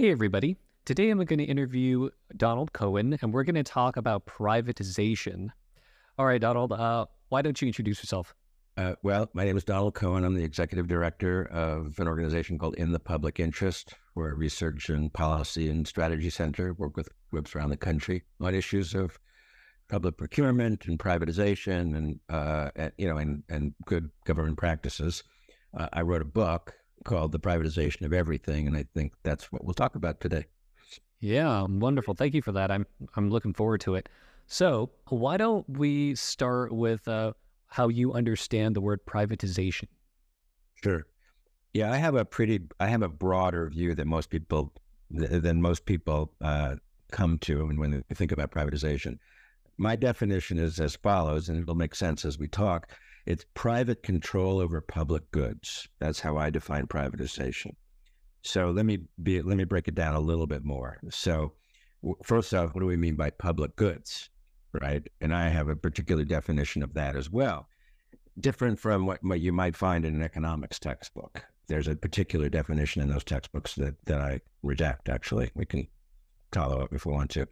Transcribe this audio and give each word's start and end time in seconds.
Hey, 0.00 0.12
everybody. 0.12 0.56
Today 0.84 1.10
I'm 1.10 1.18
going 1.24 1.40
to 1.40 1.44
interview 1.44 2.10
Donald 2.36 2.72
Cohen, 2.72 3.18
and 3.20 3.34
we're 3.34 3.42
going 3.42 3.56
to 3.56 3.64
talk 3.64 3.96
about 3.96 4.26
privatization. 4.26 5.48
All 6.16 6.24
right, 6.24 6.40
Donald, 6.40 6.70
uh, 6.70 7.06
why 7.30 7.42
don't 7.42 7.60
you 7.60 7.66
introduce 7.66 7.98
yourself? 7.98 8.32
Uh, 8.76 8.94
well, 9.02 9.28
my 9.34 9.44
name 9.44 9.56
is 9.56 9.64
Donald 9.64 9.94
Cohen. 9.94 10.22
I'm 10.22 10.36
the 10.36 10.44
executive 10.44 10.86
director 10.86 11.46
of 11.46 11.98
an 11.98 12.06
organization 12.06 12.60
called 12.60 12.76
In 12.76 12.92
the 12.92 13.00
Public 13.00 13.40
Interest. 13.40 13.92
We're 14.14 14.30
a 14.30 14.36
research 14.36 14.88
and 14.88 15.12
policy 15.12 15.68
and 15.68 15.84
strategy 15.84 16.30
center. 16.30 16.74
Work 16.74 16.96
with 16.96 17.08
groups 17.32 17.56
around 17.56 17.70
the 17.70 17.76
country 17.76 18.22
on 18.40 18.54
issues 18.54 18.94
of 18.94 19.18
public 19.88 20.16
procurement 20.16 20.86
and 20.86 20.96
privatization, 20.96 21.96
and, 21.96 22.20
uh, 22.28 22.70
and 22.76 22.92
you 22.98 23.08
know, 23.08 23.16
and 23.16 23.42
and 23.48 23.74
good 23.84 24.10
government 24.24 24.58
practices. 24.58 25.24
Uh, 25.76 25.88
I 25.92 26.02
wrote 26.02 26.22
a 26.22 26.24
book 26.24 26.72
called 27.04 27.32
The 27.32 27.40
Privatization 27.40 28.02
of 28.02 28.12
Everything. 28.12 28.66
And 28.66 28.76
I 28.76 28.84
think 28.94 29.12
that's 29.22 29.50
what 29.52 29.64
we'll 29.64 29.74
talk 29.74 29.94
about 29.94 30.20
today. 30.20 30.46
Yeah, 31.20 31.66
wonderful. 31.68 32.14
Thank 32.14 32.34
you 32.34 32.42
for 32.42 32.52
that. 32.52 32.70
I'm 32.70 32.86
I'm 33.16 33.30
looking 33.30 33.52
forward 33.52 33.80
to 33.82 33.96
it. 33.96 34.08
So, 34.46 34.90
why 35.08 35.36
don't 35.36 35.68
we 35.68 36.14
start 36.14 36.72
with 36.72 37.06
uh, 37.06 37.32
how 37.66 37.88
you 37.88 38.14
understand 38.14 38.76
the 38.76 38.80
word 38.80 39.04
privatization? 39.04 39.88
Sure. 40.82 41.06
Yeah, 41.74 41.92
I 41.92 41.96
have 41.96 42.14
a 42.14 42.24
pretty, 42.24 42.60
I 42.80 42.86
have 42.86 43.02
a 43.02 43.08
broader 43.08 43.68
view 43.68 43.94
than 43.94 44.08
most 44.08 44.30
people 44.30 44.72
than 45.10 45.60
most 45.60 45.86
people 45.86 46.32
uh, 46.40 46.76
come 47.10 47.38
to 47.38 47.66
when 47.66 48.04
they 48.08 48.14
think 48.14 48.32
about 48.32 48.50
privatization. 48.50 49.18
My 49.76 49.96
definition 49.96 50.58
is 50.58 50.80
as 50.80 50.96
follows, 50.96 51.48
and 51.48 51.60
it'll 51.60 51.74
make 51.74 51.94
sense 51.94 52.24
as 52.24 52.38
we 52.38 52.48
talk. 52.48 52.90
It's 53.28 53.44
private 53.52 54.02
control 54.02 54.58
over 54.58 54.80
public 54.80 55.30
goods. 55.32 55.86
That's 55.98 56.18
how 56.18 56.38
I 56.38 56.48
define 56.48 56.86
privatization. 56.86 57.72
So 58.42 58.70
let 58.70 58.86
me 58.86 59.00
be 59.22 59.42
let 59.42 59.58
me 59.58 59.64
break 59.64 59.86
it 59.86 59.94
down 59.94 60.14
a 60.14 60.20
little 60.20 60.46
bit 60.46 60.64
more. 60.64 60.96
So 61.10 61.52
first 62.24 62.54
off, 62.54 62.74
what 62.74 62.80
do 62.80 62.86
we 62.86 62.96
mean 62.96 63.16
by 63.16 63.28
public 63.28 63.76
goods, 63.76 64.30
right? 64.72 65.06
And 65.20 65.34
I 65.34 65.50
have 65.50 65.68
a 65.68 65.76
particular 65.76 66.24
definition 66.24 66.82
of 66.82 66.94
that 66.94 67.16
as 67.16 67.28
well, 67.28 67.68
different 68.40 68.80
from 68.80 69.04
what, 69.04 69.22
what 69.22 69.40
you 69.40 69.52
might 69.52 69.76
find 69.76 70.06
in 70.06 70.14
an 70.14 70.22
economics 70.22 70.78
textbook. 70.78 71.44
There's 71.66 71.86
a 71.86 71.96
particular 71.96 72.48
definition 72.48 73.02
in 73.02 73.10
those 73.10 73.24
textbooks 73.24 73.74
that 73.74 74.02
that 74.06 74.22
I 74.22 74.40
reject. 74.62 75.10
Actually, 75.10 75.50
we 75.54 75.66
can 75.66 75.86
follow 76.50 76.80
up 76.80 76.94
if 76.94 77.04
we 77.04 77.12
want 77.12 77.28
to. 77.32 77.46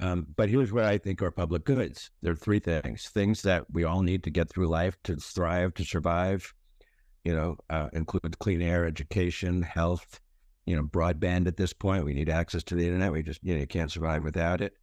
Um, 0.00 0.26
but 0.36 0.48
here's 0.48 0.72
what 0.72 0.84
I 0.84 0.98
think 0.98 1.22
are 1.22 1.30
public 1.30 1.64
goods. 1.64 2.10
There 2.22 2.32
are 2.32 2.36
three 2.36 2.58
things: 2.58 3.08
things 3.08 3.42
that 3.42 3.66
we 3.72 3.84
all 3.84 4.02
need 4.02 4.24
to 4.24 4.30
get 4.30 4.48
through 4.48 4.68
life, 4.68 4.96
to 5.04 5.16
thrive, 5.16 5.74
to 5.74 5.84
survive. 5.84 6.52
You 7.24 7.34
know, 7.34 7.56
uh, 7.70 7.88
include 7.92 8.38
clean 8.38 8.60
air, 8.60 8.84
education, 8.84 9.62
health. 9.62 10.20
You 10.66 10.76
know, 10.76 10.82
broadband. 10.82 11.46
At 11.46 11.56
this 11.56 11.72
point, 11.72 12.04
we 12.04 12.14
need 12.14 12.28
access 12.28 12.62
to 12.64 12.74
the 12.74 12.86
internet. 12.86 13.12
We 13.12 13.22
just 13.22 13.40
you 13.42 13.54
know 13.54 13.60
you 13.60 13.66
can't 13.66 13.92
survive 13.92 14.24
without 14.24 14.60
it. 14.60 14.74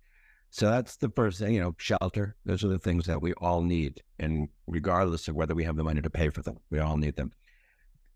So 0.49 0.69
that's 0.69 0.97
the 0.97 1.09
first 1.09 1.39
thing. 1.39 1.53
You 1.53 1.61
know, 1.61 1.75
shelter. 1.77 2.35
Those 2.45 2.63
are 2.63 2.69
the 2.69 2.79
things 2.79 3.05
that 3.05 3.21
we 3.21 3.33
all 3.33 3.61
need, 3.61 4.01
and 4.19 4.47
regardless 4.67 5.27
of 5.27 5.35
whether 5.35 5.55
we 5.55 5.63
have 5.65 5.75
the 5.75 5.83
money 5.83 6.01
to 6.01 6.09
pay 6.09 6.29
for 6.29 6.41
them, 6.41 6.57
we 6.69 6.79
all 6.79 6.97
need 6.97 7.15
them. 7.15 7.31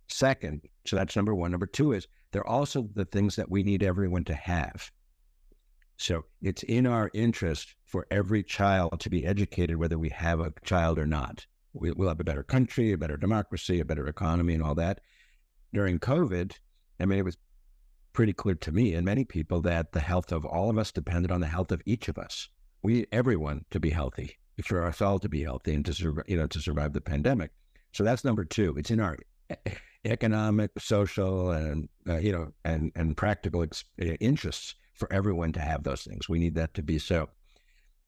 Second, 0.07 0.61
so 0.85 0.95
that's 0.95 1.15
number 1.15 1.33
one. 1.33 1.51
Number 1.51 1.65
two 1.65 1.93
is 1.93 2.07
they're 2.31 2.47
also 2.47 2.89
the 2.93 3.05
things 3.05 3.35
that 3.35 3.49
we 3.49 3.63
need 3.63 3.83
everyone 3.83 4.23
to 4.25 4.35
have. 4.35 4.91
So 5.97 6.25
it's 6.41 6.63
in 6.63 6.85
our 6.85 7.09
interest 7.13 7.75
for 7.85 8.05
every 8.11 8.43
child 8.43 8.99
to 8.99 9.09
be 9.09 9.25
educated, 9.25 9.77
whether 9.77 9.97
we 9.97 10.09
have 10.09 10.39
a 10.39 10.53
child 10.63 10.99
or 10.99 11.07
not. 11.07 11.45
We, 11.73 11.91
will 11.91 12.07
have 12.07 12.19
a 12.19 12.25
better 12.25 12.43
country, 12.43 12.91
a 12.91 12.97
better 12.97 13.17
democracy, 13.17 13.79
a 13.79 13.85
better 13.85 14.07
economy, 14.07 14.53
and 14.53 14.63
all 14.63 14.75
that. 14.75 15.01
During 15.73 15.99
COVID, 15.99 16.53
I 16.99 17.05
mean, 17.05 17.19
it 17.19 17.25
was 17.25 17.37
pretty 18.13 18.33
clear 18.33 18.55
to 18.55 18.71
me 18.71 18.93
and 18.93 19.05
many 19.05 19.25
people 19.25 19.61
that 19.61 19.91
the 19.91 19.99
health 19.99 20.31
of 20.31 20.45
all 20.45 20.69
of 20.69 20.77
us 20.77 20.91
depended 20.91 21.31
on 21.31 21.41
the 21.41 21.47
health 21.47 21.71
of 21.71 21.81
each 21.85 22.07
of 22.07 22.17
us. 22.17 22.47
We, 22.81 22.93
need 22.93 23.07
everyone, 23.11 23.65
to 23.71 23.79
be 23.79 23.89
healthy, 23.89 24.37
for 24.63 24.85
us 24.85 25.01
all 25.01 25.19
to 25.19 25.27
be 25.27 25.43
healthy, 25.43 25.73
and 25.73 25.85
to 25.85 25.93
survive, 25.93 26.25
you 26.27 26.37
know, 26.37 26.47
to 26.47 26.59
survive 26.59 26.93
the 26.93 27.01
pandemic. 27.01 27.51
So 27.91 28.03
that's 28.03 28.23
number 28.23 28.45
two. 28.45 28.75
It's 28.77 28.91
in 28.91 28.99
our 28.99 29.17
economic, 30.05 30.71
social, 30.77 31.51
and 31.51 31.89
uh, 32.07 32.17
you 32.17 32.31
know, 32.31 32.53
and 32.63 32.91
and 32.95 33.17
practical 33.17 33.63
ex- 33.63 33.85
interests 33.97 34.75
for 34.95 35.11
everyone 35.11 35.51
to 35.53 35.59
have 35.59 35.83
those 35.83 36.03
things. 36.03 36.27
We 36.27 36.39
need 36.39 36.55
that 36.55 36.73
to 36.75 36.83
be 36.83 36.99
so. 36.99 37.29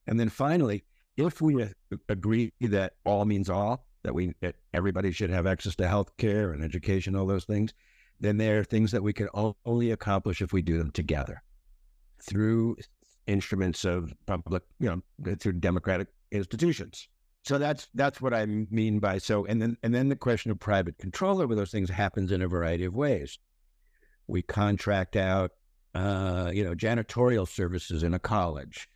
And 0.08 0.20
then 0.20 0.30
finally, 0.30 0.84
if 1.18 1.42
we 1.42 1.68
agree 2.10 2.54
that 2.62 2.94
all 3.06 3.26
means 3.26 3.50
all, 3.50 3.86
that 4.04 4.14
we 4.14 4.34
that 4.42 4.56
everybody 4.74 5.12
should 5.12 5.30
have 5.30 5.46
access 5.46 5.76
to 5.76 5.88
health 5.88 6.16
care 6.18 6.54
and 6.54 6.64
education, 6.64 7.16
all 7.16 7.26
those 7.26 7.46
things, 7.46 7.74
then 8.20 8.38
there 8.38 8.60
are 8.60 8.64
things 8.64 8.92
that 8.92 9.04
we 9.04 9.14
can 9.14 9.28
only 9.66 9.92
accomplish 9.92 10.42
if 10.42 10.54
we 10.54 10.62
do 10.62 10.78
them 10.78 10.92
together 10.92 11.42
through 12.24 12.78
instruments 13.28 13.84
of 13.84 14.14
public, 14.26 14.64
you 14.80 14.90
know, 14.90 15.36
through 15.36 15.54
democratic 15.54 16.08
institutions. 16.32 17.10
So 17.44 17.58
that's 17.58 17.88
that's 17.94 18.22
what 18.22 18.34
I 18.34 18.46
mean 18.46 19.00
by 19.00 19.18
so. 19.18 19.46
And 19.46 19.62
then 19.62 19.78
and 19.84 19.94
then 19.94 20.10
the 20.10 20.16
question 20.16 20.52
of 20.52 20.60
private 20.60 20.98
control 20.98 21.42
over 21.42 21.56
those 21.56 21.72
things 21.72 21.90
happens 21.90 22.32
in 22.32 22.42
a 22.42 22.48
variety 22.48 22.86
of 22.86 22.96
ways. 22.96 23.38
We 24.28 24.42
contract 24.42 25.16
out 25.16 25.52
uh, 25.96 26.52
you 26.54 26.64
know, 26.64 26.76
janitorial 26.76 27.48
services 27.48 28.04
in 28.04 28.14
a 28.14 28.20
college. 28.20 28.90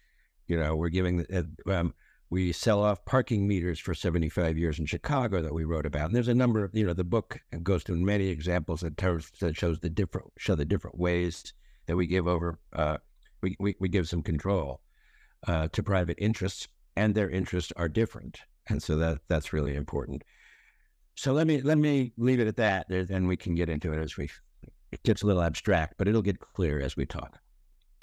You 0.47 0.57
know, 0.57 0.75
we're 0.75 0.90
giving, 0.90 1.25
uh, 1.34 1.72
um, 1.72 1.94
we 2.29 2.52
sell 2.52 2.84
off 2.84 3.06
parking 3.06 3.47
meters 3.47 3.79
for 3.79 3.94
75 3.94 4.57
years 4.57 4.79
in 4.79 4.85
Chicago 4.85 5.41
that 5.41 5.53
we 5.53 5.63
wrote 5.63 5.85
about. 5.85 6.07
And 6.07 6.16
there's 6.16 6.28
a 6.28 6.34
number 6.34 6.63
of, 6.63 6.72
you 6.74 6.85
know, 6.85 6.94
the 6.94 7.03
book 7.03 7.40
goes 7.63 7.84
through 7.84 7.97
many 7.97 8.28
examples 8.28 8.81
that, 8.81 8.97
tells, 8.97 9.31
that 9.40 9.56
shows 9.56 9.80
the 9.80 9.90
different, 9.90 10.28
show 10.38 10.56
the 10.56 10.66
different 10.66 10.97
ways 10.97 11.53
that 11.88 11.96
we 11.96 12.07
give 12.07 12.28
over, 12.28 12.59
uh, 12.74 12.97
we, 13.41 13.56
we, 13.59 13.75
we 13.80 13.90
give 13.90 14.07
some 14.07 14.22
control 14.22 14.81
uh, 15.47 15.68
to 15.69 15.84
private 15.84 16.18
interests 16.19 16.68
and 16.96 17.16
their 17.16 17.30
interests 17.30 17.72
are 17.75 17.90
different. 17.90 18.41
And 18.68 18.81
so 18.81 18.96
that 18.97 19.19
that's 19.28 19.53
really 19.53 19.75
important. 19.75 20.24
So 21.16 21.34
let 21.34 21.47
me 21.47 21.62
let 21.62 21.78
me 21.78 22.13
leave 22.18 22.40
it 22.40 22.47
at 22.47 22.57
that, 22.57 22.90
and 22.90 23.28
we 23.28 23.38
can 23.38 23.56
get 23.56 23.69
into 23.69 23.91
it 23.91 24.01
as 24.01 24.18
we 24.18 24.30
it 24.91 25.03
gets 25.03 25.22
a 25.22 25.28
little 25.28 25.41
abstract, 25.41 25.96
but 25.97 26.07
it'll 26.07 26.22
get 26.22 26.40
clear 26.40 26.79
as 26.79 26.96
we 26.96 27.06
talk. 27.06 27.40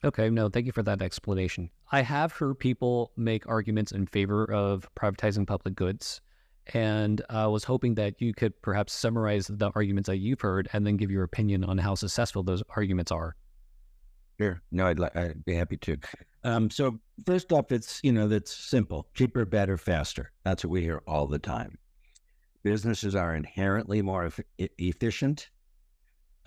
Okay, 0.05 0.31
no, 0.31 0.49
thank 0.49 0.67
you 0.67 0.73
for 0.73 0.83
that 0.85 1.03
explanation. 1.03 1.71
I 1.91 2.03
have 2.03 2.33
heard 2.33 2.59
people 2.59 3.13
make 3.17 3.49
arguments 3.49 3.91
in 3.93 4.07
favor 4.07 4.45
of 4.53 4.89
privatizing 4.95 5.47
public 5.47 5.75
goods, 5.75 6.21
and 6.73 7.21
I 7.29 7.47
was 7.49 7.65
hoping 7.65 7.95
that 7.97 8.21
you 8.21 8.33
could 8.33 8.61
perhaps 8.63 8.93
summarize 8.93 9.49
the 9.49 9.73
arguments 9.75 10.09
that 10.09 10.19
you've 10.19 10.41
heard 10.41 10.69
and 10.73 10.87
then 10.87 10.97
give 10.97 11.11
your 11.11 11.25
opinion 11.25 11.65
on 11.65 11.79
how 11.79 11.95
successful 11.97 12.43
those 12.43 12.63
arguments 12.77 13.11
are. 13.11 13.35
Sure. 14.41 14.63
No, 14.71 14.87
I'd, 14.87 15.01
li- 15.01 15.09
I'd 15.17 15.45
be 15.45 15.55
happy 15.55 15.77
to. 15.79 15.97
Um, 16.45 16.71
so 16.71 17.01
first 17.27 17.53
off, 17.53 17.73
it's 17.73 17.99
you 18.05 18.13
know 18.13 18.29
that's 18.29 18.55
simple: 18.55 19.09
cheaper, 19.15 19.45
better, 19.45 19.77
faster. 19.77 20.31
That's 20.45 20.65
what 20.65 20.71
we 20.71 20.83
hear 20.83 21.03
all 21.09 21.27
the 21.27 21.41
time. 21.41 21.77
Businesses 22.63 23.17
are 23.17 23.35
inherently 23.35 24.01
more 24.01 24.31
e- 24.59 24.69
efficient 24.79 25.49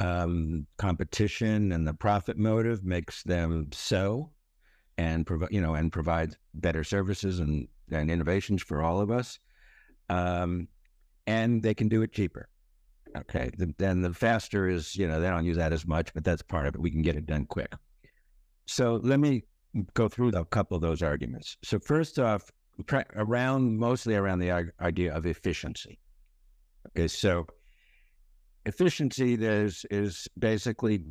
um, 0.02 0.66
competition 0.78 1.72
and 1.72 1.88
the 1.88 1.94
profit 1.94 2.36
motive 2.38 2.84
makes 2.84 3.22
them 3.22 3.68
so 3.72 4.32
and 4.98 5.28
provide 5.28 5.52
you 5.52 5.62
know 5.62 5.76
and 5.76 5.92
provide 5.92 6.36
better 6.56 6.84
services 6.84 7.40
and, 7.40 7.68
and 7.92 8.10
innovations 8.10 8.64
for 8.64 8.82
all 8.82 9.00
of 9.00 9.12
us 9.12 9.38
um, 10.10 10.68
and 11.28 11.62
they 11.62 11.74
can 11.74 11.88
do 11.88 12.02
it 12.02 12.12
cheaper. 12.12 12.50
Okay 13.16 13.52
the, 13.58 13.74
then 13.78 14.02
the 14.02 14.14
faster 14.14 14.68
is 14.68 14.96
you 14.96 15.08
know 15.08 15.22
they 15.22 15.30
don't 15.30 15.46
use 15.46 15.58
that 15.58 15.72
as 15.72 15.86
much 15.86 16.12
but 16.16 16.24
that's 16.24 16.42
part 16.42 16.66
of 16.66 16.74
it. 16.74 16.82
We 16.82 16.90
can 16.90 17.04
get 17.04 17.16
it 17.16 17.28
done 17.28 17.46
quick. 17.46 17.72
So 18.66 19.00
let 19.04 19.20
me 19.20 19.44
go 19.94 20.10
through 20.10 20.30
a 20.30 20.46
couple 20.46 20.76
of 20.76 20.82
those 20.82 21.04
arguments. 21.04 21.58
So 21.64 21.78
first 21.78 22.18
off 22.18 22.50
around 23.16 23.78
mostly 23.78 24.16
around 24.16 24.40
the 24.40 24.72
idea 24.80 25.14
of 25.14 25.28
efficiency. 25.28 26.00
Okay 26.88 27.08
so 27.08 27.46
efficiency 28.66 29.34
is 29.34 29.86
is 29.90 30.28
basically 30.38 31.04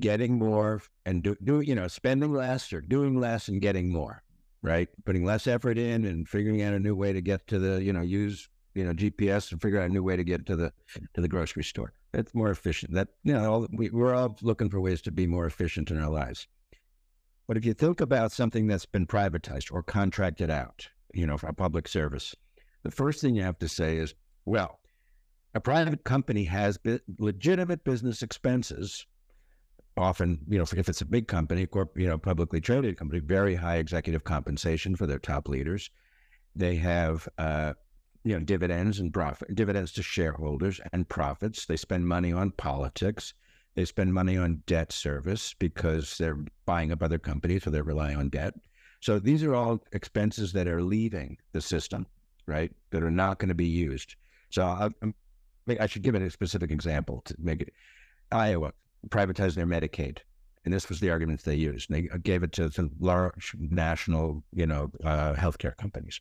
getting 0.00 0.38
more 0.38 0.80
and 1.04 1.22
do, 1.22 1.36
do 1.44 1.60
you 1.60 1.74
know 1.74 1.88
spending 1.88 2.32
less 2.32 2.72
or 2.72 2.80
doing 2.80 3.20
less 3.20 3.48
and 3.48 3.60
getting 3.60 3.92
more 3.92 4.22
right? 4.62 4.88
Putting 5.04 5.24
less 5.24 5.46
effort 5.46 5.78
in 5.78 6.04
and 6.04 6.28
figuring 6.28 6.62
out 6.62 6.74
a 6.74 6.78
new 6.78 6.94
way 6.94 7.12
to 7.12 7.20
get 7.20 7.46
to 7.48 7.58
the 7.58 7.82
you 7.82 7.92
know 7.92 8.02
use 8.02 8.48
you 8.74 8.84
know 8.84 8.92
gps 8.92 9.50
and 9.50 9.60
figure 9.60 9.80
out 9.80 9.90
a 9.90 9.92
new 9.92 10.02
way 10.02 10.16
to 10.16 10.22
get 10.22 10.46
to 10.46 10.56
the 10.56 10.72
to 11.14 11.20
the 11.20 11.28
grocery 11.28 11.64
store. 11.64 11.92
It's 12.12 12.34
more 12.34 12.50
efficient. 12.50 12.94
That 12.94 13.08
you 13.24 13.32
know 13.32 13.52
all, 13.52 13.66
we, 13.72 13.90
we're 13.90 14.14
all 14.14 14.36
looking 14.42 14.70
for 14.70 14.80
ways 14.80 15.02
to 15.02 15.12
be 15.12 15.26
more 15.26 15.46
efficient 15.46 15.90
in 15.90 16.00
our 16.00 16.10
lives. 16.10 16.46
But 17.46 17.56
if 17.56 17.64
you 17.64 17.74
think 17.74 18.00
about 18.00 18.30
something 18.30 18.68
that's 18.68 18.86
been 18.86 19.06
privatized 19.06 19.72
or 19.72 19.82
contracted 19.82 20.50
out 20.50 20.88
you 21.12 21.26
know 21.26 21.36
for 21.36 21.48
a 21.48 21.54
public 21.54 21.88
service 21.88 22.34
the 22.82 22.90
first 22.90 23.20
thing 23.20 23.34
you 23.34 23.42
have 23.42 23.58
to 23.58 23.68
say 23.68 23.96
is 23.96 24.14
well 24.44 24.79
a 25.54 25.60
private 25.60 26.04
company 26.04 26.44
has 26.44 26.78
legitimate 27.18 27.84
business 27.84 28.22
expenses. 28.22 29.06
Often, 29.96 30.40
you 30.48 30.58
know, 30.58 30.64
if 30.64 30.88
it's 30.88 31.00
a 31.00 31.06
big 31.06 31.26
company, 31.26 31.66
corp, 31.66 31.98
you 31.98 32.06
know, 32.06 32.16
publicly 32.16 32.60
traded 32.60 32.96
company, 32.96 33.20
very 33.20 33.54
high 33.56 33.76
executive 33.76 34.24
compensation 34.24 34.94
for 34.96 35.06
their 35.06 35.18
top 35.18 35.48
leaders. 35.48 35.90
They 36.54 36.76
have, 36.76 37.28
uh, 37.38 37.74
you 38.24 38.38
know, 38.38 38.44
dividends 38.44 39.00
and 39.00 39.12
profit, 39.12 39.54
dividends 39.54 39.92
to 39.92 40.02
shareholders 40.02 40.80
and 40.92 41.08
profits. 41.08 41.66
They 41.66 41.76
spend 41.76 42.06
money 42.06 42.32
on 42.32 42.52
politics. 42.52 43.34
They 43.74 43.84
spend 43.84 44.14
money 44.14 44.36
on 44.36 44.62
debt 44.66 44.92
service 44.92 45.54
because 45.58 46.16
they're 46.18 46.44
buying 46.66 46.92
up 46.92 47.02
other 47.02 47.18
companies, 47.18 47.64
so 47.64 47.70
they're 47.70 47.82
relying 47.82 48.16
on 48.16 48.28
debt. 48.28 48.54
So 49.00 49.18
these 49.18 49.42
are 49.42 49.54
all 49.54 49.82
expenses 49.92 50.52
that 50.52 50.68
are 50.68 50.82
leaving 50.82 51.38
the 51.52 51.60
system, 51.60 52.06
right? 52.46 52.72
That 52.90 53.02
are 53.02 53.10
not 53.10 53.38
going 53.38 53.48
to 53.48 53.54
be 53.54 53.66
used. 53.66 54.16
So 54.50 54.64
I, 54.64 54.90
I 55.78 55.86
should 55.86 56.02
give 56.02 56.14
it 56.14 56.22
a 56.22 56.30
specific 56.30 56.70
example 56.70 57.22
to 57.26 57.34
make 57.38 57.62
it. 57.62 57.72
Iowa 58.32 58.72
privatized 59.08 59.54
their 59.54 59.66
Medicaid, 59.66 60.18
and 60.64 60.72
this 60.72 60.88
was 60.88 61.00
the 61.00 61.10
arguments 61.10 61.44
they 61.44 61.56
used. 61.56 61.90
And 61.90 62.08
They 62.08 62.18
gave 62.18 62.42
it 62.42 62.52
to 62.52 62.70
some 62.70 62.90
large 63.00 63.54
national, 63.58 64.44
you 64.52 64.66
know, 64.66 64.90
uh, 65.04 65.34
healthcare 65.34 65.76
companies. 65.76 66.20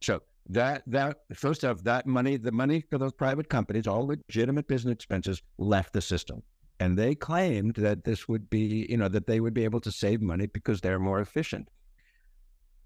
So 0.00 0.22
that 0.50 0.82
that 0.86 1.18
first 1.34 1.64
off, 1.64 1.82
that 1.84 2.06
money, 2.06 2.36
the 2.36 2.52
money 2.52 2.84
for 2.90 2.98
those 2.98 3.12
private 3.12 3.48
companies, 3.48 3.86
all 3.86 4.06
legitimate 4.06 4.66
business 4.68 4.92
expenses, 4.92 5.42
left 5.58 5.92
the 5.92 6.00
system. 6.00 6.42
And 6.80 6.98
they 6.98 7.14
claimed 7.14 7.76
that 7.76 8.04
this 8.04 8.28
would 8.28 8.50
be, 8.50 8.86
you 8.90 8.96
know, 8.96 9.08
that 9.08 9.26
they 9.26 9.40
would 9.40 9.54
be 9.54 9.64
able 9.64 9.80
to 9.80 9.92
save 9.92 10.20
money 10.20 10.46
because 10.46 10.80
they're 10.80 10.98
more 10.98 11.20
efficient. 11.20 11.68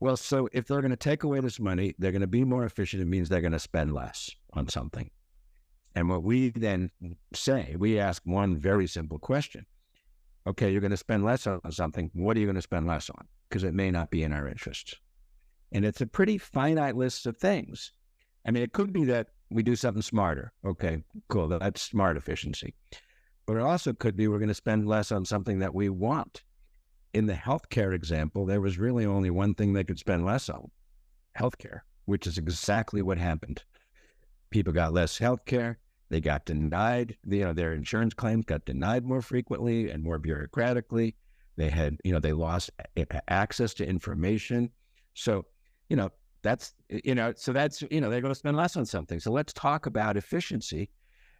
Well, 0.00 0.16
so 0.16 0.48
if 0.52 0.66
they're 0.66 0.80
going 0.80 0.90
to 0.90 0.96
take 0.96 1.24
away 1.24 1.40
this 1.40 1.58
money, 1.58 1.94
they're 1.98 2.12
going 2.12 2.20
to 2.20 2.26
be 2.28 2.44
more 2.44 2.64
efficient. 2.64 3.02
It 3.02 3.06
means 3.06 3.28
they're 3.28 3.40
going 3.40 3.52
to 3.52 3.58
spend 3.58 3.92
less 3.92 4.30
on 4.52 4.68
something. 4.68 5.10
And 5.94 6.08
what 6.08 6.22
we 6.22 6.50
then 6.50 6.90
say, 7.34 7.74
we 7.78 7.98
ask 7.98 8.22
one 8.24 8.56
very 8.56 8.86
simple 8.86 9.18
question. 9.18 9.66
Okay, 10.46 10.70
you're 10.70 10.80
going 10.80 10.90
to 10.92 10.96
spend 10.96 11.24
less 11.24 11.46
on 11.46 11.60
something. 11.70 12.10
What 12.14 12.36
are 12.36 12.40
you 12.40 12.46
going 12.46 12.56
to 12.56 12.62
spend 12.62 12.86
less 12.86 13.10
on? 13.10 13.26
Because 13.48 13.64
it 13.64 13.74
may 13.74 13.90
not 13.90 14.10
be 14.10 14.22
in 14.22 14.32
our 14.32 14.48
interests. 14.48 14.94
And 15.72 15.84
it's 15.84 16.00
a 16.00 16.06
pretty 16.06 16.38
finite 16.38 16.96
list 16.96 17.26
of 17.26 17.36
things. 17.36 17.92
I 18.46 18.50
mean, 18.50 18.62
it 18.62 18.72
could 18.72 18.92
be 18.92 19.04
that 19.04 19.28
we 19.50 19.62
do 19.62 19.76
something 19.76 20.02
smarter. 20.02 20.52
Okay, 20.64 21.02
cool. 21.28 21.48
That's 21.48 21.82
smart 21.82 22.16
efficiency. 22.16 22.74
But 23.46 23.56
it 23.56 23.62
also 23.62 23.92
could 23.92 24.16
be 24.16 24.28
we're 24.28 24.38
going 24.38 24.48
to 24.48 24.54
spend 24.54 24.86
less 24.86 25.12
on 25.12 25.24
something 25.24 25.58
that 25.58 25.74
we 25.74 25.88
want. 25.88 26.42
In 27.14 27.26
the 27.26 27.34
healthcare 27.34 27.94
example, 27.94 28.46
there 28.46 28.60
was 28.60 28.78
really 28.78 29.06
only 29.06 29.30
one 29.30 29.54
thing 29.54 29.72
they 29.72 29.84
could 29.84 29.98
spend 29.98 30.24
less 30.24 30.48
on 30.48 30.70
healthcare, 31.36 31.80
which 32.04 32.26
is 32.26 32.38
exactly 32.38 33.02
what 33.02 33.18
happened. 33.18 33.62
People 34.50 34.72
got 34.72 34.92
less 34.92 35.18
healthcare. 35.18 35.76
They 36.10 36.20
got 36.20 36.46
denied, 36.46 37.16
you 37.26 37.44
know, 37.44 37.52
their 37.52 37.74
insurance 37.74 38.14
claims 38.14 38.46
got 38.46 38.64
denied 38.64 39.04
more 39.04 39.20
frequently 39.20 39.90
and 39.90 40.02
more 40.02 40.18
bureaucratically. 40.18 41.14
They 41.56 41.68
had, 41.68 41.98
you 42.02 42.12
know, 42.12 42.20
they 42.20 42.32
lost 42.32 42.70
access 43.28 43.74
to 43.74 43.86
information. 43.86 44.70
So, 45.14 45.44
you 45.90 45.96
know, 45.96 46.10
that's, 46.42 46.72
you 46.88 47.14
know, 47.14 47.34
so 47.36 47.52
that's, 47.52 47.82
you 47.90 48.00
know, 48.00 48.08
they're 48.08 48.22
going 48.22 48.32
to 48.32 48.38
spend 48.38 48.56
less 48.56 48.76
on 48.76 48.86
something. 48.86 49.20
So 49.20 49.32
let's 49.32 49.52
talk 49.52 49.86
about 49.86 50.16
efficiency 50.16 50.88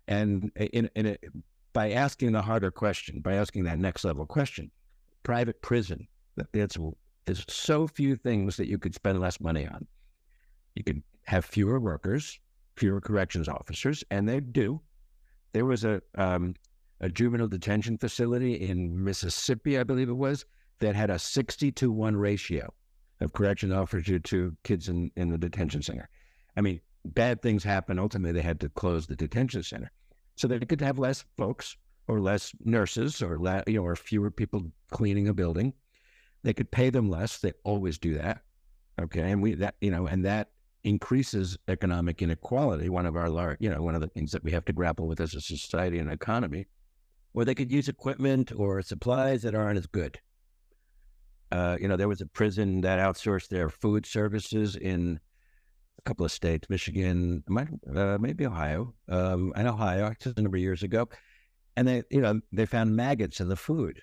and 0.09 0.51
in, 0.57 0.91
in 0.97 1.07
a, 1.07 1.17
by 1.73 1.93
asking 1.93 2.33
the 2.33 2.43
harder 2.43 2.71
question, 2.71 3.21
by 3.21 3.35
asking 3.35 3.65
that 3.65 3.79
next 3.79 4.05
level 4.05 4.27
question, 4.27 4.71
private 5.23 5.63
prison, 5.63 6.09
it's, 6.53 6.77
there's 7.27 7.45
so 7.49 7.87
few 7.87 8.17
things 8.17 8.57
that 8.57 8.69
you 8.69 8.79
could 8.79 8.95
spend 8.95 9.21
less 9.21 9.41
money 9.41 9.67
on. 9.67 9.87
You 10.75 10.83
could 10.83 11.03
have 11.25 11.45
fewer 11.45 11.79
workers, 11.79 12.41
fewer 12.79 13.01
corrections 13.01 13.49
officers, 13.49 14.05
and 14.11 14.29
they 14.29 14.41
do. 14.41 14.81
There 15.53 15.65
was 15.65 15.85
a 15.85 16.01
um, 16.15 16.55
a 17.01 17.09
juvenile 17.09 17.49
detention 17.49 17.97
facility 17.99 18.55
in 18.55 19.05
Mississippi, 19.05 19.79
I 19.79 19.85
believe 19.85 20.09
it 20.09 20.17
was, 20.17 20.45
that 20.81 20.97
had 20.97 21.11
a 21.11 21.19
60 21.19 21.71
to 21.73 21.93
1 21.93 22.17
ratio 22.17 22.73
of 23.21 23.33
correction 23.33 23.73
officers 23.73 24.21
to 24.25 24.57
kids 24.65 24.89
in, 24.89 25.11
in 25.17 25.29
the 25.29 25.39
detention 25.39 25.81
center. 25.83 26.09
I 26.57 26.61
mean, 26.61 26.81
bad 27.05 27.41
things 27.41 27.63
happen. 27.63 27.99
Ultimately, 27.99 28.33
they 28.33 28.45
had 28.45 28.61
to 28.61 28.69
close 28.69 29.07
the 29.07 29.17
detention 29.17 29.63
center 29.63 29.93
so 30.37 30.49
they 30.49 30.59
could 30.61 30.81
have 30.81 30.99
less 30.99 31.25
folks 31.37 31.77
or 32.07 32.21
less 32.21 32.53
nurses 32.65 33.23
or 33.23 33.39
you 33.67 33.75
know 33.75 33.85
or 33.85 33.97
fewer 33.97 34.31
people 34.31 34.71
cleaning 34.91 35.29
a 35.29 35.35
building. 35.35 35.73
They 36.43 36.55
could 36.55 36.71
pay 36.71 36.91
them 36.91 37.11
less. 37.11 37.39
They 37.39 37.53
always 37.65 37.99
do 37.99 38.15
that. 38.15 38.43
Okay, 39.01 39.31
and 39.31 39.43
we 39.43 39.55
that 39.55 39.75
you 39.81 39.91
know, 39.91 40.07
and 40.07 40.25
that 40.25 40.51
increases 40.89 41.57
economic 41.69 42.23
inequality. 42.23 42.89
One 42.89 43.07
of 43.07 43.17
our 43.17 43.29
large, 43.29 43.59
you 43.61 43.71
know, 43.71 43.83
one 43.83 43.95
of 43.95 44.01
the 44.01 44.09
things 44.09 44.33
that 44.33 44.43
we 44.43 44.53
have 44.53 44.65
to 44.67 44.73
grapple 44.73 45.07
with 45.07 45.21
as 45.21 45.35
a 45.35 45.41
society 45.41 45.99
and 45.99 46.11
economy. 46.11 46.67
Or 47.35 47.45
they 47.45 47.55
could 47.55 47.71
use 47.71 47.89
equipment 47.89 48.53
or 48.57 48.83
supplies 48.83 49.43
that 49.43 49.55
aren't 49.55 49.79
as 49.79 49.87
good. 49.87 50.19
Uh, 51.53 51.77
you 51.81 51.89
know, 51.89 51.97
there 51.97 52.09
was 52.09 52.21
a 52.21 52.27
prison 52.27 52.81
that 52.81 52.99
outsourced 52.99 53.49
their 53.49 53.69
food 53.69 54.05
services 54.07 54.77
in 54.77 55.21
a 55.99 56.03
couple 56.03 56.27
of 56.27 56.33
states, 56.33 56.69
Michigan, 56.69 57.43
uh, 57.95 58.19
maybe 58.21 58.47
Ohio, 58.47 58.95
um, 59.09 59.53
and 59.57 59.69
Ohio, 59.69 60.13
just 60.21 60.39
a 60.39 60.43
number 60.43 60.57
of 60.57 60.63
years 60.63 60.83
ago. 60.83 61.09
And 61.77 61.87
they, 61.87 62.03
you 62.11 62.21
know, 62.21 62.41
they 62.53 62.67
found 62.67 62.97
maggots 62.97 63.41
in 63.41 63.49
the 63.49 63.57
food. 63.57 64.03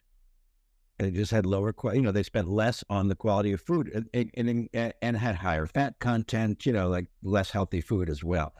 And 0.97 1.07
they 1.07 1.11
just 1.11 1.31
had 1.31 1.45
lower, 1.45 1.73
you 1.93 2.01
know, 2.01 2.11
they 2.11 2.23
spent 2.23 2.47
less 2.47 2.83
on 2.89 3.09
the 3.09 3.15
quality 3.15 3.51
of 3.51 3.61
food 3.61 3.91
and, 4.13 4.31
and, 4.33 4.93
and 5.01 5.17
had 5.17 5.35
higher 5.35 5.65
fat 5.65 5.99
content, 5.99 6.65
you 6.65 6.71
know, 6.71 6.87
like 6.87 7.07
less 7.21 7.49
healthy 7.49 7.81
food 7.81 8.09
as 8.09 8.23
well. 8.23 8.53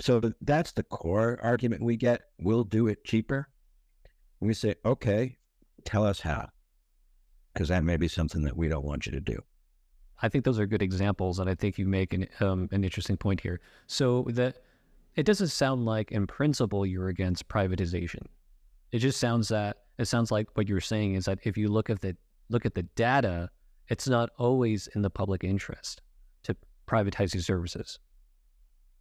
So 0.00 0.20
that's 0.40 0.72
the 0.72 0.84
core 0.84 1.38
argument 1.42 1.82
we 1.82 1.96
get. 1.96 2.22
We'll 2.38 2.64
do 2.64 2.86
it 2.86 3.04
cheaper. 3.04 3.48
We 4.40 4.54
say, 4.54 4.74
okay, 4.84 5.38
tell 5.84 6.04
us 6.04 6.20
how, 6.20 6.48
because 7.52 7.68
that 7.68 7.84
may 7.84 7.96
be 7.96 8.08
something 8.08 8.42
that 8.42 8.56
we 8.56 8.68
don't 8.68 8.84
want 8.84 9.06
you 9.06 9.12
to 9.12 9.20
do. 9.20 9.40
I 10.20 10.28
think 10.28 10.44
those 10.44 10.60
are 10.60 10.66
good 10.66 10.82
examples, 10.82 11.40
and 11.40 11.50
I 11.50 11.56
think 11.56 11.78
you 11.78 11.86
make 11.86 12.14
an 12.14 12.28
um, 12.38 12.68
an 12.70 12.84
interesting 12.84 13.16
point 13.16 13.40
here. 13.40 13.60
So 13.88 14.24
that 14.30 14.58
it 15.16 15.24
doesn't 15.24 15.48
sound 15.48 15.84
like, 15.84 16.12
in 16.12 16.28
principle, 16.28 16.86
you're 16.86 17.08
against 17.08 17.48
privatization. 17.48 18.26
It 18.92 18.98
just 18.98 19.18
sounds 19.18 19.48
that 19.48 19.81
it 19.98 20.06
sounds 20.06 20.30
like 20.30 20.48
what 20.54 20.68
you're 20.68 20.80
saying 20.80 21.14
is 21.14 21.26
that 21.26 21.38
if 21.44 21.56
you 21.56 21.68
look 21.68 21.90
at 21.90 22.00
the 22.00 22.16
look 22.48 22.66
at 22.66 22.74
the 22.74 22.82
data, 22.94 23.48
it's 23.88 24.08
not 24.08 24.30
always 24.38 24.88
in 24.94 25.02
the 25.02 25.10
public 25.10 25.44
interest 25.44 26.02
to 26.44 26.56
privatize 26.86 27.30
these 27.30 27.46
services. 27.46 27.98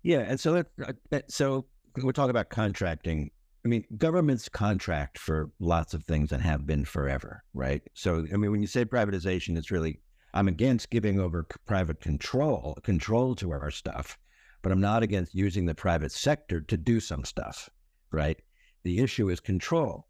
Yeah, 0.04 0.20
and 0.20 0.40
so 0.40 0.54
that, 0.54 0.68
uh, 1.12 1.20
so 1.28 1.66
we're 2.02 2.12
talking 2.12 2.32
about 2.32 2.50
contracting. 2.50 3.30
I 3.64 3.68
mean, 3.68 3.86
governments 3.98 4.50
contract 4.50 5.20
for 5.20 5.52
lots 5.60 5.94
of 5.94 6.04
things 6.04 6.32
and 6.32 6.42
have 6.42 6.66
been 6.66 6.84
forever, 6.84 7.44
right? 7.54 7.84
So, 7.94 8.26
I 8.34 8.38
mean, 8.38 8.52
when 8.52 8.62
you 8.62 8.68
say 8.68 8.86
privatization, 8.86 9.56
it's 9.56 9.70
really 9.70 10.00
I'm 10.34 10.48
against 10.48 10.90
giving 10.90 11.20
over 11.20 11.46
private 11.66 12.00
control 12.00 12.78
control 12.84 13.36
to 13.36 13.52
our 13.52 13.70
stuff, 13.70 14.18
but 14.62 14.72
I'm 14.72 14.82
not 14.82 15.04
against 15.04 15.36
using 15.36 15.66
the 15.66 15.76
private 15.76 16.12
sector 16.12 16.62
to 16.62 16.78
do 16.78 17.00
some 17.00 17.26
stuff, 17.26 17.70
right? 18.12 18.40
The 18.84 19.00
issue 19.00 19.30
is 19.30 19.40
control. 19.40 20.08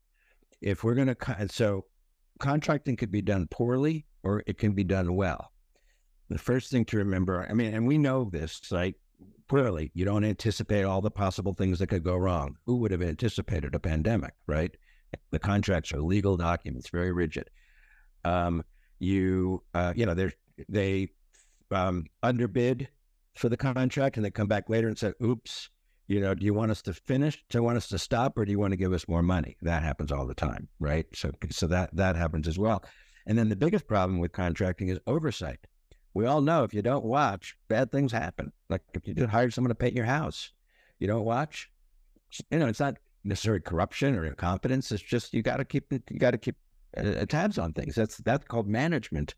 If 0.61 0.83
we're 0.83 0.95
going 0.95 1.13
to, 1.15 1.47
so 1.49 1.85
contracting 2.39 2.95
could 2.95 3.11
be 3.11 3.21
done 3.21 3.47
poorly 3.49 4.05
or 4.23 4.43
it 4.45 4.57
can 4.57 4.73
be 4.73 4.83
done 4.83 5.15
well. 5.15 5.51
The 6.29 6.37
first 6.37 6.71
thing 6.71 6.85
to 6.85 6.97
remember, 6.97 7.45
I 7.49 7.53
mean, 7.53 7.73
and 7.73 7.85
we 7.85 7.97
know 7.97 8.29
this, 8.31 8.71
like 8.71 8.95
clearly, 9.49 9.91
you 9.93 10.05
don't 10.05 10.23
anticipate 10.23 10.83
all 10.83 11.01
the 11.01 11.11
possible 11.11 11.53
things 11.53 11.79
that 11.79 11.87
could 11.87 12.03
go 12.03 12.15
wrong. 12.15 12.55
Who 12.65 12.77
would 12.77 12.91
have 12.91 13.01
anticipated 13.01 13.75
a 13.75 13.79
pandemic, 13.79 14.33
right? 14.47 14.71
The 15.31 15.39
contracts 15.39 15.91
are 15.91 16.01
legal 16.01 16.37
documents, 16.37 16.89
very 16.89 17.11
rigid. 17.11 17.49
Um, 18.23 18.63
you 18.99 19.63
uh, 19.73 19.93
you 19.95 20.05
know 20.05 20.13
they 20.13 20.31
they 20.69 21.09
um, 21.71 22.05
underbid 22.23 22.87
for 23.35 23.49
the 23.49 23.57
contract 23.57 24.15
and 24.15 24.25
they 24.25 24.31
come 24.31 24.47
back 24.47 24.69
later 24.69 24.87
and 24.87 24.97
say, 24.97 25.11
"Oops, 25.21 25.69
you 26.11 26.19
know, 26.19 26.33
do 26.33 26.45
you 26.45 26.53
want 26.53 26.71
us 26.71 26.81
to 26.83 26.93
finish? 26.93 27.43
Do 27.49 27.57
you 27.57 27.63
want 27.63 27.77
us 27.77 27.87
to 27.89 27.97
stop, 27.97 28.37
or 28.37 28.43
do 28.43 28.51
you 28.51 28.59
want 28.59 28.71
to 28.71 28.77
give 28.77 28.91
us 28.91 29.07
more 29.07 29.23
money?" 29.23 29.55
That 29.61 29.83
happens 29.83 30.11
all 30.11 30.27
the 30.27 30.33
time, 30.33 30.67
right? 30.79 31.05
So 31.13 31.31
so 31.49 31.67
that 31.67 31.95
that 31.95 32.15
happens 32.15 32.47
as 32.47 32.59
well. 32.59 32.83
And 33.25 33.37
then 33.37 33.49
the 33.49 33.55
biggest 33.55 33.87
problem 33.87 34.19
with 34.19 34.31
contracting 34.31 34.89
is 34.89 34.99
oversight. 35.07 35.59
We 36.13 36.25
all 36.25 36.41
know 36.41 36.63
if 36.63 36.73
you 36.73 36.81
don't 36.81 37.05
watch, 37.05 37.55
bad 37.69 37.91
things 37.91 38.11
happen. 38.11 38.51
Like 38.69 38.81
if 38.93 39.07
you 39.07 39.13
just 39.13 39.29
hired 39.29 39.53
someone 39.53 39.69
to 39.69 39.75
paint 39.75 39.95
your 39.95 40.05
house, 40.05 40.51
you 40.99 41.07
don't 41.07 41.23
watch. 41.23 41.69
You 42.49 42.59
know, 42.59 42.67
it's 42.67 42.79
not 42.79 42.97
necessarily 43.23 43.61
corruption 43.61 44.15
or 44.15 44.25
incompetence. 44.25 44.91
It's 44.91 45.01
just 45.01 45.33
you 45.33 45.41
got 45.41 45.57
to 45.57 45.65
keep 45.65 45.85
you 45.91 46.19
got 46.19 46.31
to 46.31 46.37
keep 46.37 46.57
uh, 46.97 47.25
tabs 47.25 47.57
on 47.57 47.71
things. 47.73 47.95
That's 47.95 48.17
that's 48.17 48.45
called 48.45 48.67
management. 48.67 49.35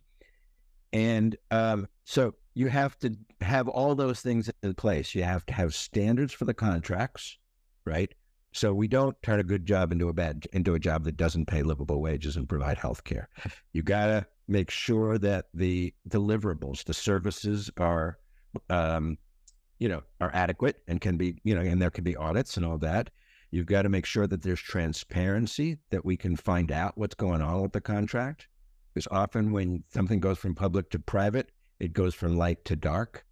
And 0.93 1.35
um, 1.51 1.88
so 2.05 2.35
you 2.53 2.67
have 2.67 2.97
to 3.00 3.15
have 3.41 3.67
all 3.67 3.95
those 3.95 4.21
things 4.21 4.50
in 4.62 4.73
place. 4.75 5.13
You 5.13 5.23
have 5.23 5.45
to 5.47 5.53
have 5.53 5.73
standards 5.73 6.31
for 6.33 6.45
the 6.45 6.53
contracts, 6.53 7.38
right? 7.83 8.13
So 8.51 8.73
we 8.73 8.88
don't 8.88 9.19
turn 9.23 9.39
a 9.39 9.43
good 9.43 9.65
job 9.65 9.91
into 9.91 10.09
a 10.09 10.13
bad 10.13 10.47
into 10.53 10.75
a 10.75 10.79
job 10.79 11.03
that 11.05 11.17
doesn't 11.17 11.47
pay 11.47 11.63
livable 11.63 12.00
wages 12.00 12.38
and 12.38 12.47
provide 12.47 12.77
health 12.77 13.03
care. 13.03 13.27
You 13.73 13.81
gotta 13.81 14.27
make 14.47 14.69
sure 14.69 15.17
that 15.17 15.47
the 15.53 15.93
deliverables, 16.07 16.83
the 16.83 16.93
services 16.93 17.71
are 17.77 18.19
um, 18.69 19.17
you 19.79 19.89
know, 19.89 20.01
are 20.21 20.31
adequate 20.33 20.81
and 20.88 21.01
can 21.01 21.17
be, 21.17 21.41
you 21.43 21.55
know, 21.55 21.62
and 21.62 21.81
there 21.81 21.89
can 21.89 22.03
be 22.03 22.15
audits 22.15 22.57
and 22.57 22.65
all 22.65 22.77
that. 22.77 23.09
You've 23.51 23.65
got 23.65 23.83
to 23.83 23.89
make 23.89 24.05
sure 24.05 24.27
that 24.27 24.41
there's 24.41 24.62
transparency, 24.62 25.77
that 25.89 26.05
we 26.05 26.17
can 26.17 26.35
find 26.35 26.71
out 26.71 26.97
what's 26.97 27.15
going 27.15 27.41
on 27.41 27.62
with 27.62 27.73
the 27.73 27.81
contract. 27.81 28.47
Because 28.93 29.07
often 29.12 29.51
when 29.51 29.83
something 29.89 30.19
goes 30.19 30.38
from 30.38 30.55
public 30.55 30.89
to 30.91 31.00
private, 31.00 31.51
it 31.79 31.93
goes 31.93 32.13
from 32.13 32.38
light 32.38 32.63
to 32.65 32.75
dark. 32.75 33.25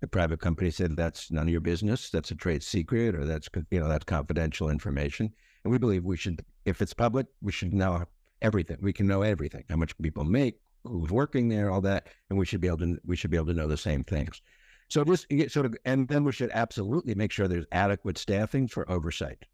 The 0.00 0.06
private 0.06 0.40
company 0.40 0.70
said 0.70 0.96
that's 0.96 1.30
none 1.30 1.44
of 1.44 1.48
your 1.52 1.60
business. 1.60 2.10
That's 2.10 2.30
a 2.30 2.34
trade 2.34 2.62
secret, 2.62 3.14
or 3.14 3.24
that's 3.24 3.48
you 3.70 3.80
know 3.80 3.88
that's 3.88 4.04
confidential 4.04 4.68
information. 4.68 5.32
And 5.64 5.72
we 5.72 5.78
believe 5.78 6.04
we 6.04 6.16
should 6.16 6.44
if 6.64 6.82
it's 6.82 6.92
public, 6.92 7.26
we 7.40 7.52
should 7.52 7.72
know 7.72 8.04
everything. 8.42 8.78
We 8.80 8.92
can 8.92 9.06
know 9.06 9.22
everything, 9.22 9.64
how 9.68 9.76
much 9.76 9.96
people 9.98 10.24
make, 10.24 10.60
who's 10.84 11.10
working 11.10 11.48
there, 11.48 11.70
all 11.70 11.80
that, 11.82 12.08
and 12.28 12.38
we 12.38 12.46
should 12.46 12.60
be 12.60 12.66
able 12.66 12.78
to 12.78 12.98
we 13.04 13.16
should 13.16 13.30
be 13.30 13.36
able 13.36 13.46
to 13.46 13.54
know 13.54 13.68
the 13.68 13.76
same 13.76 14.04
things. 14.04 14.42
So 14.88 15.04
just 15.04 15.26
sort 15.50 15.66
of, 15.66 15.76
and 15.84 16.06
then 16.08 16.22
we 16.24 16.32
should 16.32 16.50
absolutely 16.52 17.14
make 17.14 17.32
sure 17.32 17.48
there's 17.48 17.66
adequate 17.72 18.18
staffing 18.18 18.68
for 18.68 18.88
oversight. 18.90 19.44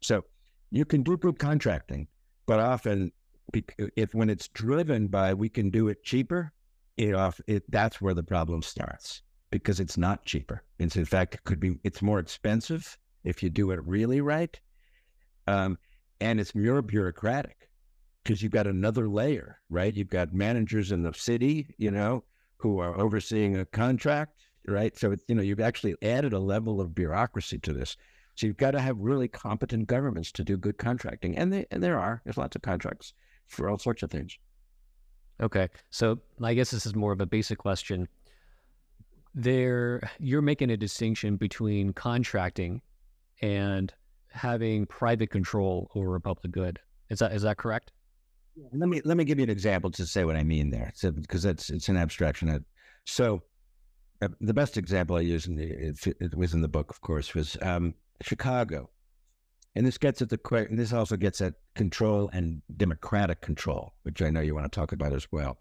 So 0.00 0.24
you 0.70 0.84
can 0.84 1.02
do 1.02 1.16
group 1.16 1.38
contracting, 1.38 2.08
but 2.46 2.58
often 2.58 3.12
if 3.52 4.14
when 4.14 4.30
it's 4.30 4.48
driven 4.48 5.06
by 5.06 5.32
we 5.34 5.48
can 5.48 5.70
do 5.70 5.88
it 5.88 6.02
cheaper, 6.02 6.52
it 6.96 7.14
off 7.14 7.40
it 7.46 7.62
that's 7.70 8.00
where 8.00 8.14
the 8.14 8.22
problem 8.22 8.62
starts 8.62 9.22
because 9.50 9.80
it's 9.80 9.96
not 9.96 10.24
cheaper. 10.24 10.62
It's 10.78 10.96
in 10.96 11.04
fact 11.04 11.34
it 11.34 11.44
could 11.44 11.60
be 11.60 11.78
it's 11.84 12.02
more 12.02 12.18
expensive 12.18 12.98
if 13.24 13.42
you 13.42 13.50
do 13.50 13.70
it 13.70 13.84
really 13.84 14.20
right, 14.20 14.58
um, 15.46 15.78
and 16.20 16.40
it's 16.40 16.54
more 16.54 16.82
bureaucratic 16.82 17.68
because 18.22 18.42
you've 18.42 18.52
got 18.52 18.66
another 18.66 19.08
layer, 19.08 19.60
right? 19.70 19.94
You've 19.94 20.10
got 20.10 20.34
managers 20.34 20.90
in 20.90 21.02
the 21.02 21.12
city, 21.12 21.74
you 21.78 21.92
know, 21.92 22.24
who 22.56 22.80
are 22.80 22.98
overseeing 22.98 23.56
a 23.56 23.64
contract, 23.66 24.40
right? 24.66 24.96
So, 24.98 25.14
you 25.28 25.36
know, 25.36 25.42
you've 25.42 25.60
actually 25.60 25.94
added 26.02 26.32
a 26.32 26.38
level 26.38 26.80
of 26.80 26.94
bureaucracy 26.94 27.58
to 27.58 27.72
this. 27.72 27.96
So 28.34 28.46
you've 28.46 28.56
got 28.56 28.72
to 28.72 28.80
have 28.80 28.98
really 28.98 29.28
competent 29.28 29.86
governments 29.86 30.32
to 30.32 30.44
do 30.44 30.56
good 30.56 30.76
contracting. 30.76 31.36
And, 31.38 31.52
they, 31.52 31.66
and 31.70 31.80
there 31.80 32.00
are, 32.00 32.20
there's 32.24 32.36
lots 32.36 32.56
of 32.56 32.62
contracts 32.62 33.14
for 33.46 33.68
all 33.68 33.78
sorts 33.78 34.02
of 34.02 34.10
things. 34.10 34.36
Okay. 35.40 35.68
So 35.90 36.18
I 36.42 36.54
guess 36.54 36.70
this 36.70 36.86
is 36.86 36.94
more 36.94 37.12
of 37.12 37.20
a 37.20 37.26
basic 37.26 37.58
question. 37.58 38.08
There, 39.34 40.00
you're 40.18 40.42
making 40.42 40.70
a 40.70 40.76
distinction 40.76 41.36
between 41.36 41.92
contracting 41.92 42.80
and 43.42 43.92
having 44.30 44.86
private 44.86 45.30
control 45.30 45.90
over 45.94 46.14
a 46.16 46.20
public 46.20 46.52
good. 46.52 46.78
Is 47.10 47.18
that 47.18 47.32
is 47.32 47.42
that 47.42 47.58
correct? 47.58 47.92
Let 48.72 48.88
me 48.88 49.02
let 49.04 49.16
me 49.16 49.24
give 49.24 49.38
you 49.38 49.44
an 49.44 49.50
example 49.50 49.90
to 49.92 50.06
say 50.06 50.24
what 50.24 50.36
I 50.36 50.42
mean 50.42 50.70
there, 50.70 50.90
so, 50.94 51.12
because 51.12 51.44
it's 51.44 51.70
it's 51.70 51.88
an 51.88 51.96
abstraction. 51.96 52.64
So, 53.04 53.42
uh, 54.22 54.28
the 54.40 54.54
best 54.54 54.78
example 54.78 55.16
I 55.16 55.20
use 55.20 55.46
in 55.46 55.56
the 55.56 55.66
it, 55.66 56.16
it, 56.20 56.34
was 56.34 56.54
in 56.54 56.62
the 56.62 56.68
book, 56.68 56.90
of 56.90 57.00
course, 57.02 57.34
was 57.34 57.56
um, 57.60 57.94
Chicago, 58.22 58.88
and 59.76 59.86
this 59.86 59.98
gets 59.98 60.22
at 60.22 60.30
the 60.30 60.38
question. 60.38 60.76
This 60.76 60.94
also 60.94 61.16
gets 61.16 61.42
at 61.42 61.54
control 61.74 62.30
and 62.32 62.62
democratic 62.78 63.42
control, 63.42 63.92
which 64.04 64.22
I 64.22 64.30
know 64.30 64.40
you 64.40 64.54
want 64.54 64.70
to 64.72 64.74
talk 64.74 64.92
about 64.92 65.12
as 65.12 65.28
well. 65.30 65.58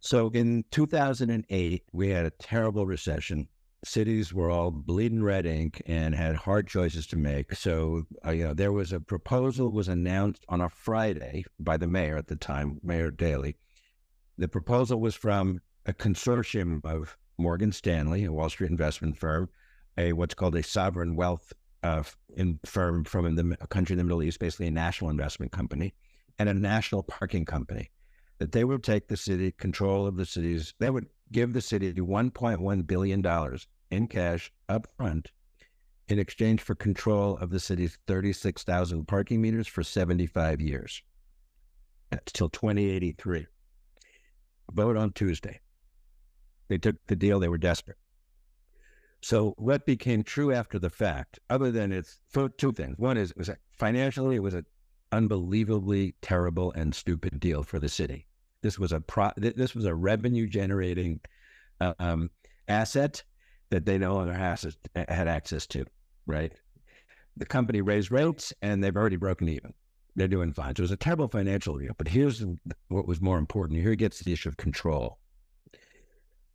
So, 0.00 0.28
in 0.34 0.64
2008, 0.72 1.84
we 1.92 2.10
had 2.10 2.26
a 2.26 2.30
terrible 2.30 2.84
recession 2.84 3.48
cities 3.84 4.32
were 4.32 4.50
all 4.50 4.70
bleeding 4.70 5.22
red 5.22 5.46
ink 5.46 5.82
and 5.86 6.14
had 6.14 6.36
hard 6.36 6.68
choices 6.68 7.06
to 7.08 7.16
make. 7.16 7.54
So, 7.54 8.04
uh, 8.24 8.30
you 8.30 8.44
know, 8.44 8.54
there 8.54 8.72
was 8.72 8.92
a 8.92 9.00
proposal 9.00 9.72
was 9.72 9.88
announced 9.88 10.44
on 10.48 10.60
a 10.60 10.68
Friday 10.68 11.44
by 11.58 11.78
the 11.78 11.88
mayor 11.88 12.16
at 12.16 12.28
the 12.28 12.36
time, 12.36 12.78
Mayor 12.82 13.10
Daley. 13.10 13.56
The 14.38 14.48
proposal 14.48 15.00
was 15.00 15.14
from 15.14 15.60
a 15.86 15.92
consortium 15.92 16.84
of 16.84 17.16
Morgan 17.38 17.72
Stanley, 17.72 18.24
a 18.24 18.32
Wall 18.32 18.50
Street 18.50 18.70
investment 18.70 19.16
firm, 19.16 19.48
a 19.98 20.12
what's 20.12 20.34
called 20.34 20.54
a 20.54 20.62
sovereign 20.62 21.16
wealth 21.16 21.52
uh, 21.82 22.02
in, 22.36 22.58
firm 22.64 23.04
from 23.04 23.34
the 23.34 23.56
a 23.60 23.66
country 23.66 23.94
in 23.94 23.98
the 23.98 24.04
Middle 24.04 24.22
East, 24.22 24.38
basically 24.38 24.66
a 24.66 24.70
national 24.70 25.10
investment 25.10 25.52
company, 25.52 25.94
and 26.38 26.48
a 26.48 26.54
national 26.54 27.02
parking 27.02 27.44
company. 27.44 27.90
That 28.38 28.52
they 28.52 28.64
would 28.64 28.82
take 28.82 29.08
the 29.08 29.16
city 29.16 29.52
control 29.52 30.06
of 30.06 30.16
the 30.16 30.26
cities. 30.26 30.74
They 30.80 30.90
would 30.90 31.06
give 31.30 31.52
the 31.52 31.60
city 31.60 31.92
$1.1 31.92 32.86
billion 32.86 33.58
in 33.90 34.08
cash 34.08 34.52
up 34.68 34.88
front 34.96 35.30
in 36.08 36.18
exchange 36.18 36.60
for 36.60 36.74
control 36.74 37.36
of 37.38 37.50
the 37.50 37.60
city's 37.60 37.98
36,000 38.06 39.06
parking 39.06 39.40
meters 39.40 39.66
for 39.66 39.82
75 39.82 40.60
years. 40.60 41.02
That's 42.10 42.32
till 42.32 42.48
2083. 42.48 43.46
Vote 44.72 44.96
on 44.96 45.12
Tuesday. 45.12 45.60
They 46.68 46.78
took 46.78 46.96
the 47.06 47.16
deal, 47.16 47.40
they 47.40 47.48
were 47.48 47.58
desperate. 47.58 47.96
So 49.22 49.54
what 49.56 49.86
became 49.86 50.24
true 50.24 50.52
after 50.52 50.78
the 50.78 50.90
fact, 50.90 51.38
other 51.48 51.70
than 51.70 51.92
it's 51.92 52.18
for 52.28 52.48
two 52.48 52.72
things. 52.72 52.98
One 52.98 53.16
is 53.16 53.30
it 53.30 53.36
was 53.36 53.50
financially, 53.78 54.36
it 54.36 54.42
was 54.42 54.54
an 54.54 54.66
unbelievably 55.12 56.16
terrible 56.22 56.72
and 56.72 56.94
stupid 56.94 57.38
deal 57.38 57.62
for 57.62 57.78
the 57.78 57.88
city. 57.88 58.26
This 58.62 58.78
was 58.78 58.90
a 58.92 59.00
pro, 59.00 59.30
this 59.36 59.74
was 59.74 59.84
a 59.84 59.94
revenue 59.94 60.48
generating 60.48 61.20
uh, 61.80 61.94
um, 62.00 62.30
asset 62.66 63.22
that 63.70 63.86
they 63.86 63.96
no 63.96 64.14
longer 64.14 64.34
has, 64.34 64.76
had 64.94 65.28
access 65.28 65.66
to. 65.68 65.84
Right, 66.26 66.52
the 67.36 67.46
company 67.46 67.80
raised 67.80 68.10
rates 68.10 68.52
and 68.60 68.82
they've 68.82 68.96
already 68.96 69.16
broken 69.16 69.48
even. 69.48 69.72
They're 70.14 70.28
doing 70.28 70.52
fine. 70.52 70.76
So 70.76 70.80
it 70.80 70.82
was 70.82 70.90
a 70.90 70.96
terrible 70.96 71.28
financial 71.28 71.78
deal. 71.78 71.94
But 71.96 72.08
here's 72.08 72.44
what 72.88 73.08
was 73.08 73.20
more 73.20 73.38
important. 73.38 73.80
Here 73.80 73.94
gets 73.94 74.20
the 74.20 74.32
issue 74.32 74.48
of 74.48 74.56
control. 74.56 75.18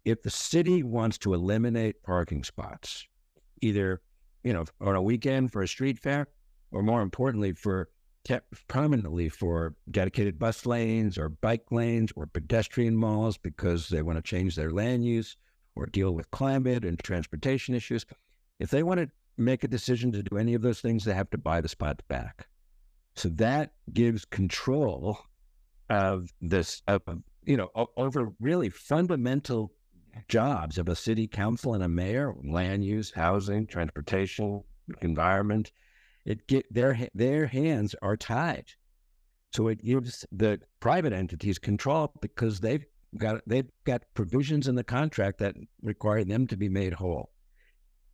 If 0.08 0.24
the 0.24 0.30
city 0.30 0.84
wants 0.84 1.18
to 1.18 1.34
eliminate 1.34 2.02
parking 2.02 2.46
spots, 2.46 3.06
either 3.62 4.00
you 4.42 4.54
know 4.54 4.64
on 4.80 4.96
a 4.96 5.02
weekend 5.02 5.52
for 5.52 5.62
a 5.62 5.68
street 5.68 6.00
fair, 6.00 6.28
or 6.72 6.82
more 6.82 7.02
importantly 7.02 7.52
for 7.52 7.90
permanently 8.70 9.28
for 9.28 9.76
dedicated 9.92 10.40
bus 10.40 10.66
lanes 10.66 11.18
or 11.18 11.28
bike 11.28 11.66
lanes 11.72 12.14
or 12.16 12.26
pedestrian 12.26 12.96
malls 12.96 13.38
because 13.38 13.90
they 13.90 14.02
want 14.02 14.18
to 14.18 14.22
change 14.22 14.56
their 14.56 14.72
land 14.72 15.04
use 15.04 15.36
or 15.76 15.86
deal 15.88 16.12
with 16.12 16.32
climate 16.32 16.86
and 16.86 16.98
transportation 17.00 17.76
issues. 17.76 18.06
If 18.60 18.70
they 18.70 18.84
want 18.84 19.02
to 19.02 19.10
make 19.36 19.66
a 19.66 19.68
decision 19.68 20.14
to 20.14 20.24
do 20.24 20.38
any 20.38 20.54
of 20.54 20.62
those 20.62 20.80
things, 20.80 21.04
they 21.04 21.14
have 21.16 21.30
to 21.32 21.38
buy 21.38 21.60
the 21.60 21.68
spots 21.68 22.04
back. 22.08 22.48
So 23.16 23.28
that 23.28 23.74
gives 23.92 24.24
control 24.24 25.20
of 25.90 26.34
this, 26.42 26.82
of, 26.88 27.02
you 27.44 27.58
know, 27.58 27.72
over 27.98 28.32
really 28.40 28.70
fundamental 28.70 29.74
jobs 30.28 30.78
of 30.78 30.88
a 30.90 30.96
city 30.96 31.28
council 31.28 31.74
and 31.74 31.84
a 31.84 31.88
mayor, 31.88 32.34
land 32.44 32.84
use, 32.84 33.12
housing, 33.12 33.68
transportation, 33.68 34.64
environment, 35.02 35.72
it 36.26 36.48
get 36.48 36.72
their 36.74 37.08
their 37.14 37.48
hands 37.48 37.96
are 38.02 38.18
tied. 38.18 38.66
So 39.54 39.70
it 39.70 39.84
gives 39.84 40.26
the 40.32 40.60
private 40.80 41.14
entities 41.14 41.58
control 41.58 42.12
because 42.22 42.60
they've 42.60 42.86
got 43.18 43.42
they've 43.48 43.70
got 43.86 44.04
provisions 44.14 44.68
in 44.68 44.76
the 44.76 44.84
contract 44.84 45.40
that 45.40 45.56
require 45.82 46.24
them 46.24 46.48
to 46.48 46.58
be 46.58 46.70
made 46.70 46.94
whole. 46.94 47.32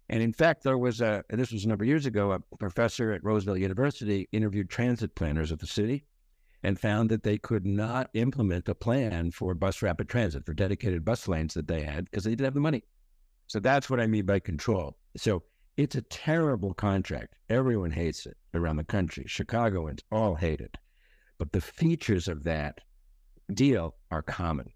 And 0.10 0.22
in 0.22 0.34
fact, 0.34 0.64
there 0.64 0.78
was 0.78 1.02
a 1.02 1.24
this 1.30 1.52
was 1.52 1.66
a 1.66 1.68
number 1.68 1.84
of 1.84 1.88
years 1.88 2.06
ago. 2.06 2.32
A 2.32 2.40
professor 2.58 3.12
at 3.14 3.24
Roosevelt 3.24 3.60
University 3.60 4.28
interviewed 4.32 4.70
transit 4.70 5.16
planners 5.16 5.52
of 5.52 5.60
the 5.60 5.68
city, 5.68 6.06
and 6.63 6.79
found 6.79 7.10
that 7.10 7.24
they 7.24 7.38
could 7.38 7.65
not 7.65 8.10
implement 8.13 8.70
a 8.70 8.75
plan 8.75 9.32
for 9.32 9.53
bus 9.53 9.82
rapid 9.82 10.08
transit 10.08 10.46
for 10.46 10.53
dedicated 10.53 11.03
bus 11.03 11.27
lanes 11.27 11.53
that 11.53 11.67
they 11.67 11.82
had 11.82 12.05
because 12.05 12.24
they 12.24 12.32
didn't 12.32 12.46
have 12.46 12.53
the 12.53 12.60
money. 12.60 12.84
So 13.48 13.60
that's 13.60 13.89
what 13.89 14.00
I 14.00 14.08
mean 14.08 14.25
by 14.25 14.39
control. 14.39 14.98
So 15.17 15.43
it's 15.75 15.96
a 15.96 16.01
terrible 16.03 16.74
contract. 16.74 17.36
Everyone 17.50 17.91
hates 17.91 18.25
it 18.25 18.38
around 18.53 18.77
the 18.77 18.84
country. 18.84 19.25
Chicagoans 19.27 20.01
all 20.12 20.36
hate 20.36 20.62
it. 20.62 20.77
But 21.38 21.51
the 21.51 21.62
features 21.62 22.27
of 22.27 22.43
that 22.43 22.79
deal 23.53 23.96
are 24.12 24.22
common. 24.22 24.72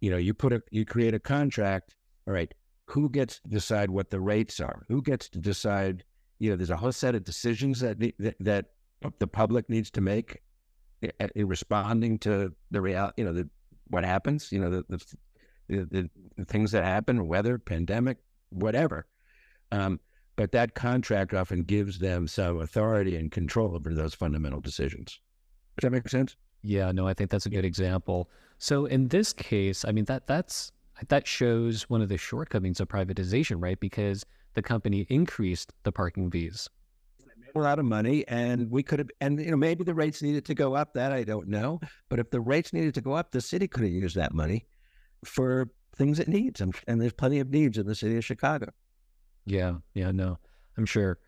You 0.00 0.10
know, 0.10 0.16
you 0.16 0.34
put 0.34 0.52
a, 0.52 0.62
you 0.70 0.84
create 0.84 1.14
a 1.14 1.18
contract. 1.18 1.94
All 2.28 2.34
right, 2.34 2.52
who 2.86 3.08
gets 3.08 3.40
to 3.40 3.48
decide 3.48 3.90
what 3.90 4.10
the 4.10 4.20
rates 4.20 4.60
are? 4.60 4.84
Who 4.88 5.02
gets 5.02 5.28
to 5.30 5.38
decide? 5.38 6.04
You 6.38 6.50
know, 6.50 6.56
there's 6.56 6.70
a 6.70 6.76
whole 6.76 6.92
set 6.92 7.14
of 7.14 7.24
decisions 7.24 7.80
that 7.80 7.98
that, 8.18 8.36
that 8.40 8.66
the 9.18 9.26
public 9.26 9.68
needs 9.68 9.90
to 9.92 10.00
make 10.00 10.40
in 11.34 11.46
responding 11.46 12.18
to 12.20 12.52
the 12.70 12.80
real, 12.80 13.10
you 13.16 13.24
know, 13.24 13.32
the 13.32 13.48
what 13.88 14.04
happens. 14.04 14.50
You 14.50 14.60
know, 14.60 14.70
the 14.70 14.84
the, 15.68 15.86
the, 15.90 16.10
the 16.36 16.44
things 16.44 16.72
that 16.72 16.84
happen, 16.84 17.26
weather, 17.26 17.58
pandemic, 17.58 18.18
whatever. 18.50 19.06
Um, 19.72 20.00
but 20.36 20.52
that 20.52 20.74
contract 20.74 21.34
often 21.34 21.62
gives 21.62 21.98
them 21.98 22.28
some 22.28 22.60
authority 22.60 23.16
and 23.16 23.32
control 23.32 23.74
over 23.74 23.94
those 23.94 24.14
fundamental 24.14 24.60
decisions. 24.60 25.18
Does 25.76 25.88
that 25.88 25.92
make 25.92 26.08
sense? 26.08 26.36
Yeah, 26.62 26.92
no, 26.92 27.06
I 27.06 27.14
think 27.14 27.30
that's 27.30 27.46
a 27.46 27.50
good 27.50 27.64
example. 27.64 28.30
So 28.58 28.86
in 28.86 29.08
this 29.08 29.32
case, 29.32 29.84
I 29.84 29.92
mean 29.92 30.04
that 30.06 30.26
that's 30.26 30.72
that 31.08 31.26
shows 31.26 31.88
one 31.90 32.00
of 32.00 32.08
the 32.08 32.16
shortcomings 32.16 32.80
of 32.80 32.88
privatization, 32.88 33.62
right? 33.62 33.78
Because 33.78 34.24
the 34.54 34.62
company 34.62 35.06
increased 35.10 35.72
the 35.82 35.92
parking 35.92 36.30
fees. 36.30 36.68
A 37.56 37.58
lot 37.58 37.78
of 37.78 37.86
money, 37.86 38.22
and 38.28 38.70
we 38.70 38.82
could 38.82 38.98
have, 38.98 39.08
and 39.22 39.40
you 39.40 39.50
know, 39.50 39.56
maybe 39.56 39.82
the 39.82 39.94
rates 39.94 40.20
needed 40.20 40.44
to 40.44 40.54
go 40.54 40.74
up. 40.74 40.92
That 40.92 41.12
I 41.12 41.24
don't 41.24 41.48
know, 41.48 41.80
but 42.10 42.18
if 42.18 42.30
the 42.30 42.40
rates 42.40 42.74
needed 42.74 42.92
to 42.94 43.00
go 43.00 43.14
up, 43.14 43.30
the 43.30 43.40
city 43.40 43.66
could 43.66 43.84
have 43.84 43.92
used 43.92 44.14
that 44.16 44.34
money 44.34 44.66
for 45.24 45.68
things 45.96 46.18
it 46.18 46.28
needs, 46.28 46.60
and, 46.60 46.74
and 46.86 47.00
there's 47.00 47.14
plenty 47.14 47.40
of 47.40 47.48
needs 47.48 47.78
in 47.78 47.86
the 47.86 47.94
city 47.94 48.18
of 48.18 48.24
Chicago. 48.24 48.70
Yeah, 49.46 49.76
yeah, 49.94 50.10
no, 50.10 50.38
I'm 50.76 50.84
sure. 50.84 51.18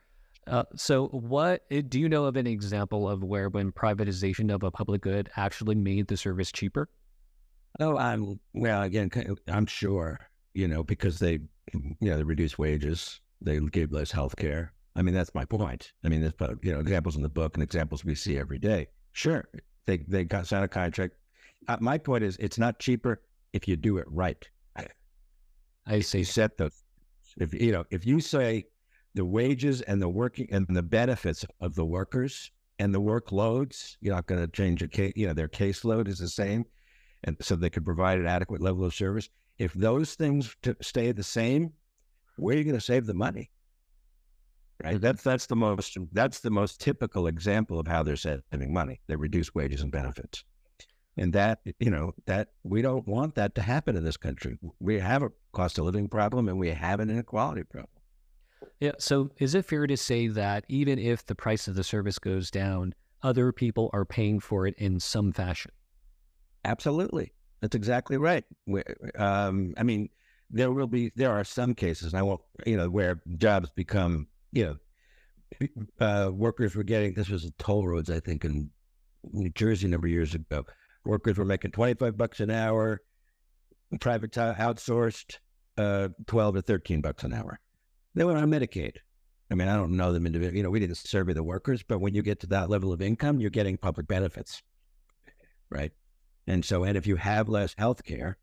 Uh, 0.46 0.64
so, 0.76 1.08
what 1.08 1.62
eh, 1.70 1.82
do 1.86 1.98
you 2.00 2.08
know 2.08 2.24
of 2.24 2.36
an 2.36 2.46
example 2.46 3.08
of 3.08 3.22
where 3.22 3.48
when 3.48 3.72
privatization 3.72 4.52
of 4.52 4.62
a 4.62 4.70
public 4.70 5.02
good 5.02 5.30
actually 5.36 5.74
made 5.74 6.08
the 6.08 6.16
service 6.16 6.52
cheaper? 6.52 6.88
Oh, 7.80 7.96
I'm 7.96 8.38
well. 8.54 8.82
Again, 8.82 9.10
I'm 9.46 9.66
sure 9.66 10.18
you 10.54 10.68
know 10.68 10.82
because 10.82 11.18
they, 11.18 11.38
you 11.72 11.96
know, 12.00 12.16
they 12.16 12.22
reduced 12.22 12.58
wages, 12.58 13.20
they 13.40 13.60
gave 13.60 13.92
less 13.92 14.10
health 14.10 14.36
care, 14.36 14.72
I 14.96 15.02
mean, 15.02 15.14
that's 15.14 15.34
my 15.34 15.44
point. 15.44 15.92
I 16.04 16.08
mean, 16.08 16.20
there's 16.20 16.58
you 16.62 16.72
know 16.72 16.80
examples 16.80 17.16
in 17.16 17.22
the 17.22 17.28
book 17.28 17.54
and 17.54 17.62
examples 17.62 18.04
we 18.04 18.14
see 18.14 18.38
every 18.38 18.58
day. 18.58 18.88
Sure, 19.12 19.48
they 19.86 19.98
they 19.98 20.24
got 20.24 20.46
signed 20.46 20.64
a 20.64 20.68
contract. 20.68 21.14
Uh, 21.66 21.76
my 21.80 21.98
point 21.98 22.24
is, 22.24 22.36
it's 22.38 22.58
not 22.58 22.78
cheaper 22.78 23.22
if 23.52 23.68
you 23.68 23.76
do 23.76 23.98
it 23.98 24.06
right. 24.08 24.48
I 25.88 26.00
say 26.00 26.22
set 26.22 26.56
those. 26.58 26.84
If 27.38 27.54
you 27.54 27.72
know, 27.72 27.84
if 27.90 28.06
you 28.06 28.20
say 28.20 28.66
the 29.14 29.24
wages 29.24 29.80
and 29.82 30.00
the 30.00 30.08
working 30.08 30.46
and 30.50 30.66
the 30.68 30.82
benefits 30.82 31.44
of 31.60 31.74
the 31.74 31.84
workers 31.84 32.50
and 32.78 32.94
the 32.94 33.00
workloads, 33.00 33.96
you're 34.00 34.14
not 34.14 34.26
going 34.26 34.40
to 34.40 34.48
change 34.48 34.82
a 34.82 34.88
case. 34.88 35.14
You 35.16 35.28
know, 35.28 35.32
their 35.32 35.48
caseload 35.48 36.06
is 36.06 36.18
the 36.18 36.28
same, 36.28 36.64
and 37.24 37.36
so 37.40 37.56
they 37.56 37.70
could 37.70 37.84
provide 37.84 38.18
an 38.18 38.26
adequate 38.26 38.60
level 38.60 38.84
of 38.84 38.94
service. 38.94 39.30
If 39.58 39.72
those 39.72 40.14
things 40.14 40.54
t- 40.62 40.74
stay 40.80 41.10
the 41.12 41.22
same, 41.22 41.72
where 42.36 42.54
are 42.54 42.58
you 42.58 42.64
going 42.64 42.76
to 42.76 42.80
save 42.80 43.06
the 43.06 43.14
money? 43.14 43.50
Right. 44.82 45.00
That's 45.00 45.22
that's 45.22 45.46
the 45.46 45.56
most 45.56 45.96
that's 46.12 46.40
the 46.40 46.50
most 46.50 46.80
typical 46.80 47.26
example 47.26 47.80
of 47.80 47.88
how 47.88 48.04
they're 48.04 48.16
saving 48.16 48.72
money. 48.72 49.00
They 49.08 49.16
reduce 49.16 49.54
wages 49.54 49.82
and 49.82 49.90
benefits. 49.90 50.44
And 51.16 51.32
that, 51.32 51.58
you 51.80 51.90
know, 51.90 52.12
that 52.26 52.50
we 52.62 52.80
don't 52.80 53.06
want 53.08 53.34
that 53.34 53.56
to 53.56 53.62
happen 53.62 53.96
in 53.96 54.04
this 54.04 54.16
country. 54.16 54.56
We 54.78 55.00
have 55.00 55.24
a 55.24 55.30
cost 55.52 55.78
of 55.78 55.84
living 55.84 56.08
problem 56.08 56.48
and 56.48 56.60
we 56.60 56.68
have 56.68 57.00
an 57.00 57.10
inequality 57.10 57.64
problem. 57.64 57.90
Yeah. 58.78 58.92
So 58.98 59.30
is 59.38 59.56
it 59.56 59.64
fair 59.64 59.88
to 59.88 59.96
say 59.96 60.28
that 60.28 60.64
even 60.68 60.96
if 60.96 61.26
the 61.26 61.34
price 61.34 61.66
of 61.66 61.74
the 61.74 61.82
service 61.82 62.20
goes 62.20 62.52
down, 62.52 62.94
other 63.22 63.50
people 63.50 63.90
are 63.92 64.04
paying 64.04 64.38
for 64.38 64.68
it 64.68 64.74
in 64.78 65.00
some 65.00 65.32
fashion? 65.32 65.72
Absolutely. 66.64 67.32
That's 67.60 67.74
exactly 67.74 68.16
right. 68.16 68.44
Um, 69.16 69.74
I 69.76 69.82
mean, 69.82 70.10
there 70.50 70.70
will 70.70 70.86
be, 70.86 71.10
there 71.16 71.32
are 71.32 71.42
some 71.42 71.74
cases, 71.74 72.12
and 72.12 72.20
I 72.20 72.22
won't, 72.22 72.40
you 72.64 72.76
know, 72.76 72.88
where 72.88 73.20
jobs 73.36 73.70
become, 73.74 74.28
you 74.52 74.64
know, 74.64 75.68
uh, 76.00 76.30
workers 76.30 76.74
were 76.74 76.84
getting, 76.84 77.14
this 77.14 77.28
was 77.28 77.50
toll 77.58 77.86
roads, 77.86 78.10
I 78.10 78.20
think, 78.20 78.44
in 78.44 78.70
New 79.32 79.50
Jersey 79.50 79.86
a 79.86 79.90
number 79.90 80.06
of 80.06 80.12
years 80.12 80.34
ago 80.34 80.64
Workers 81.04 81.38
were 81.38 81.44
making 81.44 81.70
25 81.70 82.18
bucks 82.18 82.40
an 82.40 82.50
hour, 82.50 83.00
private 84.00 84.32
outsourced, 84.32 85.38
uh, 85.78 86.08
12 86.26 86.56
to 86.56 86.62
13 86.62 87.00
bucks 87.00 87.24
an 87.24 87.32
hour. 87.32 87.58
They 88.14 88.24
were 88.24 88.36
on 88.36 88.50
Medicaid. 88.50 88.96
I 89.50 89.54
mean, 89.54 89.68
I 89.68 89.76
don't 89.76 89.96
know 89.96 90.12
them 90.12 90.26
individually. 90.26 90.58
You 90.58 90.64
know, 90.64 90.70
we 90.70 90.80
didn't 90.80 90.98
survey 90.98 91.32
the 91.32 91.42
workers, 91.42 91.82
but 91.82 92.00
when 92.00 92.14
you 92.14 92.20
get 92.22 92.40
to 92.40 92.46
that 92.48 92.68
level 92.68 92.92
of 92.92 93.00
income, 93.00 93.40
you're 93.40 93.48
getting 93.48 93.78
public 93.78 94.06
benefits, 94.06 94.62
right? 95.70 95.92
And 96.46 96.62
so, 96.64 96.84
and 96.84 96.96
if 96.98 97.06
you 97.06 97.16
have 97.16 97.48
less 97.48 97.74
health 97.78 98.04
care, 98.04 98.36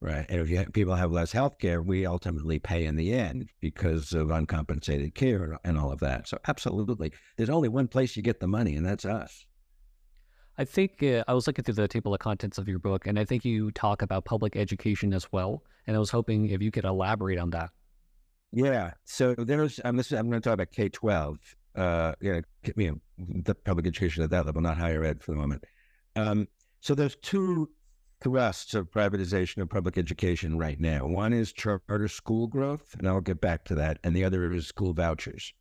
right, 0.00 0.26
and 0.28 0.40
if 0.40 0.48
you 0.48 0.58
have, 0.58 0.72
people 0.72 0.94
have 0.94 1.12
less 1.12 1.32
health 1.32 1.58
care, 1.58 1.82
we 1.82 2.06
ultimately 2.06 2.58
pay 2.58 2.84
in 2.86 2.96
the 2.96 3.12
end 3.12 3.48
because 3.60 4.12
of 4.12 4.30
uncompensated 4.30 5.14
care 5.14 5.58
and 5.64 5.78
all 5.78 5.92
of 5.92 6.00
that. 6.00 6.28
So, 6.28 6.38
absolutely, 6.48 7.12
there's 7.36 7.50
only 7.50 7.68
one 7.68 7.88
place 7.88 8.16
you 8.16 8.22
get 8.22 8.40
the 8.40 8.46
money, 8.46 8.76
and 8.76 8.86
that's 8.86 9.04
us. 9.04 9.46
I 10.58 10.64
think 10.64 11.02
uh, 11.02 11.24
I 11.26 11.32
was 11.32 11.46
looking 11.46 11.64
through 11.64 11.74
the 11.74 11.88
table 11.88 12.12
of 12.12 12.20
contents 12.20 12.58
of 12.58 12.68
your 12.68 12.78
book, 12.78 13.06
and 13.06 13.18
I 13.18 13.24
think 13.24 13.46
you 13.46 13.70
talk 13.70 14.02
about 14.02 14.26
public 14.26 14.56
education 14.56 15.14
as 15.14 15.30
well. 15.32 15.62
And 15.86 15.96
I 15.96 15.98
was 15.98 16.10
hoping 16.10 16.50
if 16.50 16.60
you 16.60 16.70
could 16.70 16.84
elaborate 16.84 17.38
on 17.38 17.48
that. 17.50 17.70
Yeah. 18.52 18.92
So 19.04 19.34
there's, 19.34 19.80
I'm, 19.84 19.98
I'm 19.98 20.28
going 20.28 20.32
to 20.32 20.40
talk 20.40 20.54
about 20.54 20.70
K 20.70 20.88
12, 20.88 21.38
uh, 21.76 22.12
you 22.20 22.32
know, 22.32 22.42
you 22.76 22.90
know, 22.90 23.00
the 23.42 23.54
public 23.54 23.86
education 23.86 24.22
at 24.22 24.30
that 24.30 24.44
level, 24.44 24.60
not 24.60 24.76
higher 24.76 25.02
ed 25.02 25.22
for 25.22 25.32
the 25.32 25.38
moment. 25.38 25.64
Um, 26.16 26.46
so 26.80 26.94
there's 26.94 27.16
two 27.16 27.70
thrusts 28.20 28.74
of 28.74 28.90
privatization 28.90 29.62
of 29.62 29.70
public 29.70 29.96
education 29.96 30.58
right 30.58 30.80
now. 30.80 31.06
One 31.06 31.32
is 31.32 31.52
charter 31.52 32.08
school 32.08 32.46
growth, 32.46 32.94
and 32.98 33.08
I'll 33.08 33.20
get 33.20 33.40
back 33.40 33.64
to 33.66 33.74
that, 33.76 33.98
and 34.04 34.14
the 34.14 34.24
other 34.24 34.52
is 34.52 34.66
school 34.66 34.92
vouchers 34.92 35.52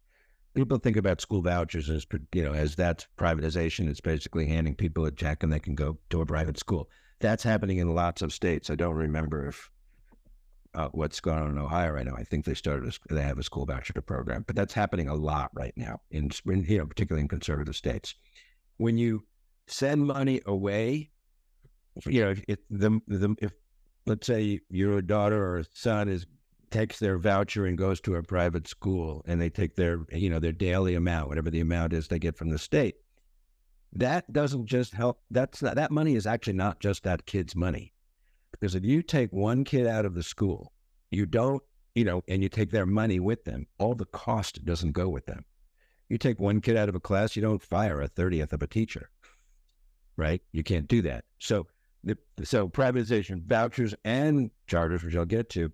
people 0.55 0.77
think 0.77 0.97
about 0.97 1.21
school 1.21 1.41
vouchers 1.41 1.89
as 1.89 2.05
you 2.33 2.43
know 2.43 2.53
as 2.53 2.75
that's 2.75 3.07
privatization. 3.17 3.89
It's 3.89 4.01
basically 4.01 4.47
handing 4.47 4.75
people 4.75 5.05
a 5.05 5.11
check 5.11 5.43
and 5.43 5.51
they 5.51 5.59
can 5.59 5.75
go 5.75 5.97
to 6.09 6.21
a 6.21 6.25
private 6.25 6.57
school. 6.57 6.89
That's 7.19 7.43
happening 7.43 7.77
in 7.77 7.93
lots 7.93 8.21
of 8.21 8.33
states. 8.33 8.69
I 8.69 8.75
don't 8.75 8.95
remember 8.95 9.47
if 9.47 9.69
uh, 10.73 10.89
what's 10.91 11.19
going 11.19 11.39
on 11.39 11.49
in 11.49 11.57
Ohio 11.57 11.91
right 11.91 12.05
now. 12.05 12.15
I 12.15 12.23
think 12.23 12.45
they 12.45 12.53
started 12.53 12.93
a, 12.93 13.13
they 13.13 13.21
have 13.21 13.39
a 13.39 13.43
school 13.43 13.65
voucher 13.65 13.93
program, 14.01 14.43
but 14.45 14.55
that's 14.55 14.73
happening 14.73 15.07
a 15.07 15.15
lot 15.15 15.49
right 15.53 15.73
now 15.75 16.01
in, 16.11 16.29
in 16.45 16.63
you 16.63 16.79
know 16.79 16.85
particularly 16.85 17.21
in 17.21 17.27
conservative 17.27 17.75
states. 17.75 18.15
When 18.77 18.97
you 18.97 19.25
send 19.67 20.07
money 20.07 20.41
away, 20.45 21.11
you 22.05 22.23
know 22.23 22.35
if 22.47 22.59
the, 22.69 22.99
the 23.07 23.35
if 23.39 23.51
let's 24.05 24.27
say 24.27 24.59
your 24.69 25.01
daughter 25.01 25.55
or 25.55 25.63
son 25.73 26.09
is 26.09 26.25
takes 26.71 26.99
their 26.99 27.17
voucher 27.17 27.65
and 27.65 27.77
goes 27.77 27.99
to 27.99 28.15
a 28.15 28.23
private 28.23 28.67
school 28.67 29.23
and 29.25 29.41
they 29.41 29.49
take 29.49 29.75
their 29.75 30.05
you 30.11 30.29
know 30.29 30.39
their 30.39 30.51
daily 30.51 30.95
amount 30.95 31.27
whatever 31.27 31.49
the 31.49 31.59
amount 31.59 31.93
is 31.93 32.07
they 32.07 32.19
get 32.19 32.37
from 32.37 32.49
the 32.49 32.59
state 32.59 32.95
that 33.93 34.31
doesn't 34.31 34.67
just 34.67 34.93
help 34.93 35.19
that's 35.31 35.61
not, 35.61 35.75
that 35.75 35.91
money 35.91 36.15
is 36.15 36.27
actually 36.27 36.53
not 36.53 36.79
just 36.79 37.03
that 37.03 37.25
kid's 37.25 37.55
money. 37.55 37.91
Because 38.51 38.75
if 38.75 38.85
you 38.85 39.01
take 39.01 39.31
one 39.31 39.63
kid 39.63 39.87
out 39.87 40.05
of 40.05 40.13
the 40.13 40.23
school 40.23 40.73
you 41.11 41.25
don't 41.25 41.63
you 41.95 42.03
know 42.03 42.23
and 42.27 42.43
you 42.43 42.49
take 42.49 42.71
their 42.71 42.85
money 42.85 43.19
with 43.19 43.45
them 43.45 43.65
all 43.79 43.95
the 43.95 44.05
cost 44.05 44.63
doesn't 44.65 44.91
go 44.91 45.09
with 45.09 45.25
them. 45.25 45.45
You 46.07 46.17
take 46.17 46.39
one 46.39 46.61
kid 46.61 46.77
out 46.77 46.89
of 46.89 46.95
a 46.95 46.99
class 46.99 47.35
you 47.35 47.41
don't 47.41 47.61
fire 47.61 48.01
a 48.01 48.09
30th 48.09 48.53
of 48.53 48.61
a 48.61 48.67
teacher 48.67 49.09
right? 50.19 50.41
You 50.51 50.63
can't 50.63 50.87
do 50.87 51.01
that. 51.03 51.23
So 51.39 51.65
the, 52.03 52.17
so 52.43 52.67
privatization 52.67 53.43
vouchers 53.45 53.93
and 54.03 54.51
charters 54.67 55.03
which 55.03 55.15
i'll 55.15 55.25
get 55.25 55.49
to 55.49 55.71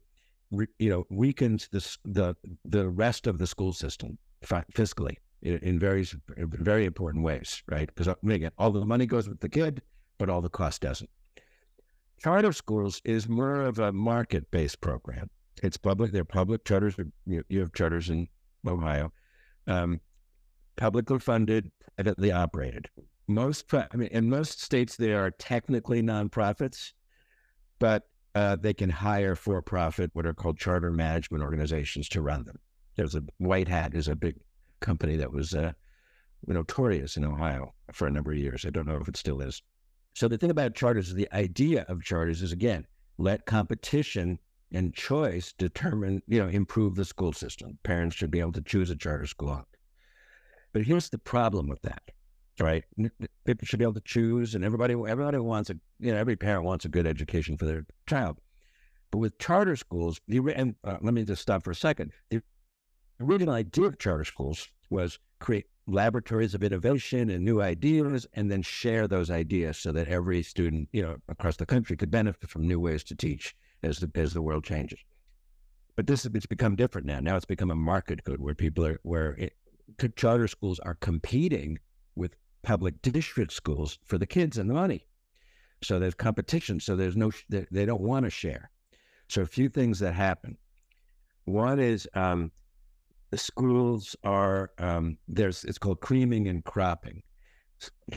you 0.80 0.90
know, 0.90 1.06
weakens 1.10 1.68
this, 1.72 1.98
the 2.06 2.36
the 2.66 2.88
rest 2.90 3.28
of 3.28 3.38
the 3.38 3.48
school 3.48 3.74
system 3.74 4.18
fiscally 4.44 5.18
in, 5.42 5.58
in 5.60 5.80
very 5.80 6.06
very 6.38 6.86
important 6.86 7.24
ways, 7.24 7.64
right? 7.68 7.88
Because 7.88 8.08
uh, 8.08 8.16
again, 8.28 8.52
all 8.58 8.72
the 8.72 8.86
money 8.86 9.06
goes 9.06 9.28
with 9.28 9.40
the 9.40 9.50
kid, 9.50 9.82
but 10.18 10.30
all 10.30 10.42
the 10.42 10.50
cost 10.50 10.82
doesn't. 10.82 11.10
Charter 12.22 12.54
schools 12.54 13.02
is 13.04 13.28
more 13.28 13.62
of 13.62 13.80
a 13.80 13.92
market 13.92 14.50
based 14.52 14.82
program. 14.82 15.30
It's 15.64 15.78
public. 15.78 16.12
They're 16.12 16.26
public 16.26 16.66
charters. 16.66 16.96
You, 17.26 17.44
you 17.50 17.60
have 17.60 17.74
charters 17.74 18.10
in 18.10 18.28
Ohio, 18.68 19.12
um, 19.68 20.00
publicly 20.76 21.20
funded, 21.20 21.72
privately 21.96 22.32
operated. 22.32 22.90
Most, 23.28 23.74
I 23.74 23.88
mean, 23.96 24.10
in 24.10 24.30
most 24.30 24.62
states, 24.62 24.96
they 24.96 25.14
are 25.14 25.32
technically 25.32 26.02
nonprofits, 26.02 26.94
but 27.80 28.04
uh, 28.36 28.56
they 28.58 28.74
can 28.74 28.90
hire 28.90 29.36
for 29.36 29.62
profit, 29.62 30.12
what 30.14 30.26
are 30.26 30.34
called 30.34 30.58
charter 30.58 30.92
management 30.92 31.44
organizations 31.44 32.08
to 32.10 32.22
run 32.22 32.44
them. 32.44 32.60
There's 32.96 33.16
a 33.16 33.24
White 33.38 33.68
Hat 33.68 33.96
is 33.96 34.08
a 34.08 34.16
big 34.16 34.36
company 34.80 35.16
that 35.16 35.32
was 35.32 35.54
uh, 35.54 35.72
notorious 36.46 37.18
in 37.18 37.26
Ohio 37.26 37.74
for 37.94 38.08
a 38.08 38.12
number 38.12 38.32
of 38.32 38.38
years. 38.38 38.66
I 38.66 38.70
don't 38.70 38.88
know 38.88 38.98
if 38.98 39.08
it 39.08 39.18
still 39.18 39.42
is. 39.42 39.62
So 40.14 40.28
the 40.28 40.38
thing 40.38 40.52
about 40.52 40.76
charters 40.76 41.14
the 41.14 41.32
idea 41.34 41.86
of 41.90 42.04
charters 42.04 42.42
is 42.42 42.52
again, 42.52 42.86
let 43.18 43.46
competition 43.46 44.40
and 44.72 44.94
choice 44.94 45.54
determine, 45.58 46.22
you 46.28 46.40
know, 46.40 46.50
improve 46.50 46.96
the 46.96 47.06
school 47.06 47.34
system. 47.34 47.78
Parents 47.84 48.16
should 48.16 48.32
be 48.32 48.40
able 48.40 48.52
to 48.54 48.62
choose 48.62 48.90
a 48.90 48.96
charter 48.96 49.26
school. 49.26 49.66
But 50.74 50.84
here's 50.84 51.10
the 51.10 51.18
problem 51.18 51.68
with 51.68 51.82
that 51.84 52.04
right? 52.60 52.84
People 53.46 53.66
should 53.66 53.80
be 53.80 53.86
able 53.86 53.94
to 53.94 54.02
choose, 54.02 54.56
and 54.56 54.64
everybody 54.64 54.94
everybody 54.94 55.38
wants 55.38 55.70
a 55.70 55.76
you 56.00 56.12
know 56.12 56.18
every 56.18 56.36
parent 56.36 56.64
wants 56.64 56.86
a 56.86 56.90
good 56.90 57.08
education 57.08 57.58
for 57.58 57.66
their 57.66 57.86
child. 58.08 58.40
But 59.12 59.20
with 59.20 59.38
charter 59.38 59.76
schools, 59.76 60.20
the 60.28 60.40
and 60.56 60.76
uh, 60.84 60.98
let 61.02 61.14
me 61.14 61.24
just 61.24 61.42
stop 61.42 61.64
for 61.64 61.72
a 61.72 61.76
second. 61.76 62.12
The 62.30 62.42
original 63.20 63.54
idea 63.54 63.86
of 63.86 64.00
charter 64.00 64.26
schools 64.26 64.68
was 64.90 65.20
create 65.40 65.66
laboratories 65.88 66.56
of 66.56 66.64
innovation 66.64 67.30
and 67.30 67.44
new 67.44 67.62
ideas, 67.62 68.26
and 68.34 68.50
then 68.50 68.62
share 68.62 69.08
those 69.08 69.30
ideas 69.30 69.78
so 69.78 69.92
that 69.92 70.08
every 70.08 70.42
student 70.44 70.90
you 70.92 71.02
know 71.02 71.18
across 71.28 71.58
the 71.58 71.66
country 71.66 71.98
could 71.98 72.12
benefit 72.12 72.50
from 72.50 72.68
new 72.68 72.80
ways 72.80 73.04
to 73.06 73.16
teach 73.16 73.56
as 73.84 74.00
the 74.00 74.10
as 74.16 74.34
the 74.34 74.42
world 74.42 74.64
changes. 74.64 75.00
But 75.96 76.08
this 76.08 76.26
it's 76.26 76.46
become 76.46 76.76
different 76.76 77.08
now. 77.08 77.20
Now 77.20 77.36
it's 77.36 77.46
become 77.46 77.72
a 77.72 77.76
market 77.76 78.24
good 78.24 78.42
where 78.42 78.56
people 78.56 78.86
are 78.86 79.00
where 79.04 79.34
it, 79.34 79.54
charter 80.16 80.48
schools 80.48 80.80
are 80.80 80.96
competing 80.96 81.80
with 82.16 82.36
public 82.66 83.00
district 83.04 83.54
schools 83.54 84.00
for 84.06 84.18
the 84.18 84.26
kids 84.26 84.58
and 84.58 84.70
the 84.70 84.74
money. 84.74 85.06
So 85.84 86.00
there's 86.00 86.16
competition. 86.16 86.80
So 86.80 86.96
there's 86.96 87.16
no, 87.16 87.32
they, 87.50 87.86
don't 87.86 88.02
want 88.02 88.26
to 88.26 88.30
share. 88.32 88.72
So 89.30 89.44
a 89.44 89.46
few 89.46 89.70
things 89.70 90.00
that 90.00 90.14
happen. 90.14 90.58
One 91.46 91.80
is 91.80 92.10
um, 92.16 92.52
the 93.30 93.38
schools 93.38 94.16
are, 94.24 94.72
um, 94.80 95.18
there's, 95.28 95.64
it's 95.64 95.78
called 95.78 96.02
creaming 96.02 96.48
and 96.48 96.66
cropping. 96.66 97.22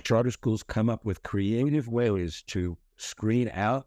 Charter 0.02 0.30
schools 0.30 0.62
come 0.62 0.88
up 0.88 1.04
with 1.04 1.22
creative 1.22 1.88
ways 1.88 2.42
to 2.46 2.76
screen 2.96 3.50
out 3.52 3.86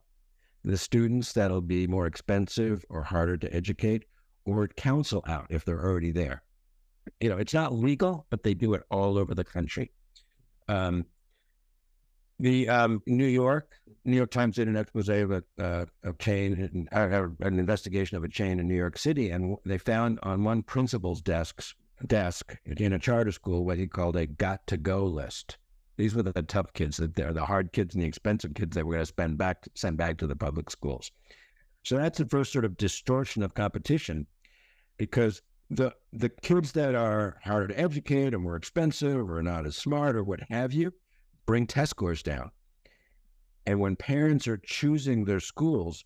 the 0.63 0.77
students 0.77 1.33
that'll 1.33 1.61
be 1.61 1.87
more 1.87 2.05
expensive 2.05 2.85
or 2.89 3.01
harder 3.01 3.35
to 3.35 3.53
educate 3.53 4.05
or 4.45 4.67
counsel 4.67 5.23
out 5.27 5.47
if 5.49 5.65
they're 5.65 5.83
already 5.83 6.11
there. 6.11 6.43
You 7.19 7.29
know, 7.29 7.37
it's 7.37 7.53
not 7.53 7.73
legal, 7.73 8.27
but 8.29 8.43
they 8.43 8.53
do 8.53 8.75
it 8.75 8.83
all 8.91 9.17
over 9.17 9.33
the 9.33 9.43
country. 9.43 9.91
Um, 10.71 11.05
the 12.39 12.69
um, 12.69 13.03
New 13.05 13.25
York, 13.25 13.73
New 14.05 14.15
York 14.15 14.31
Times 14.31 14.55
did 14.55 14.67
an 14.67 14.77
expose 14.77 15.09
of 15.09 15.31
a, 15.31 15.43
uh, 15.59 15.85
a 16.03 16.13
chain, 16.13 16.87
uh, 16.91 17.27
an 17.41 17.59
investigation 17.59 18.17
of 18.17 18.23
a 18.23 18.29
chain 18.29 18.59
in 18.59 18.67
New 18.67 18.75
York 18.75 18.97
City, 18.97 19.29
and 19.29 19.57
they 19.65 19.77
found 19.77 20.17
on 20.23 20.43
one 20.43 20.63
principal's 20.63 21.21
desks 21.21 21.75
desk 22.07 22.57
in 22.65 22.93
a 22.93 22.99
charter 22.99 23.31
school 23.31 23.63
what 23.63 23.77
he 23.77 23.85
called 23.85 24.15
a 24.15 24.25
got 24.25 24.65
to 24.67 24.77
go 24.77 25.05
list. 25.05 25.57
These 25.97 26.15
were 26.15 26.23
the 26.23 26.41
tough 26.41 26.73
kids 26.73 26.97
that 26.97 27.15
they're 27.15 27.33
the 27.33 27.45
hard 27.45 27.73
kids 27.73 27.93
and 27.93 28.03
the 28.03 28.07
expensive 28.07 28.55
kids 28.55 28.75
that 28.75 28.85
we're 28.85 28.93
going 28.93 29.03
to 29.03 29.05
spend 29.05 29.37
back 29.37 29.67
send 29.75 29.97
back 29.97 30.17
to 30.17 30.25
the 30.25 30.35
public 30.35 30.71
schools. 30.71 31.11
So 31.83 31.97
that's 31.97 32.17
the 32.17 32.25
first 32.25 32.53
sort 32.53 32.65
of 32.65 32.77
distortion 32.77 33.43
of 33.43 33.53
competition 33.53 34.25
because 34.97 35.41
the 35.71 35.95
the 36.11 36.27
kids 36.27 36.73
that 36.73 36.95
are 36.95 37.37
harder 37.43 37.69
to 37.69 37.79
educate 37.79 38.33
or 38.33 38.39
more 38.39 38.57
expensive 38.57 39.29
or 39.29 39.41
not 39.41 39.65
as 39.65 39.77
smart 39.77 40.17
or 40.17 40.23
what 40.23 40.41
have 40.49 40.73
you 40.73 40.93
bring 41.45 41.65
test 41.65 41.91
scores 41.91 42.21
down. 42.21 42.51
And 43.65 43.79
when 43.79 43.95
parents 43.95 44.47
are 44.47 44.57
choosing 44.57 45.23
their 45.23 45.39
schools 45.39 46.03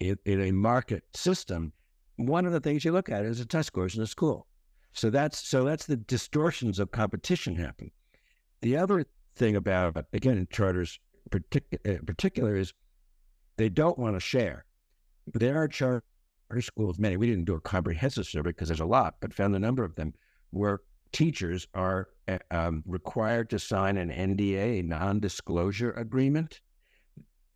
in, 0.00 0.18
in 0.24 0.40
a 0.40 0.50
market 0.50 1.04
system, 1.14 1.72
one 2.16 2.46
of 2.46 2.52
the 2.52 2.60
things 2.60 2.84
you 2.84 2.90
look 2.90 3.08
at 3.08 3.24
is 3.24 3.38
the 3.38 3.44
test 3.44 3.68
scores 3.68 3.94
in 3.94 4.00
the 4.00 4.06
school. 4.08 4.48
So 4.92 5.08
that's 5.08 5.46
so 5.46 5.62
that's 5.62 5.86
the 5.86 5.98
distortions 5.98 6.80
of 6.80 6.90
competition 6.90 7.54
happen. 7.54 7.92
The 8.60 8.76
other 8.76 9.04
thing 9.36 9.54
about 9.54 10.04
again 10.14 10.36
in 10.36 10.48
charters 10.50 10.98
partic- 11.30 11.78
uh, 11.86 11.92
in 11.92 12.06
particular 12.06 12.56
is 12.56 12.72
they 13.56 13.68
don't 13.68 13.98
want 13.98 14.16
to 14.16 14.20
share. 14.20 14.64
There 15.32 15.62
are 15.62 15.68
charter 16.48 16.62
schools, 16.62 16.98
many 16.98 17.16
we 17.16 17.26
didn't 17.26 17.44
do 17.44 17.54
a 17.54 17.60
comprehensive 17.60 18.26
survey 18.26 18.50
because 18.50 18.68
there's 18.68 18.80
a 18.80 18.86
lot, 18.86 19.16
but 19.20 19.34
found 19.34 19.54
a 19.54 19.58
number 19.58 19.84
of 19.84 19.94
them 19.96 20.12
where 20.50 20.80
teachers 21.12 21.66
are 21.74 22.08
eh, 22.28 22.38
um, 22.50 22.82
required 22.86 23.50
to 23.50 23.58
sign 23.58 23.96
an 23.96 24.10
NDA, 24.10 24.80
a 24.80 24.82
non-disclosure 24.82 25.92
agreement, 25.92 26.60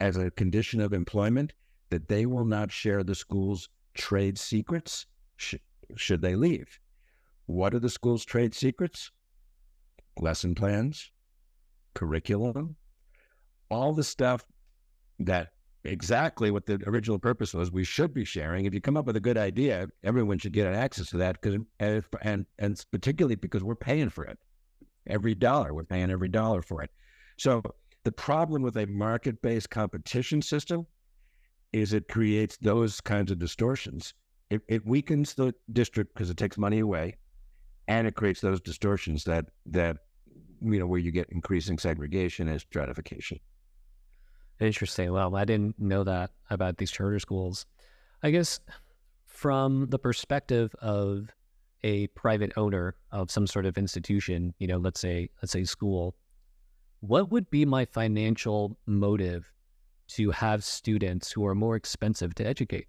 as 0.01 0.17
a 0.17 0.31
condition 0.31 0.81
of 0.81 0.93
employment 0.93 1.53
that 1.91 2.09
they 2.09 2.27
will 2.27 2.45
not 2.45 2.73
share 2.73 3.03
the 3.03 3.15
school's 3.15 3.69
trade 3.95 4.39
secrets 4.39 5.07
sh- 5.37 5.57
should 5.97 6.23
they 6.23 6.35
leave. 6.35 6.79
What 7.47 7.75
are 7.75 7.81
the 7.81 7.91
school's 7.91 8.25
trade 8.25 8.55
secrets? 8.55 9.11
Lesson 10.19 10.55
plans, 10.55 11.11
curriculum, 11.95 12.77
all 13.71 13.93
the 13.93 14.05
stuff 14.05 14.45
that 15.19 15.51
exactly 15.85 16.51
what 16.51 16.67
the 16.67 16.81
original 16.87 17.19
purpose 17.19 17.55
was 17.55 17.71
we 17.71 17.85
should 17.85 18.13
be 18.13 18.25
sharing. 18.25 18.67
If 18.67 18.75
you 18.75 18.81
come 18.81 18.97
up 18.97 19.07
with 19.07 19.17
a 19.17 19.21
good 19.21 19.39
idea, 19.39 19.89
everyone 20.05 20.39
should 20.39 20.53
get 20.53 20.67
access 20.67 21.09
to 21.11 21.17
that 21.19 21.41
because 21.41 21.61
eh, 21.81 21.87
and, 21.87 22.05
and 22.23 22.47
and 22.59 22.85
particularly 22.91 23.37
because 23.37 23.63
we're 23.63 23.75
paying 23.75 24.11
for 24.11 24.25
it. 24.25 24.39
Every 25.07 25.35
dollar, 25.35 25.73
we're 25.73 25.85
paying 25.85 26.11
every 26.11 26.29
dollar 26.29 26.63
for 26.63 26.83
it. 26.83 26.91
So 27.39 27.63
the 28.05 28.13
problem 28.13 28.63
with 28.63 28.77
a 28.77 28.87
market-based 28.87 29.71
competition 29.71 30.43
system 30.43 30.87
is 31.73 31.93
it 31.93 32.09
creates 32.09 32.57
those 32.59 33.01
kinds 33.01 33.31
of 33.31 33.39
distortions. 33.39 34.15
It, 34.51 34.63
it 34.69 34.85
weakens 34.87 35.35
the 35.35 35.55
district 35.73 36.15
because 36.15 36.31
it 36.31 36.37
takes 36.37 36.59
money 36.59 36.81
away, 36.81 37.17
and 37.89 38.07
it 38.07 38.15
creates 38.15 38.41
those 38.41 38.61
distortions 38.61 39.25
that 39.25 39.47
that 39.67 39.99
you 40.63 40.79
know 40.79 40.87
where 40.87 41.01
you 41.01 41.11
get 41.11 41.29
increasing 41.31 41.79
segregation 41.79 42.49
and 42.49 42.61
stratification. 42.61 43.39
Interesting. 44.61 45.13
Well, 45.13 45.35
I 45.35 45.45
didn't 45.45 45.79
know 45.79 46.05
that 46.05 46.31
about 46.51 46.77
these 46.77 46.91
charter 46.91 47.19
schools. 47.19 47.67
I 48.23 48.31
guess 48.31 48.61
from 49.27 49.87
the 49.89 49.99
perspective 49.99 50.75
of 50.83 51.31
a 51.83 52.09
private 52.09 52.53
owner 52.57 52.95
of 53.11 53.31
some 53.31 53.47
sort 53.47 53.65
of 53.65 53.79
institution, 53.79 54.53
you 54.59 54.67
know, 54.67 54.77
let's 54.77 55.01
say 55.01 55.31
let's 55.43 55.53
say 55.53 55.65
school, 55.65 56.15
what 57.01 57.31
would 57.31 57.49
be 57.51 57.65
my 57.65 57.87
financial 57.87 58.77
motive 58.87 59.51
to 60.09 60.31
have 60.31 60.63
students 60.63 61.33
who 61.33 61.47
are 61.47 61.55
more 61.55 61.77
expensive 61.77 62.35
to 62.35 62.47
educate? 62.47 62.87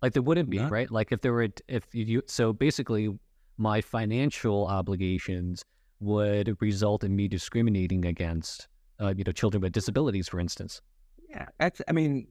Like 0.00 0.14
there 0.14 0.22
wouldn't 0.22 0.48
be, 0.48 0.58
Not- 0.58 0.70
right? 0.70 0.90
Like 0.90 1.12
if 1.12 1.20
there 1.20 1.34
were 1.34 1.48
if 1.68 1.84
you 1.92 2.22
so 2.26 2.54
basically 2.54 3.18
my 3.58 3.82
financial 3.82 4.66
obligations 4.66 5.62
would 6.00 6.56
result 6.60 7.04
in 7.04 7.14
me 7.14 7.28
discriminating 7.28 8.06
against 8.06 8.68
uh, 9.00 9.14
you 9.16 9.24
know 9.24 9.32
children 9.32 9.60
with 9.60 9.72
disabilities, 9.72 10.28
for 10.28 10.40
instance. 10.40 10.80
Yeah, 11.28 11.46
I 11.60 11.92
mean, 11.92 12.28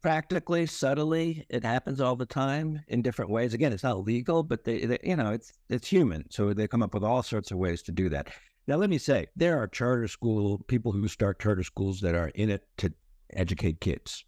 practically, 0.00 0.66
subtly, 0.66 1.44
it 1.48 1.64
happens 1.64 2.00
all 2.00 2.16
the 2.16 2.26
time 2.26 2.82
in 2.88 3.02
different 3.02 3.30
ways. 3.30 3.54
Again, 3.54 3.72
it's 3.72 3.82
not 3.82 4.04
legal, 4.04 4.42
but 4.42 4.64
they, 4.64 4.84
they, 4.86 4.98
you 5.02 5.16
know, 5.16 5.32
it's 5.32 5.52
it's 5.68 5.88
human, 5.88 6.24
so 6.30 6.52
they 6.52 6.68
come 6.68 6.82
up 6.82 6.94
with 6.94 7.04
all 7.04 7.22
sorts 7.22 7.50
of 7.50 7.58
ways 7.58 7.82
to 7.82 7.92
do 7.92 8.08
that. 8.10 8.28
Now, 8.66 8.76
let 8.76 8.90
me 8.90 8.98
say, 8.98 9.26
there 9.34 9.58
are 9.58 9.66
charter 9.66 10.08
school 10.08 10.58
people 10.68 10.92
who 10.92 11.08
start 11.08 11.40
charter 11.40 11.62
schools 11.62 12.00
that 12.02 12.14
are 12.14 12.28
in 12.28 12.50
it 12.50 12.66
to 12.78 12.92
educate 13.32 13.80
kids. 13.80 14.24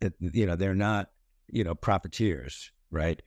That 0.00 0.14
you 0.20 0.46
know, 0.46 0.56
they're 0.56 0.74
not, 0.74 1.10
you 1.48 1.64
know, 1.64 1.74
profiteers, 1.74 2.72
right? 2.90 3.20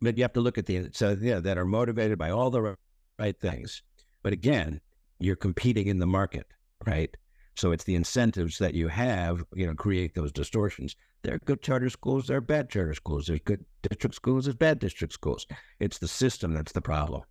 But 0.00 0.16
you 0.16 0.24
have 0.24 0.32
to 0.34 0.40
look 0.40 0.58
at 0.58 0.66
the 0.66 0.88
so 0.92 1.16
yeah, 1.20 1.40
that 1.40 1.58
are 1.58 1.66
motivated 1.66 2.18
by 2.18 2.30
all 2.30 2.50
the 2.50 2.76
right 3.18 3.40
things. 3.40 3.82
But 4.22 4.32
again, 4.32 4.80
you're 5.18 5.36
competing 5.36 5.88
in 5.88 5.98
the 5.98 6.06
market 6.06 6.46
right? 6.86 7.14
So 7.56 7.70
it's 7.70 7.84
the 7.84 7.94
incentives 7.94 8.58
that 8.58 8.74
you 8.74 8.88
have, 8.88 9.44
you 9.54 9.66
know, 9.66 9.74
create 9.74 10.14
those 10.14 10.32
distortions. 10.32 10.96
There 11.22 11.34
are 11.34 11.40
good 11.44 11.62
charter 11.62 11.88
schools, 11.88 12.26
there 12.26 12.38
are 12.38 12.42
bad 12.42 12.68
charter 12.68 12.94
schools. 12.94 13.26
There's 13.26 13.40
good 13.40 13.64
district 13.82 14.16
schools, 14.16 14.44
there's 14.46 14.56
bad 14.56 14.80
district 14.80 15.12
schools. 15.12 15.46
It's 15.78 15.98
the 15.98 16.08
system 16.08 16.52
that's 16.52 16.72
the 16.72 16.80
problem. 16.80 17.22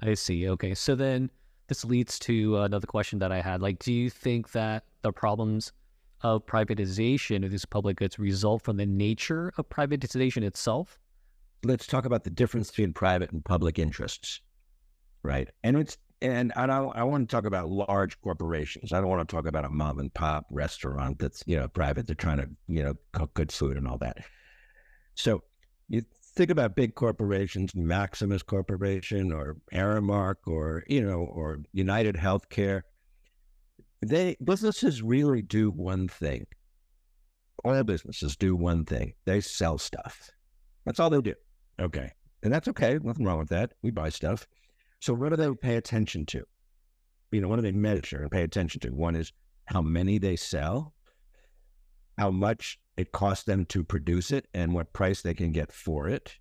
I 0.00 0.14
see. 0.14 0.48
Okay. 0.50 0.74
So 0.74 0.94
then 0.94 1.30
this 1.68 1.84
leads 1.84 2.18
to 2.20 2.58
another 2.58 2.86
question 2.86 3.18
that 3.20 3.32
I 3.32 3.40
had. 3.40 3.62
Like, 3.62 3.78
do 3.78 3.92
you 3.92 4.10
think 4.10 4.52
that 4.52 4.84
the 5.02 5.12
problems 5.12 5.72
of 6.22 6.44
privatization 6.46 7.44
of 7.44 7.50
these 7.50 7.64
public 7.64 7.98
goods 7.98 8.18
result 8.18 8.62
from 8.62 8.76
the 8.76 8.86
nature 8.86 9.52
of 9.56 9.68
privatization 9.68 10.42
itself? 10.42 10.98
Let's 11.64 11.86
talk 11.86 12.04
about 12.04 12.24
the 12.24 12.30
difference 12.30 12.70
between 12.70 12.92
private 12.92 13.32
and 13.32 13.44
public 13.44 13.78
interests, 13.78 14.40
right? 15.22 15.48
And 15.62 15.76
it's 15.76 15.96
and 16.22 16.52
I 16.54 16.66
don't, 16.66 16.96
I 16.96 17.02
want 17.04 17.28
to 17.28 17.34
talk 17.34 17.44
about 17.44 17.68
large 17.68 18.20
corporations. 18.20 18.92
I 18.92 19.00
don't 19.00 19.10
want 19.10 19.28
to 19.28 19.34
talk 19.34 19.46
about 19.46 19.64
a 19.64 19.68
mom 19.68 19.98
and 19.98 20.12
pop 20.12 20.46
restaurant 20.50 21.18
that's 21.18 21.42
you 21.46 21.56
know 21.56 21.68
private. 21.68 22.06
They're 22.06 22.14
trying 22.14 22.38
to 22.38 22.48
you 22.68 22.82
know 22.82 22.94
cook 23.12 23.34
good 23.34 23.52
food 23.52 23.76
and 23.76 23.86
all 23.86 23.98
that. 23.98 24.18
So 25.14 25.42
you 25.88 26.02
think 26.34 26.50
about 26.50 26.76
big 26.76 26.94
corporations, 26.94 27.74
Maximus 27.74 28.42
Corporation 28.42 29.32
or 29.32 29.56
Aramark 29.72 30.36
or 30.46 30.84
you 30.88 31.02
know 31.02 31.20
or 31.20 31.58
United 31.72 32.14
Healthcare. 32.14 32.82
They 34.04 34.36
businesses 34.42 35.02
really 35.02 35.42
do 35.42 35.70
one 35.70 36.08
thing. 36.08 36.46
All 37.64 37.82
businesses 37.82 38.36
do 38.36 38.54
one 38.54 38.84
thing. 38.84 39.14
They 39.24 39.40
sell 39.40 39.78
stuff. 39.78 40.30
That's 40.84 41.00
all 41.00 41.10
they 41.10 41.20
do. 41.20 41.34
Okay, 41.80 42.12
and 42.42 42.52
that's 42.52 42.68
okay. 42.68 42.98
Nothing 43.02 43.26
wrong 43.26 43.38
with 43.38 43.48
that. 43.48 43.72
We 43.82 43.90
buy 43.90 44.08
stuff. 44.10 44.46
So 45.00 45.14
what 45.14 45.30
do 45.30 45.36
they 45.36 45.52
pay 45.54 45.76
attention 45.76 46.26
to? 46.26 46.44
You 47.30 47.40
know, 47.40 47.48
what 47.48 47.56
do 47.56 47.62
they 47.62 47.72
measure 47.72 48.22
and 48.22 48.30
pay 48.30 48.42
attention 48.42 48.80
to? 48.80 48.90
One 48.90 49.16
is 49.16 49.32
how 49.66 49.82
many 49.82 50.18
they 50.18 50.36
sell, 50.36 50.94
how 52.18 52.30
much 52.30 52.78
it 52.96 53.12
costs 53.12 53.44
them 53.44 53.66
to 53.66 53.84
produce 53.84 54.30
it, 54.30 54.46
and 54.54 54.72
what 54.72 54.92
price 54.92 55.22
they 55.22 55.34
can 55.34 55.52
get 55.52 55.72
for 55.72 56.08
it. 56.08 56.36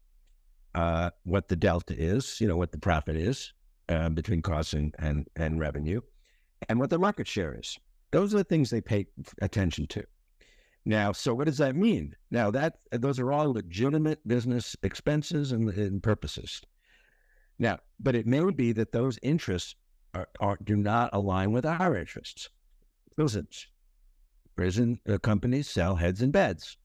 Uh, 0.73 1.09
what 1.23 1.47
the 1.47 1.55
delta 1.55 1.95
is, 1.97 2.39
you 2.41 2.47
know, 2.47 2.57
what 2.57 2.71
the 2.71 2.77
profit 2.77 3.15
is 3.15 3.53
uh, 3.87 4.09
between 4.09 4.41
costs 4.41 4.73
and, 4.73 4.93
and, 4.99 5.25
and 5.37 5.59
revenue, 5.59 6.01
and 6.67 6.79
what 6.79 6.89
the 6.89 6.99
market 6.99 7.27
share 7.27 7.57
is. 7.57 7.77
Those 8.11 8.33
are 8.33 8.37
the 8.37 8.43
things 8.43 8.69
they 8.69 8.81
pay 8.81 9.07
attention 9.41 9.87
to. 9.87 10.03
Now, 10.85 11.11
so 11.13 11.33
what 11.33 11.47
does 11.47 11.57
that 11.57 11.75
mean? 11.75 12.15
Now 12.29 12.51
that 12.51 12.77
those 12.91 13.19
are 13.19 13.31
all 13.31 13.53
legitimate 13.53 14.25
business 14.27 14.75
expenses 14.83 15.51
and, 15.51 15.69
and 15.69 16.03
purposes. 16.03 16.61
Now, 17.57 17.79
but 17.99 18.15
it 18.15 18.27
may 18.27 18.49
be 18.51 18.71
that 18.73 18.91
those 18.91 19.17
interests 19.21 19.75
are, 20.13 20.27
are 20.39 20.57
do 20.63 20.75
not 20.75 21.09
align 21.13 21.51
with 21.51 21.65
our 21.65 21.95
interests. 21.95 22.49
Prisons, 23.15 23.67
prison 24.55 24.99
uh, 25.07 25.17
companies 25.19 25.69
sell 25.69 25.95
heads 25.95 26.21
and 26.21 26.33
beds. 26.33 26.77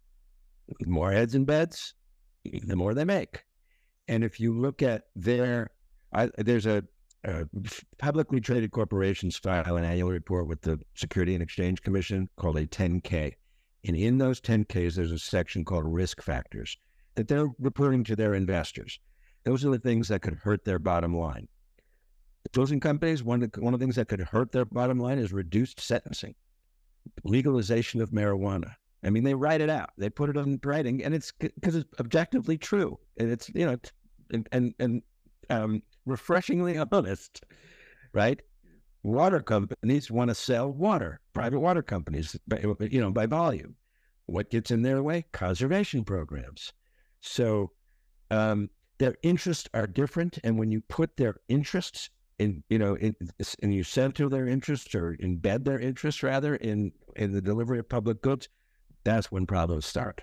The 0.79 0.87
more 0.87 1.13
heads 1.13 1.35
and 1.35 1.47
beds, 1.47 1.95
the 2.45 2.77
more 2.77 2.95
they 2.95 3.05
make. 3.05 3.45
And 4.09 4.25
if 4.25 4.41
you 4.41 4.57
look 4.59 4.83
at 4.83 5.05
their, 5.17 5.71
I, 6.13 6.31
there's 6.39 6.67
a, 6.67 6.85
a, 7.25 7.47
publicly 7.99 8.41
traded 8.41 8.71
corporations 8.71 9.37
file 9.37 9.77
an 9.77 9.85
annual 9.85 10.11
report 10.11 10.47
with 10.47 10.63
the 10.63 10.81
Security 10.95 11.35
and 11.35 11.43
Exchange 11.43 11.83
Commission 11.83 12.29
called 12.37 12.57
a 12.57 12.67
10K. 12.67 13.35
And 13.87 13.97
in 13.97 14.19
those 14.19 14.41
10Ks, 14.41 14.95
there's 14.95 15.13
a 15.13 15.19
section 15.19 15.65
called 15.65 15.85
risk 15.87 16.23
factors 16.23 16.77
that 17.15 17.29
they're 17.29 17.49
reporting 17.59 18.05
to 18.05 18.17
their 18.17 18.35
investors. 18.35 18.99
Those 19.45 19.65
are 19.65 19.71
the 19.71 19.79
things 19.79 20.09
that 20.09 20.23
could 20.23 20.35
hurt 20.35 20.65
their 20.65 20.79
bottom 20.79 21.17
line. 21.17 21.49
Closing 22.53 22.81
companies, 22.81 23.23
one 23.23 23.43
of, 23.43 23.53
the, 23.53 23.61
one 23.61 23.75
of 23.75 23.81
the 23.81 23.85
things 23.85 23.97
that 23.97 24.09
could 24.09 24.21
hurt 24.21 24.53
their 24.53 24.65
bottom 24.65 24.99
line 24.99 25.19
is 25.19 25.33
reduced 25.33 25.81
sentencing, 25.81 26.35
legalization 27.25 28.01
of 28.01 28.11
marijuana. 28.11 28.75
I 29.05 29.11
mean, 29.11 29.25
they 29.25 29.35
write 29.35 29.61
it 29.61 29.71
out, 29.71 29.91
they 29.97 30.11
put 30.11 30.31
it 30.31 30.37
on 30.37 30.59
writing, 30.65 31.03
and 31.05 31.15
it's 31.15 31.33
because 31.39 31.75
it's 31.75 31.89
objectively 32.01 32.59
true, 32.59 32.99
and 33.19 33.31
it's 33.31 33.51
you 33.55 33.65
know, 33.65 33.79
and 34.33 34.49
and, 34.53 34.75
and 34.79 35.03
um, 35.49 35.83
refreshingly 36.05 36.77
honest, 36.79 37.45
right? 38.13 38.41
Water 39.03 39.41
companies 39.41 40.11
want 40.11 40.29
to 40.29 40.35
sell 40.35 40.71
water, 40.71 41.21
private 41.33 41.61
water 41.61 41.83
companies, 41.83 42.37
you 42.91 43.01
know, 43.01 43.11
by 43.11 43.27
volume. 43.27 43.77
What 44.27 44.51
gets 44.51 44.71
in 44.71 44.83
their 44.83 45.03
way? 45.03 45.25
Conservation 45.33 46.05
programs. 46.05 46.73
So 47.21 47.73
um, 48.31 48.69
their 49.01 49.17
interests 49.23 49.69
are 49.75 49.87
different, 49.89 50.39
and 50.45 50.59
when 50.59 50.71
you 50.71 50.81
put 50.83 51.17
their 51.17 51.37
interests 51.49 52.11
in, 52.39 52.63
you 52.69 52.79
know, 52.79 52.95
in, 52.95 53.17
and 53.63 53.75
you 53.75 53.83
center 53.83 54.29
their 54.29 54.47
interests 54.47 54.95
or 54.95 55.17
embed 55.21 55.65
their 55.65 55.81
interests 55.81 56.23
rather 56.23 56.55
in 56.55 56.93
in 57.17 57.33
the 57.33 57.41
delivery 57.41 57.81
of 57.81 57.89
public 57.89 58.23
goods, 58.23 58.49
that's 59.03 59.33
when 59.33 59.47
problems 59.47 59.87
start. 59.87 60.23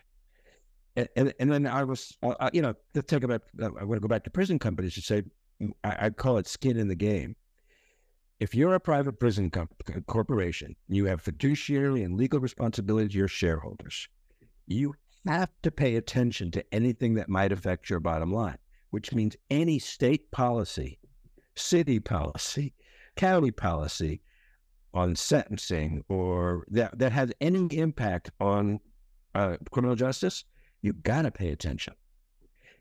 And 0.96 1.10
and, 1.18 1.34
and 1.40 1.52
then 1.52 1.68
I 1.68 1.84
was, 1.84 2.16
uh, 2.24 2.50
you 2.54 2.62
know, 2.62 2.76
to 2.94 3.02
talk 3.02 3.24
about, 3.24 3.42
uh, 3.62 3.66
I 3.80 3.84
want 3.84 3.98
to 3.98 4.00
go 4.00 4.08
back 4.08 4.24
to 4.24 4.30
prison 4.30 4.58
companies. 4.60 4.96
You 4.96 5.04
say, 5.04 5.24
I, 5.84 6.06
I 6.06 6.10
call 6.12 6.38
it 6.38 6.48
skin 6.48 6.78
in 6.78 6.88
the 6.88 6.96
game 6.96 7.36
if 8.40 8.54
you're 8.54 8.76
a 8.76 8.80
private 8.80 9.20
prison 9.20 9.50
co- 9.50 9.68
corporation, 10.06 10.76
you 10.88 11.06
have 11.06 11.22
fiduciary 11.22 12.04
and 12.04 12.16
legal 12.16 12.40
responsibility 12.40 13.10
to 13.10 13.18
your 13.18 13.28
shareholders. 13.28 14.08
You 14.68 14.96
have 15.26 15.50
to 15.64 15.72
pay 15.72 15.96
attention 15.96 16.52
to 16.52 16.74
anything 16.74 17.16
that 17.16 17.30
might 17.30 17.52
affect 17.52 17.90
your 17.90 18.00
bottom 18.00 18.32
line, 18.32 18.58
which 18.92 19.14
means 19.14 19.36
any 19.50 19.80
state 19.80 20.30
policy, 20.32 21.00
city 21.56 22.00
policy, 22.00 22.74
county 23.16 23.52
policy 23.52 24.22
on 24.94 25.16
sentencing 25.16 26.04
or 26.10 26.66
that, 26.70 26.98
that 26.98 27.12
has 27.12 27.32
any 27.42 27.68
impact 27.78 28.32
on 28.40 28.80
uh, 29.36 29.58
criminal 29.72 29.96
justice, 29.96 30.46
you 30.82 30.94
got 30.94 31.24
to 31.24 31.32
pay 31.32 31.50
attention. 31.50 31.94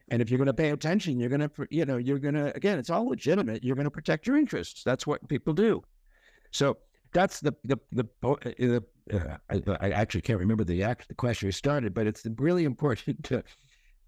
And 0.08 0.22
if 0.22 0.30
you're 0.30 0.38
going 0.38 0.46
to 0.46 0.54
pay 0.54 0.70
attention, 0.70 1.18
you're 1.18 1.28
going 1.28 1.40
to, 1.40 1.50
you 1.70 1.84
know, 1.84 1.96
you're 1.96 2.20
going 2.20 2.34
to, 2.34 2.54
again, 2.54 2.78
it's 2.78 2.90
all 2.90 3.08
legitimate. 3.08 3.64
You're 3.64 3.74
going 3.74 3.84
to 3.84 3.90
protect 3.90 4.26
your 4.26 4.36
interests. 4.36 4.84
That's 4.84 5.06
what 5.06 5.28
people 5.28 5.52
do. 5.52 5.82
So 6.52 6.78
that's 7.12 7.40
the, 7.40 7.54
the, 7.64 7.76
the, 7.90 8.04
uh, 8.22 8.36
the 8.44 8.84
uh, 9.12 9.36
I, 9.50 9.62
I, 9.80 9.90
actually 9.90 10.20
can't 10.20 10.38
remember 10.38 10.64
the 10.64 10.82
act, 10.82 11.08
the 11.08 11.14
question 11.14 11.50
started, 11.52 11.92
but 11.94 12.06
it's 12.06 12.26
really 12.38 12.64
important 12.64 13.24
to, 13.24 13.42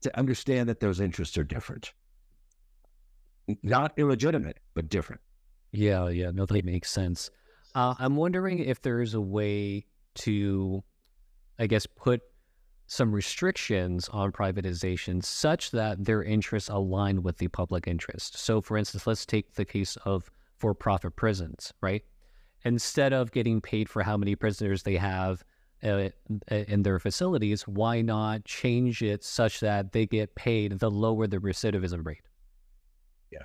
to 0.02 0.18
understand 0.18 0.68
that 0.68 0.80
those 0.80 1.00
interests 1.00 1.36
are 1.38 1.44
different. 1.44 1.92
Not 3.62 3.92
illegitimate, 3.96 4.58
but 4.74 4.88
different. 4.88 5.20
Yeah, 5.72 6.08
yeah, 6.08 6.30
no, 6.30 6.46
that 6.46 6.64
makes 6.64 6.90
sense. 6.90 7.30
Uh, 7.74 7.94
I'm 7.98 8.16
wondering 8.16 8.58
if 8.58 8.80
there 8.82 9.00
is 9.00 9.14
a 9.14 9.20
way 9.20 9.86
to, 10.16 10.82
I 11.58 11.66
guess, 11.66 11.86
put 11.86 12.22
some 12.86 13.12
restrictions 13.12 14.08
on 14.08 14.32
privatization 14.32 15.22
such 15.22 15.70
that 15.72 16.02
their 16.04 16.22
interests 16.22 16.70
align 16.70 17.22
with 17.22 17.36
the 17.36 17.48
public 17.48 17.86
interest. 17.86 18.38
So, 18.38 18.62
for 18.62 18.78
instance, 18.78 19.06
let's 19.06 19.26
take 19.26 19.54
the 19.54 19.64
case 19.64 19.96
of 20.04 20.30
for 20.56 20.74
profit 20.74 21.14
prisons, 21.14 21.72
right? 21.80 22.02
Instead 22.64 23.12
of 23.12 23.30
getting 23.30 23.60
paid 23.60 23.88
for 23.88 24.02
how 24.02 24.16
many 24.16 24.34
prisoners 24.34 24.82
they 24.82 24.96
have 24.96 25.44
uh, 25.82 26.08
in 26.50 26.82
their 26.82 26.98
facilities, 26.98 27.66
why 27.66 28.00
not 28.00 28.44
change 28.44 29.02
it 29.02 29.24
such 29.24 29.60
that 29.60 29.92
they 29.92 30.06
get 30.06 30.34
paid 30.34 30.78
the 30.78 30.90
lower 30.90 31.26
the 31.26 31.38
recidivism 31.38 32.04
rate? 32.04 32.22
Yeah. 33.30 33.44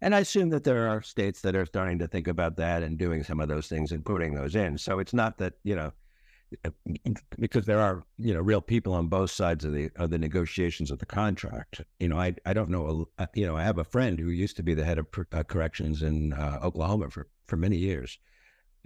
And 0.00 0.14
I 0.14 0.20
assume 0.20 0.50
that 0.50 0.64
there 0.64 0.88
are 0.88 1.02
states 1.02 1.40
that 1.42 1.56
are 1.56 1.66
starting 1.66 1.98
to 1.98 2.06
think 2.06 2.28
about 2.28 2.56
that 2.56 2.82
and 2.82 2.98
doing 2.98 3.24
some 3.24 3.40
of 3.40 3.48
those 3.48 3.68
things 3.68 3.92
and 3.92 4.04
putting 4.04 4.34
those 4.34 4.54
in. 4.54 4.78
So 4.78 4.98
it's 4.98 5.14
not 5.14 5.38
that, 5.38 5.54
you 5.64 5.74
know, 5.74 5.92
because 7.38 7.66
there 7.66 7.80
are 7.80 8.04
you 8.18 8.34
know 8.34 8.40
real 8.40 8.60
people 8.60 8.92
on 8.92 9.08
both 9.08 9.30
sides 9.30 9.64
of 9.64 9.72
the 9.72 9.90
of 9.96 10.10
the 10.10 10.18
negotiations 10.18 10.90
of 10.90 10.98
the 10.98 11.06
contract. 11.06 11.80
You 11.98 12.08
know, 12.08 12.18
I 12.18 12.34
I 12.46 12.52
don't 12.52 12.70
know. 12.70 13.08
Uh, 13.18 13.26
you 13.34 13.46
know, 13.46 13.56
I 13.56 13.62
have 13.62 13.78
a 13.78 13.84
friend 13.84 14.18
who 14.18 14.28
used 14.28 14.56
to 14.56 14.62
be 14.62 14.74
the 14.74 14.84
head 14.84 14.98
of 14.98 15.06
uh, 15.32 15.42
corrections 15.42 16.02
in 16.02 16.32
uh, 16.32 16.60
Oklahoma 16.62 17.10
for 17.10 17.28
for 17.46 17.56
many 17.56 17.76
years. 17.76 18.18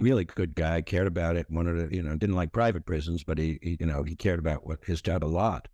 Really 0.00 0.24
good 0.24 0.54
guy, 0.54 0.80
cared 0.82 1.06
about 1.06 1.36
it. 1.36 1.50
Wanted 1.50 1.90
to, 1.90 1.96
you 1.96 2.02
know, 2.02 2.14
didn't 2.16 2.36
like 2.36 2.52
private 2.52 2.86
prisons, 2.86 3.24
but 3.24 3.38
he, 3.38 3.58
he 3.62 3.76
you 3.80 3.86
know 3.86 4.02
he 4.02 4.14
cared 4.14 4.38
about 4.38 4.66
what 4.66 4.84
his 4.84 5.02
job 5.02 5.24
a 5.24 5.26
lot. 5.26 5.68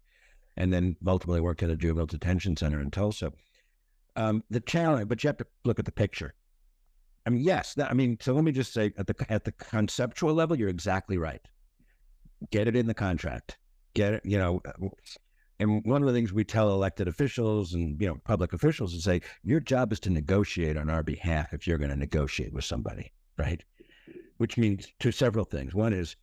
And 0.57 0.73
then 0.73 0.97
ultimately 1.07 1.41
worked 1.41 1.63
at 1.63 1.71
a 1.71 1.77
juvenile 1.77 2.07
detention 2.07 2.57
center 2.57 2.81
in 2.81 2.91
Tulsa. 2.91 3.33
Um, 4.17 4.45
the 4.51 4.61
challenge, 4.61 5.09
but 5.09 5.23
you 5.23 5.29
have 5.29 5.37
to 5.39 5.47
look 5.65 5.81
at 5.81 5.85
the 5.85 5.93
picture. 5.93 6.35
I 7.27 7.31
mean, 7.31 7.43
yes. 7.43 7.75
That, 7.75 7.91
I 7.91 7.95
mean, 7.95 8.17
so 8.21 8.33
let 8.35 8.45
me 8.45 8.53
just 8.53 8.73
say 8.73 8.93
at 8.97 9.07
the 9.07 9.27
at 9.29 9.45
the 9.45 9.53
conceptual 9.53 10.33
level, 10.33 10.57
you're 10.57 10.69
exactly 10.69 11.19
right 11.19 11.41
get 12.51 12.69
it 12.69 12.77
in 12.77 12.87
the 12.87 12.95
contract. 12.95 13.59
Get 13.95 14.15
it, 14.15 14.23
you 14.25 14.39
know. 14.39 14.61
And 15.61 15.85
one 15.85 16.03
of 16.03 16.09
the 16.09 16.13
things 16.13 16.33
we 16.33 16.45
tell 16.45 16.71
elected 16.71 17.07
officials 17.07 17.75
and 17.75 18.01
you 18.01 18.09
know 18.09 18.17
public 18.25 18.53
officials 18.53 18.93
is 18.93 19.05
say 19.05 19.21
your 19.45 19.61
job 19.61 19.93
is 19.93 20.01
to 20.01 20.11
negotiate 20.11 20.77
on 20.77 20.91
our 20.91 21.03
behalf 21.03 21.53
if 21.53 21.67
you're 21.67 21.79
going 21.79 21.91
to 21.91 21.97
negotiate 21.97 22.53
with 22.53 22.65
somebody, 22.65 23.13
right? 23.39 23.63
Which 24.39 24.59
means 24.59 24.87
to 25.01 25.13
several 25.13 25.45
things. 25.45 25.75
One 25.75 25.93
is 25.93 26.17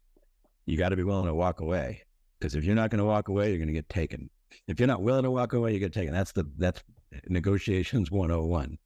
you 0.66 0.78
got 0.78 0.90
to 0.90 0.96
be 0.96 1.04
willing 1.04 1.28
to 1.28 1.34
walk 1.34 1.62
away 1.62 2.04
because 2.40 2.56
if 2.56 2.64
you're 2.64 2.76
not 2.76 2.90
going 2.90 3.00
to 3.00 3.06
walk 3.06 3.30
away, 3.30 3.50
you're 3.50 3.58
going 3.58 3.68
to 3.68 3.74
get 3.74 3.90
taken. 3.90 4.30
If 4.68 4.80
you're 4.80 4.88
not 4.88 5.02
willing 5.02 5.24
to 5.24 5.32
walk 5.32 5.54
away, 5.54 5.74
you 5.74 5.80
get 5.80 5.94
taken. 5.94 6.14
That's 6.14 6.34
the 6.34 6.46
that's 6.58 6.84
negotiations 7.30 8.12
101. 8.12 8.78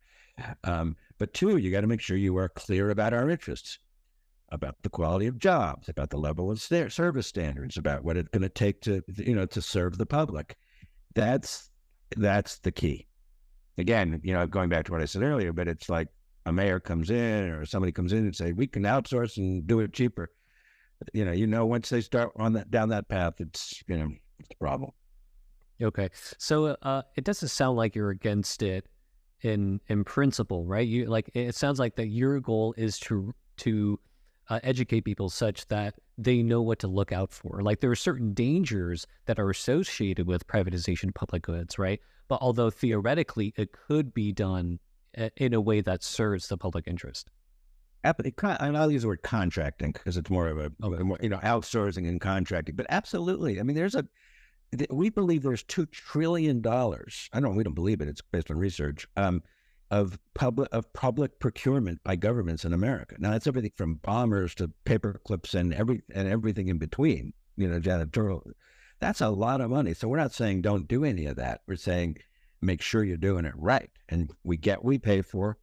Um, 0.63 0.95
but 1.17 1.33
two, 1.33 1.57
you 1.57 1.71
got 1.71 1.81
to 1.81 1.87
make 1.87 2.01
sure 2.01 2.17
you 2.17 2.37
are 2.37 2.49
clear 2.49 2.91
about 2.91 3.13
our 3.13 3.29
interests 3.29 3.79
about 4.49 4.75
the 4.83 4.89
quality 4.89 5.27
of 5.27 5.37
jobs, 5.37 5.89
about 5.89 6.09
the 6.09 6.17
level 6.17 6.51
of 6.51 6.61
service 6.61 7.27
standards, 7.27 7.77
about 7.77 8.03
what 8.03 8.17
it's 8.17 8.29
going 8.29 8.41
to 8.41 8.49
take 8.49 8.81
to 8.81 9.01
you 9.17 9.35
know 9.35 9.45
to 9.45 9.61
serve 9.61 9.97
the 9.97 10.05
public. 10.05 10.55
That's 11.13 11.69
that's 12.17 12.59
the 12.59 12.71
key. 12.71 13.07
Again, 13.77 14.21
you 14.23 14.33
know, 14.33 14.47
going 14.47 14.69
back 14.69 14.85
to 14.85 14.91
what 14.91 15.01
I 15.01 15.05
said 15.05 15.23
earlier, 15.23 15.51
but 15.51 15.67
it's 15.67 15.89
like 15.89 16.07
a 16.45 16.53
mayor 16.53 16.79
comes 16.79 17.09
in 17.09 17.49
or 17.49 17.65
somebody 17.65 17.91
comes 17.91 18.13
in 18.13 18.19
and 18.19 18.35
say 18.35 18.51
we 18.51 18.67
can 18.67 18.83
outsource 18.83 19.37
and 19.37 19.65
do 19.65 19.79
it 19.79 19.93
cheaper. 19.93 20.29
You 21.13 21.25
know, 21.25 21.31
you 21.31 21.47
know, 21.47 21.65
once 21.65 21.89
they 21.89 22.01
start 22.01 22.31
on 22.37 22.53
that 22.53 22.71
down 22.71 22.89
that 22.89 23.09
path, 23.09 23.35
it's 23.39 23.83
you 23.87 23.97
know 23.97 24.09
it's 24.39 24.49
a 24.51 24.55
problem. 24.55 24.91
Okay, 25.81 26.09
so 26.37 26.77
uh, 26.81 27.01
it 27.15 27.25
doesn't 27.25 27.49
sound 27.49 27.75
like 27.75 27.95
you're 27.95 28.11
against 28.11 28.61
it 28.61 28.87
in 29.41 29.81
in 29.87 30.03
principle, 30.03 30.65
right? 30.65 30.87
You 30.87 31.05
like 31.05 31.29
it 31.33 31.55
sounds 31.55 31.79
like 31.79 31.95
that 31.97 32.07
your 32.07 32.39
goal 32.39 32.73
is 32.77 32.97
to 32.99 33.33
to 33.57 33.99
uh, 34.49 34.59
educate 34.63 35.01
people 35.01 35.29
such 35.29 35.67
that 35.67 35.95
they 36.17 36.41
know 36.41 36.61
what 36.61 36.79
to 36.79 36.87
look 36.87 37.11
out 37.11 37.31
for. 37.31 37.61
Like 37.61 37.81
there 37.81 37.91
are 37.91 37.95
certain 37.95 38.33
dangers 38.33 39.05
that 39.25 39.39
are 39.39 39.49
associated 39.49 40.27
with 40.27 40.47
privatization 40.47 41.09
of 41.09 41.15
public 41.15 41.43
goods, 41.43 41.77
right? 41.77 41.99
But 42.27 42.39
although 42.41 42.69
theoretically 42.69 43.53
it 43.57 43.71
could 43.71 44.13
be 44.13 44.31
done 44.31 44.79
in 45.37 45.53
a 45.53 45.61
way 45.61 45.81
that 45.81 46.03
serves 46.03 46.47
the 46.47 46.57
public 46.57 46.87
interest. 46.87 47.29
And 48.03 48.77
I'll 48.77 48.91
use 48.91 49.01
the 49.01 49.07
word 49.07 49.23
contracting 49.23 49.91
because 49.91 50.15
it's 50.15 50.29
more 50.29 50.47
of 50.47 50.59
a, 50.59 50.71
you 51.21 51.29
know, 51.29 51.39
outsourcing 51.39 52.07
and 52.07 52.21
contracting. 52.21 52.75
But 52.75 52.85
absolutely, 52.89 53.59
I 53.59 53.63
mean, 53.63 53.75
there's 53.75 53.95
a, 53.95 54.05
we 54.91 55.09
believe 55.09 55.41
there's 55.41 55.63
two 55.63 55.87
trillion 55.87 56.61
dollars. 56.61 57.29
I 57.33 57.39
don't, 57.39 57.55
we 57.55 57.63
don't 57.63 57.73
believe 57.73 58.01
it. 58.01 58.07
It's 58.07 58.21
based 58.21 58.51
on 58.51 58.57
research. 58.57 59.07
Um, 59.17 59.41
of 59.91 60.17
public 60.33 60.67
of 60.71 60.91
public 60.93 61.39
procurement 61.39 62.03
by 62.03 62.15
governments 62.15 62.65
in 62.65 62.73
America. 62.73 63.15
Now 63.19 63.31
that's 63.31 63.47
everything 63.47 63.71
from 63.75 63.95
bombers 63.95 64.55
to 64.55 64.71
paper 64.83 65.21
clips 65.25 65.53
and 65.53 65.73
every 65.73 66.01
and 66.13 66.27
everything 66.27 66.69
in 66.69 66.77
between. 66.77 67.33
You 67.55 67.67
know, 67.67 67.79
janitorial. 67.79 68.41
That's 68.99 69.21
a 69.21 69.29
lot 69.29 69.61
of 69.61 69.69
money. 69.69 69.93
So 69.93 70.07
we're 70.07 70.17
not 70.17 70.33
saying 70.33 70.61
don't 70.61 70.87
do 70.87 71.05
any 71.05 71.25
of 71.25 71.35
that. 71.37 71.61
We're 71.67 71.75
saying 71.75 72.17
make 72.61 72.81
sure 72.81 73.03
you're 73.03 73.17
doing 73.17 73.45
it 73.45 73.53
right, 73.55 73.89
and 74.09 74.31
we 74.43 74.57
get 74.57 74.83
we 74.83 74.97
pay 74.97 75.21
for. 75.21 75.57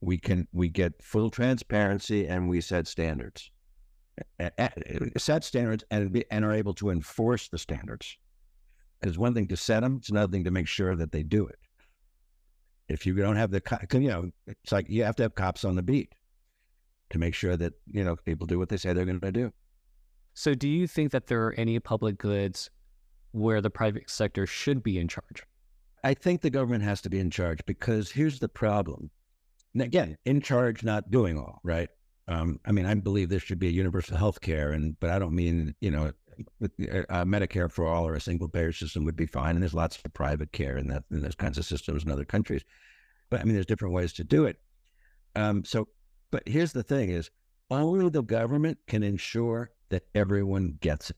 We 0.00 0.16
can 0.18 0.48
we 0.52 0.68
get 0.68 1.02
full 1.02 1.30
transparency, 1.30 2.26
and 2.26 2.48
we 2.48 2.60
set 2.60 2.86
standards, 2.86 3.50
set 5.18 5.44
standards, 5.44 5.84
and 5.90 6.12
be, 6.12 6.24
and 6.30 6.44
are 6.44 6.52
able 6.52 6.74
to 6.74 6.90
enforce 6.90 7.48
the 7.48 7.58
standards. 7.58 8.16
It's 9.02 9.18
one 9.18 9.34
thing 9.34 9.48
to 9.48 9.56
set 9.56 9.80
them; 9.80 9.96
it's 9.98 10.08
another 10.10 10.32
thing 10.32 10.44
to 10.44 10.50
make 10.50 10.68
sure 10.68 10.96
that 10.96 11.12
they 11.12 11.22
do 11.22 11.46
it. 11.46 11.58
If 12.88 13.06
you 13.06 13.14
don't 13.14 13.36
have 13.36 13.50
the, 13.50 13.62
you 13.92 14.08
know, 14.08 14.30
it's 14.46 14.72
like 14.72 14.88
you 14.88 15.04
have 15.04 15.16
to 15.16 15.22
have 15.22 15.34
cops 15.34 15.64
on 15.64 15.76
the 15.76 15.82
beat 15.82 16.12
to 17.10 17.18
make 17.18 17.34
sure 17.34 17.56
that, 17.56 17.74
you 17.86 18.02
know, 18.02 18.16
people 18.16 18.46
do 18.46 18.58
what 18.58 18.68
they 18.68 18.76
say 18.76 18.92
they're 18.92 19.04
going 19.04 19.20
to 19.20 19.32
do. 19.32 19.52
So, 20.34 20.54
do 20.54 20.68
you 20.68 20.86
think 20.86 21.12
that 21.12 21.26
there 21.26 21.44
are 21.46 21.54
any 21.54 21.78
public 21.78 22.18
goods 22.18 22.70
where 23.32 23.60
the 23.60 23.70
private 23.70 24.08
sector 24.10 24.46
should 24.46 24.82
be 24.82 24.98
in 24.98 25.06
charge? 25.08 25.44
I 26.02 26.14
think 26.14 26.40
the 26.40 26.50
government 26.50 26.84
has 26.84 27.00
to 27.02 27.10
be 27.10 27.18
in 27.18 27.30
charge 27.30 27.64
because 27.66 28.10
here's 28.10 28.38
the 28.38 28.48
problem. 28.48 29.10
And 29.74 29.82
again, 29.82 30.16
in 30.24 30.40
charge, 30.40 30.82
not 30.82 31.10
doing 31.10 31.38
all, 31.38 31.60
right? 31.62 31.88
Um, 32.28 32.60
I 32.64 32.72
mean, 32.72 32.86
I 32.86 32.94
believe 32.94 33.28
there 33.28 33.40
should 33.40 33.58
be 33.58 33.68
a 33.68 33.72
universal 33.72 34.16
health 34.16 34.40
care, 34.40 34.72
and 34.72 34.98
but 35.00 35.10
I 35.10 35.18
don't 35.18 35.34
mean 35.34 35.74
you 35.80 35.90
know, 35.90 36.12
uh, 36.62 37.24
Medicare 37.24 37.70
for 37.70 37.86
all 37.86 38.06
or 38.06 38.14
a 38.14 38.20
single 38.20 38.48
payer 38.48 38.72
system 38.72 39.04
would 39.04 39.16
be 39.16 39.26
fine. 39.26 39.56
And 39.56 39.62
there's 39.62 39.74
lots 39.74 39.96
of 39.96 40.12
private 40.12 40.52
care 40.52 40.76
in 40.76 40.88
that 40.88 41.04
those 41.10 41.34
kinds 41.34 41.58
of 41.58 41.64
systems 41.64 42.04
in 42.04 42.10
other 42.10 42.24
countries. 42.24 42.62
But 43.30 43.40
I 43.40 43.44
mean, 43.44 43.54
there's 43.54 43.66
different 43.66 43.94
ways 43.94 44.12
to 44.14 44.24
do 44.24 44.44
it. 44.44 44.60
Um, 45.36 45.64
so, 45.64 45.88
but 46.30 46.42
here's 46.46 46.72
the 46.72 46.82
thing: 46.82 47.10
is 47.10 47.30
only 47.70 48.08
the 48.08 48.22
government 48.22 48.78
can 48.86 49.02
ensure 49.02 49.70
that 49.90 50.04
everyone 50.14 50.78
gets 50.80 51.10
it. 51.10 51.16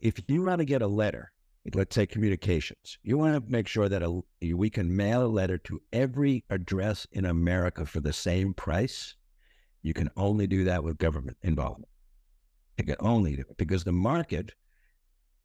If 0.00 0.20
you 0.28 0.42
want 0.42 0.60
to 0.60 0.64
get 0.64 0.82
a 0.82 0.86
letter, 0.86 1.32
let's 1.74 1.94
say 1.94 2.06
communications, 2.06 2.98
you 3.02 3.18
want 3.18 3.34
to 3.34 3.50
make 3.50 3.68
sure 3.68 3.88
that 3.88 4.02
a, 4.02 4.20
we 4.54 4.70
can 4.70 4.94
mail 4.94 5.24
a 5.24 5.28
letter 5.28 5.58
to 5.58 5.80
every 5.92 6.44
address 6.50 7.06
in 7.12 7.24
America 7.24 7.86
for 7.86 8.00
the 8.00 8.12
same 8.12 8.54
price. 8.54 9.16
You 9.82 9.94
can 9.94 10.10
only 10.16 10.46
do 10.46 10.64
that 10.64 10.84
with 10.84 10.98
government 10.98 11.36
involvement. 11.42 11.90
You 12.78 12.84
can 12.84 12.96
only 13.00 13.36
do 13.36 13.42
it 13.48 13.56
because 13.56 13.84
the 13.84 13.92
market, 13.92 14.52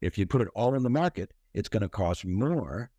if 0.00 0.18
you 0.18 0.26
put 0.26 0.42
it 0.42 0.48
all 0.54 0.74
in 0.74 0.82
the 0.82 0.90
market, 0.90 1.32
it's 1.54 1.68
going 1.68 1.82
to 1.82 1.88
cost 1.88 2.24
more 2.24 2.90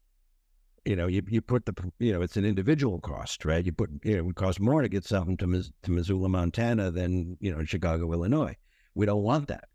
you 0.87 0.95
know, 0.95 1.07
you, 1.07 1.21
you 1.27 1.41
put 1.41 1.65
the, 1.65 1.73
you 1.99 2.13
know, 2.13 2.21
it's 2.21 2.37
an 2.37 2.45
individual 2.45 3.01
cost, 3.01 3.43
right? 3.43 3.65
You 3.65 3.73
put, 3.73 3.89
you 4.05 4.13
know, 4.13 4.19
it 4.19 4.25
would 4.25 4.37
cost 4.37 4.61
more 4.61 4.81
to 4.81 4.87
get 4.87 5.03
something 5.03 5.35
to, 5.37 5.63
to 5.83 5.91
Missoula, 5.91 6.29
Montana 6.29 6.91
than, 6.91 7.35
you 7.41 7.53
know, 7.53 7.61
Chicago, 7.65 8.13
Illinois. 8.13 8.55
We 8.95 9.05
don't 9.05 9.21
want 9.21 9.49
that, 9.49 9.65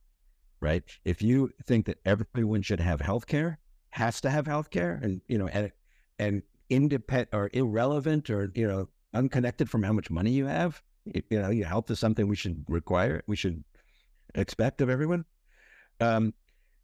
right? 0.62 0.84
If 1.04 1.20
you 1.20 1.50
think 1.66 1.86
that 1.86 1.98
everyone 2.06 2.62
should 2.62 2.80
have 2.80 3.00
health 3.00 3.26
care, 3.26 3.58
has 3.90 4.20
to 4.22 4.30
have 4.30 4.46
health 4.46 4.70
care 4.70 4.98
and, 5.02 5.20
you 5.26 5.36
know, 5.36 5.48
and, 5.48 5.72
and 6.18 6.42
independent 6.70 7.30
or 7.32 7.50
irrelevant 7.52 8.30
or, 8.30 8.50
you 8.54 8.66
know, 8.66 8.88
unconnected 9.12 9.68
from 9.68 9.82
how 9.82 9.92
much 9.92 10.08
money 10.08 10.30
you 10.30 10.46
have, 10.46 10.80
you, 11.04 11.22
you 11.28 11.42
know, 11.42 11.50
your 11.50 11.66
health 11.66 11.90
is 11.90 11.98
something 11.98 12.28
we 12.28 12.36
should 12.36 12.64
require, 12.68 13.22
we 13.26 13.36
should 13.36 13.62
expect 14.36 14.80
of 14.80 14.88
everyone. 14.88 15.24
Um, 16.00 16.32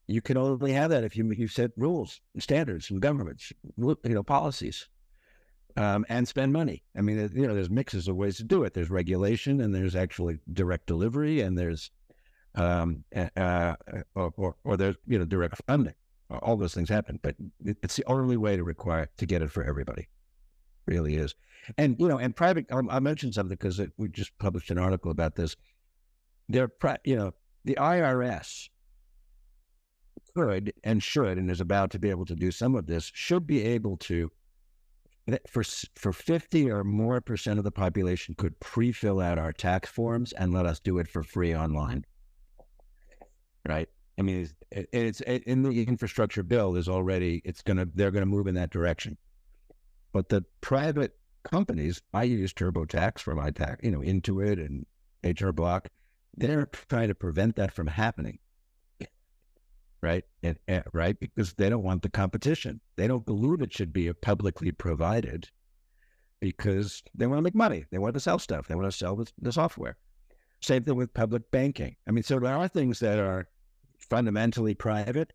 you 0.08 0.20
can 0.20 0.36
only 0.36 0.72
have 0.72 0.90
that 0.90 1.04
if 1.04 1.16
you 1.16 1.30
you 1.32 1.48
set 1.48 1.70
rules, 1.76 2.20
and 2.34 2.42
standards, 2.42 2.90
and 2.90 3.00
governments, 3.00 3.52
you 3.76 3.96
know, 4.04 4.22
policies, 4.22 4.88
um, 5.76 6.04
and 6.08 6.26
spend 6.26 6.52
money. 6.52 6.82
I 6.96 7.02
mean, 7.02 7.30
you 7.34 7.46
know, 7.46 7.54
there's 7.54 7.70
mixes 7.70 8.08
of 8.08 8.16
ways 8.16 8.38
to 8.38 8.44
do 8.44 8.64
it. 8.64 8.74
There's 8.74 8.90
regulation, 8.90 9.60
and 9.60 9.74
there's 9.74 9.94
actually 9.94 10.38
direct 10.52 10.86
delivery, 10.86 11.42
and 11.42 11.58
there's 11.58 11.90
um, 12.58 13.04
uh, 13.36 13.74
or, 14.14 14.32
or, 14.36 14.56
or 14.64 14.76
there's 14.76 14.96
you 15.06 15.18
know 15.18 15.24
direct 15.24 15.60
funding. 15.66 15.94
All 16.42 16.56
those 16.56 16.74
things 16.74 16.90
happen, 16.90 17.18
but 17.22 17.36
it's 17.64 17.96
the 17.96 18.04
only 18.04 18.36
way 18.36 18.56
to 18.56 18.64
require 18.64 19.08
to 19.16 19.24
get 19.24 19.40
it 19.40 19.50
for 19.50 19.64
everybody. 19.64 20.08
Really 20.86 21.16
is, 21.16 21.34
and 21.78 21.96
you 21.98 22.08
know, 22.08 22.18
and 22.18 22.34
private. 22.34 22.66
I 22.70 23.00
mentioned 23.00 23.34
something 23.34 23.56
because 23.58 23.80
we 23.96 24.08
just 24.08 24.36
published 24.38 24.70
an 24.70 24.78
article 24.78 25.10
about 25.10 25.36
this. 25.36 25.56
They're, 26.48 26.70
you 27.04 27.16
know, 27.16 27.32
the 27.64 27.76
IRS 27.78 28.68
could 30.34 30.72
and 30.84 31.02
should 31.02 31.38
and 31.38 31.50
is 31.50 31.60
about 31.60 31.90
to 31.90 31.98
be 31.98 32.10
able 32.10 32.26
to 32.26 32.34
do 32.34 32.50
some 32.50 32.74
of 32.74 32.86
this 32.86 33.10
should 33.14 33.46
be 33.46 33.62
able 33.62 33.96
to 33.96 34.30
for 35.46 35.62
for 35.94 36.12
50 36.12 36.70
or 36.70 36.84
more 36.84 37.20
percent 37.20 37.58
of 37.58 37.64
the 37.64 37.70
population 37.70 38.34
could 38.34 38.58
pre-fill 38.60 39.20
out 39.20 39.38
our 39.38 39.52
tax 39.52 39.88
forms 39.88 40.32
and 40.32 40.52
let 40.52 40.66
us 40.66 40.80
do 40.80 40.98
it 40.98 41.08
for 41.08 41.22
free 41.22 41.54
online 41.54 42.04
right 43.68 43.88
i 44.18 44.22
mean 44.22 44.48
it's, 44.70 44.90
it's 44.92 45.20
in 45.20 45.62
the 45.62 45.84
infrastructure 45.84 46.42
bill 46.42 46.76
is 46.76 46.88
already 46.88 47.40
it's 47.44 47.62
to 47.78 47.88
they're 47.94 48.10
to 48.10 48.26
move 48.26 48.46
in 48.46 48.54
that 48.54 48.70
direction 48.70 49.16
but 50.12 50.28
the 50.28 50.44
private 50.60 51.16
companies 51.44 52.02
i 52.14 52.24
use 52.24 52.52
turbotax 52.52 53.20
for 53.20 53.34
my 53.34 53.50
tax 53.50 53.80
you 53.84 53.90
know 53.90 54.00
intuit 54.00 54.58
and 54.64 54.86
hr 55.40 55.50
block 55.50 55.88
they're 56.36 56.68
trying 56.88 57.08
to 57.08 57.14
prevent 57.14 57.56
that 57.56 57.72
from 57.72 57.86
happening 57.86 58.38
right? 60.02 60.24
And, 60.42 60.58
and, 60.66 60.84
right 60.92 61.18
because 61.18 61.54
they 61.54 61.68
don't 61.68 61.82
want 61.82 62.02
the 62.02 62.08
competition. 62.08 62.80
They 62.96 63.08
don't 63.08 63.26
believe 63.26 63.60
it 63.60 63.72
should 63.72 63.92
be 63.92 64.12
publicly 64.12 64.72
provided 64.72 65.48
because 66.40 67.02
they 67.14 67.26
want 67.26 67.38
to 67.38 67.42
make 67.42 67.54
money. 67.54 67.84
They 67.90 67.98
want 67.98 68.14
to 68.14 68.20
sell 68.20 68.38
stuff. 68.38 68.68
They 68.68 68.74
want 68.74 68.90
to 68.90 68.96
sell 68.96 69.16
the, 69.16 69.30
the 69.40 69.52
software. 69.52 69.96
Same 70.60 70.84
thing 70.84 70.96
with 70.96 71.14
public 71.14 71.50
banking. 71.50 71.96
I 72.06 72.10
mean, 72.10 72.22
so 72.22 72.38
there 72.38 72.56
are 72.56 72.68
things 72.68 73.00
that 73.00 73.18
are 73.18 73.48
fundamentally 74.08 74.74
private 74.74 75.32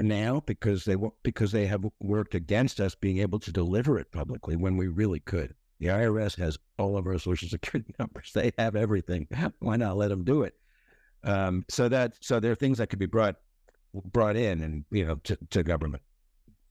now 0.00 0.42
because 0.46 0.84
they 0.84 0.96
because 1.22 1.52
they 1.52 1.66
have 1.66 1.84
worked 2.00 2.34
against 2.34 2.80
us 2.80 2.94
being 2.94 3.18
able 3.18 3.38
to 3.38 3.52
deliver 3.52 3.98
it 3.98 4.10
publicly 4.12 4.56
when 4.56 4.76
we 4.76 4.88
really 4.88 5.20
could. 5.20 5.54
The 5.78 5.86
IRS 5.88 6.36
has 6.38 6.58
all 6.78 6.96
of 6.96 7.06
our 7.06 7.18
social 7.18 7.48
security 7.48 7.94
numbers. 7.98 8.32
They 8.34 8.52
have 8.58 8.76
everything. 8.76 9.28
Why 9.58 9.76
not 9.76 9.96
let 9.96 10.08
them 10.08 10.24
do 10.24 10.42
it? 10.42 10.54
Um, 11.24 11.64
so 11.68 11.88
that 11.88 12.14
so 12.20 12.40
there 12.40 12.52
are 12.52 12.56
things 12.56 12.78
that 12.78 12.88
could 12.88 12.98
be 12.98 13.06
brought 13.06 13.36
brought 13.94 14.36
in 14.36 14.62
and 14.62 14.84
you 14.90 15.04
know 15.04 15.16
to, 15.16 15.36
to 15.50 15.62
government 15.62 16.02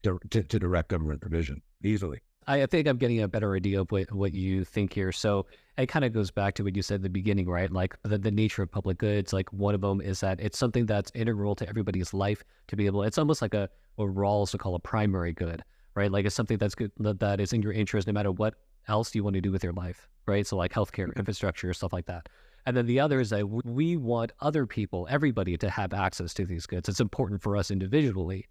to, 0.02 0.18
to, 0.30 0.42
to 0.42 0.58
direct 0.58 0.88
government 0.88 1.20
provision 1.20 1.62
easily. 1.84 2.20
I 2.46 2.66
think 2.66 2.88
I'm 2.88 2.96
getting 2.96 3.20
a 3.20 3.28
better 3.28 3.54
idea 3.54 3.80
of 3.80 3.90
what, 3.90 4.12
what 4.12 4.34
you 4.34 4.64
think 4.64 4.92
here. 4.92 5.12
So 5.12 5.46
it 5.78 5.86
kind 5.86 6.04
of 6.04 6.12
goes 6.12 6.30
back 6.30 6.54
to 6.54 6.64
what 6.64 6.76
you 6.76 6.82
said 6.82 6.96
at 6.96 7.02
the 7.02 7.10
beginning, 7.10 7.48
right? 7.48 7.70
Like 7.70 7.96
the, 8.02 8.18
the 8.18 8.30
nature 8.30 8.62
of 8.62 8.70
public 8.70 8.98
goods. 8.98 9.32
Like 9.32 9.52
one 9.52 9.74
of 9.74 9.80
them 9.80 10.00
is 10.00 10.20
that 10.20 10.40
it's 10.40 10.58
something 10.58 10.86
that's 10.86 11.10
integral 11.14 11.54
to 11.56 11.68
everybody's 11.68 12.12
life 12.12 12.42
to 12.68 12.76
be 12.76 12.86
able. 12.86 13.02
It's 13.04 13.18
almost 13.18 13.42
like 13.42 13.54
a 13.54 13.68
what 13.96 14.14
Rawls 14.14 14.52
would 14.52 14.60
call 14.60 14.74
a 14.74 14.80
primary 14.80 15.32
good, 15.32 15.62
right? 15.94 16.10
Like 16.10 16.26
it's 16.26 16.34
something 16.34 16.58
that's 16.58 16.74
good 16.74 16.90
that 16.98 17.40
is 17.40 17.52
in 17.52 17.62
your 17.62 17.72
interest, 17.72 18.06
no 18.06 18.12
matter 18.12 18.32
what 18.32 18.54
else 18.88 19.14
you 19.14 19.22
want 19.22 19.34
to 19.34 19.40
do 19.40 19.52
with 19.52 19.62
your 19.62 19.72
life, 19.72 20.08
right? 20.26 20.46
So 20.46 20.56
like 20.56 20.72
healthcare, 20.72 21.08
mm-hmm. 21.08 21.18
infrastructure, 21.18 21.72
stuff 21.72 21.92
like 21.92 22.06
that. 22.06 22.28
And 22.66 22.76
then 22.76 22.86
the 22.86 23.00
other 23.00 23.20
is 23.20 23.30
that 23.30 23.46
we 23.48 23.96
want 23.96 24.32
other 24.40 24.66
people, 24.66 25.08
everybody, 25.10 25.56
to 25.58 25.68
have 25.68 25.92
access 25.92 26.32
to 26.34 26.44
these 26.44 26.66
goods. 26.66 26.88
It's 26.88 27.00
important 27.00 27.42
for 27.42 27.56
us 27.56 27.70
individually 27.70 28.46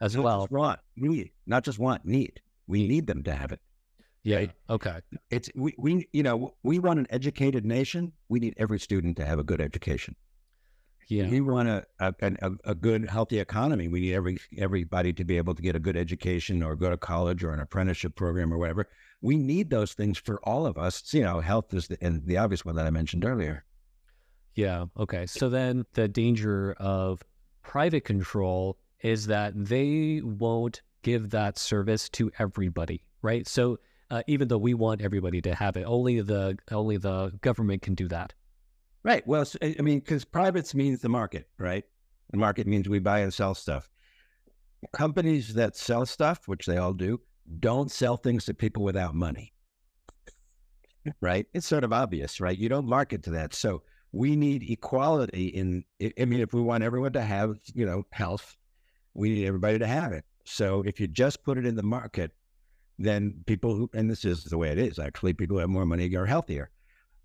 as 0.00 0.14
not 0.16 0.24
well. 0.24 0.40
Just 0.42 0.52
want, 0.52 0.80
need, 0.96 1.30
not 1.46 1.64
just 1.64 1.78
want, 1.78 2.04
need. 2.06 2.40
We 2.68 2.86
need 2.86 3.06
them 3.06 3.24
to 3.24 3.34
have 3.34 3.50
it. 3.50 3.60
Yeah. 4.22 4.46
Okay. 4.68 4.98
It's 5.30 5.50
we, 5.56 5.74
we 5.78 6.08
you 6.12 6.22
know 6.22 6.54
we 6.62 6.78
want 6.78 7.00
an 7.00 7.06
educated 7.10 7.64
nation. 7.64 8.12
We 8.28 8.38
need 8.38 8.54
every 8.56 8.78
student 8.78 9.16
to 9.16 9.24
have 9.24 9.38
a 9.38 9.44
good 9.44 9.60
education. 9.60 10.14
Yeah. 11.08 11.28
We 11.28 11.40
want 11.40 11.68
a, 11.70 11.86
a, 11.98 12.12
a, 12.20 12.50
a 12.66 12.74
good 12.74 13.08
healthy 13.08 13.38
economy. 13.38 13.88
We 13.88 14.00
need 14.00 14.14
every 14.14 14.38
everybody 14.58 15.12
to 15.14 15.24
be 15.24 15.38
able 15.38 15.54
to 15.54 15.62
get 15.62 15.74
a 15.74 15.80
good 15.80 15.96
education 15.96 16.62
or 16.62 16.76
go 16.76 16.90
to 16.90 16.98
college 16.98 17.42
or 17.42 17.52
an 17.52 17.60
apprenticeship 17.60 18.14
program 18.14 18.52
or 18.52 18.58
whatever 18.58 18.88
we 19.20 19.36
need 19.36 19.70
those 19.70 19.94
things 19.94 20.18
for 20.18 20.40
all 20.44 20.66
of 20.66 20.78
us. 20.78 21.12
you 21.12 21.22
know, 21.22 21.40
health 21.40 21.74
is 21.74 21.88
the, 21.88 21.98
and 22.00 22.24
the 22.26 22.36
obvious 22.36 22.64
one 22.64 22.76
that 22.76 22.86
I 22.86 22.90
mentioned 22.90 23.24
earlier. 23.24 23.64
Yeah. 24.54 24.86
Okay. 24.96 25.26
So 25.26 25.48
then 25.48 25.84
the 25.94 26.08
danger 26.08 26.72
of 26.78 27.22
private 27.62 28.04
control 28.04 28.78
is 29.00 29.26
that 29.26 29.52
they 29.54 30.20
won't 30.24 30.82
give 31.08 31.30
that 31.30 31.58
service 31.58 32.08
to 32.10 32.30
everybody, 32.38 33.02
right? 33.22 33.46
So 33.48 33.78
uh, 34.10 34.22
even 34.26 34.48
though 34.48 34.58
we 34.58 34.74
want 34.74 35.00
everybody 35.00 35.40
to 35.42 35.54
have 35.54 35.76
it, 35.76 35.84
only 35.84 36.20
the 36.20 36.58
only 36.70 36.96
the 36.96 37.32
government 37.40 37.82
can 37.82 37.94
do 37.94 38.08
that. 38.08 38.34
Right. 39.04 39.26
Well, 39.26 39.44
I 39.62 39.76
mean, 39.80 40.00
because 40.00 40.24
privates 40.24 40.74
means 40.74 41.00
the 41.00 41.08
market, 41.08 41.48
right? 41.58 41.84
The 42.30 42.36
market 42.36 42.66
means 42.66 42.88
we 42.88 42.98
buy 42.98 43.20
and 43.20 43.32
sell 43.32 43.54
stuff. 43.54 43.88
Companies 44.92 45.54
that 45.54 45.76
sell 45.76 46.04
stuff, 46.04 46.46
which 46.46 46.66
they 46.66 46.76
all 46.76 46.92
do, 46.92 47.20
don't 47.60 47.90
sell 47.90 48.16
things 48.16 48.44
to 48.46 48.54
people 48.54 48.82
without 48.82 49.14
money. 49.14 49.52
Right? 51.22 51.46
It's 51.54 51.66
sort 51.66 51.84
of 51.84 51.92
obvious, 51.92 52.38
right? 52.38 52.58
You 52.58 52.68
don't 52.68 52.86
market 52.86 53.22
to 53.24 53.30
that. 53.30 53.54
So 53.54 53.82
we 54.12 54.36
need 54.36 54.70
equality 54.70 55.46
in 55.48 55.84
I 56.02 56.24
mean, 56.26 56.40
if 56.40 56.52
we 56.52 56.60
want 56.60 56.84
everyone 56.84 57.12
to 57.14 57.22
have, 57.22 57.56
you 57.72 57.86
know, 57.86 58.04
health, 58.10 58.56
we 59.14 59.30
need 59.30 59.46
everybody 59.46 59.78
to 59.78 59.86
have 59.86 60.12
it. 60.12 60.24
So 60.50 60.82
if 60.86 60.98
you 60.98 61.06
just 61.06 61.44
put 61.44 61.58
it 61.58 61.66
in 61.66 61.76
the 61.76 61.82
market, 61.82 62.32
then 62.98 63.44
people 63.46 63.74
who 63.74 63.90
and 63.92 64.10
this 64.10 64.24
is 64.24 64.44
the 64.44 64.58
way 64.58 64.70
it 64.70 64.78
is 64.78 64.98
actually, 64.98 65.34
people 65.34 65.56
who 65.56 65.60
have 65.60 65.68
more 65.68 65.86
money 65.86 66.14
are 66.16 66.26
healthier. 66.26 66.70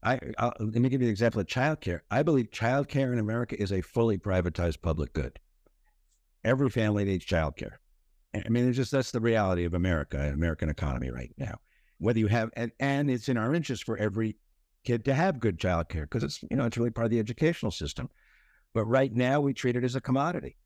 I 0.04 0.20
I'll, 0.38 0.54
let 0.60 0.76
me 0.76 0.90
give 0.90 1.02
you 1.02 1.08
an 1.08 1.12
example 1.12 1.40
of 1.40 1.48
childcare. 1.48 2.02
I 2.12 2.22
believe 2.24 2.52
childcare 2.52 3.14
in 3.14 3.20
America 3.20 3.60
is 3.60 3.72
a 3.72 3.82
fully 3.82 4.18
privatized 4.18 4.82
public 4.82 5.14
good. 5.14 5.40
Every 6.44 6.70
family 6.70 7.06
needs 7.06 7.26
childcare. 7.26 7.78
I 8.36 8.50
mean, 8.50 8.68
it's 8.68 8.78
just 8.78 8.92
that's 8.92 9.12
the 9.12 9.22
reality 9.22 9.64
of 9.64 9.74
America, 9.74 10.32
American 10.34 10.70
economy 10.70 11.10
right 11.10 11.34
now. 11.38 11.60
Whether 12.00 12.20
you 12.20 12.28
have, 12.28 12.50
and, 12.58 12.72
and 12.80 13.10
it's 13.10 13.30
in 13.30 13.38
our 13.38 13.54
interest 13.54 13.86
for 13.86 13.98
every 13.98 14.36
kid 14.84 15.06
to 15.06 15.14
have 15.14 15.40
good 15.40 15.60
childcare 15.60 16.02
because 16.02 16.24
it's, 16.24 16.44
you 16.50 16.58
know, 16.58 16.66
it's 16.66 16.78
really 16.78 16.90
part 16.90 17.06
of 17.06 17.12
the 17.12 17.20
educational 17.20 17.72
system. 17.72 18.10
But 18.74 18.86
right 18.86 19.14
now, 19.14 19.40
we 19.40 19.54
treat 19.54 19.76
it 19.76 19.84
as 19.84 19.96
a 19.96 20.02
commodity. 20.02 20.58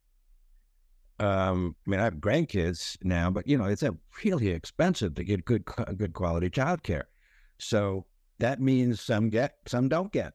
Um, 1.20 1.76
I 1.86 1.90
mean, 1.90 2.00
I 2.00 2.04
have 2.04 2.16
grandkids 2.16 2.98
now, 3.04 3.32
but 3.32 3.48
you 3.48 3.58
know, 3.58 3.66
it's 3.66 3.84
really 4.24 4.50
expensive 4.50 5.16
to 5.16 5.24
get 5.24 5.46
good, 5.46 5.66
good 5.66 6.14
quality 6.14 6.50
childcare. 6.50 7.06
So 7.58 8.06
that 8.40 8.62
means 8.62 9.02
some 9.02 9.30
get, 9.30 9.56
some 9.66 9.90
don't 9.90 10.12
get. 10.12 10.34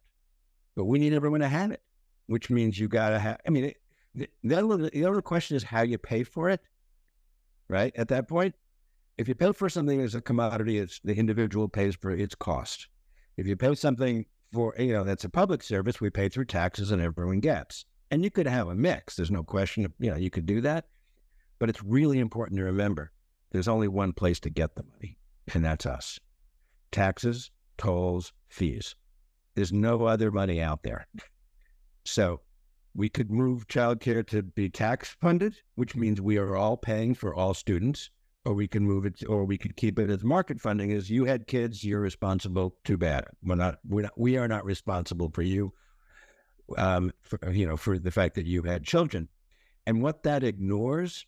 But 0.74 0.86
we 0.86 0.98
need 0.98 1.12
everyone 1.12 1.40
to 1.40 1.48
have 1.48 1.70
it, 1.70 1.82
which 2.26 2.50
means 2.50 2.78
you 2.78 2.88
got 2.88 3.10
to 3.10 3.18
have. 3.18 3.38
I 3.46 3.50
mean, 3.50 3.64
it, 3.66 3.76
the, 4.14 4.28
the, 4.42 4.58
other, 4.58 4.90
the 4.90 5.04
other 5.04 5.22
question 5.22 5.56
is 5.56 5.62
how 5.62 5.82
you 5.82 5.98
pay 5.98 6.24
for 6.24 6.50
it 6.50 6.60
right? 7.72 7.92
At 7.96 8.08
that 8.08 8.28
point, 8.28 8.54
if 9.18 9.28
you 9.28 9.34
pay 9.34 9.52
for 9.52 9.68
something 9.68 10.00
as 10.00 10.14
a 10.14 10.20
commodity, 10.20 10.78
it's 10.78 11.00
the 11.02 11.14
individual 11.14 11.68
pays 11.68 11.96
for 11.96 12.10
its 12.10 12.34
cost. 12.34 12.88
If 13.36 13.46
you 13.46 13.56
pay 13.56 13.74
something 13.74 14.26
for, 14.52 14.74
you 14.78 14.92
know, 14.92 15.04
that's 15.04 15.24
a 15.24 15.30
public 15.30 15.62
service, 15.62 16.00
we 16.00 16.10
pay 16.10 16.28
through 16.28 16.44
taxes 16.44 16.90
and 16.90 17.00
everyone 17.00 17.40
gets. 17.40 17.86
And 18.12 18.22
you 18.22 18.30
could 18.30 18.46
have 18.46 18.68
a 18.68 18.74
mix. 18.74 19.16
There's 19.16 19.30
no 19.30 19.42
question, 19.42 19.90
you 19.98 20.10
know, 20.10 20.18
you 20.18 20.28
could 20.28 20.44
do 20.44 20.60
that. 20.60 20.84
But 21.58 21.70
it's 21.70 21.82
really 21.82 22.18
important 22.18 22.58
to 22.58 22.64
remember 22.64 23.10
there's 23.52 23.68
only 23.68 23.88
one 23.88 24.12
place 24.12 24.38
to 24.40 24.50
get 24.50 24.74
the 24.74 24.82
money, 24.82 25.16
and 25.54 25.64
that's 25.64 25.86
us 25.86 26.20
taxes, 26.90 27.50
tolls, 27.78 28.34
fees. 28.48 28.94
There's 29.54 29.72
no 29.72 30.04
other 30.04 30.30
money 30.30 30.60
out 30.60 30.82
there. 30.82 31.06
So 32.04 32.42
we 32.94 33.08
could 33.08 33.30
move 33.30 33.66
childcare 33.68 34.26
to 34.26 34.42
be 34.42 34.68
tax 34.68 35.16
funded, 35.18 35.56
which 35.76 35.96
means 35.96 36.20
we 36.20 36.36
are 36.36 36.54
all 36.54 36.76
paying 36.76 37.14
for 37.14 37.34
all 37.34 37.54
students, 37.54 38.10
or 38.44 38.52
we 38.52 38.68
can 38.68 38.84
move 38.84 39.06
it, 39.06 39.22
or 39.26 39.46
we 39.46 39.56
could 39.56 39.74
keep 39.76 39.98
it 39.98 40.10
as 40.10 40.22
market 40.22 40.60
funding. 40.60 40.90
Is 40.90 41.08
you 41.08 41.24
had 41.24 41.46
kids, 41.46 41.82
you're 41.82 42.00
responsible. 42.00 42.76
Too 42.84 42.98
bad. 42.98 43.24
We're 43.42 43.54
not. 43.54 43.78
We're 43.88 44.02
not. 44.02 44.18
We 44.18 44.36
are 44.36 44.48
not 44.48 44.66
responsible 44.66 45.30
for 45.32 45.42
you. 45.42 45.72
Um, 46.78 47.12
for, 47.22 47.38
you 47.50 47.66
know, 47.66 47.76
for 47.76 47.98
the 47.98 48.10
fact 48.10 48.34
that 48.34 48.46
you 48.46 48.62
had 48.62 48.84
children, 48.84 49.28
and 49.86 50.02
what 50.02 50.22
that 50.22 50.44
ignores, 50.44 51.26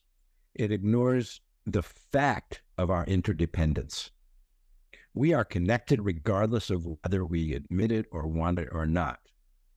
it 0.55 0.71
ignores 0.71 1.41
the 1.67 1.83
fact 1.83 2.63
of 2.79 2.91
our 2.91 3.05
interdependence. 3.07 4.11
We 5.15 5.33
are 5.33 5.45
connected 5.45 6.05
regardless 6.05 6.71
of 6.71 6.87
whether 6.87 7.25
we 7.25 7.55
admit 7.55 7.93
it 7.93 8.07
or 8.11 8.27
want 8.27 8.59
it 8.59 8.69
or 8.73 8.87
not, 8.87 9.21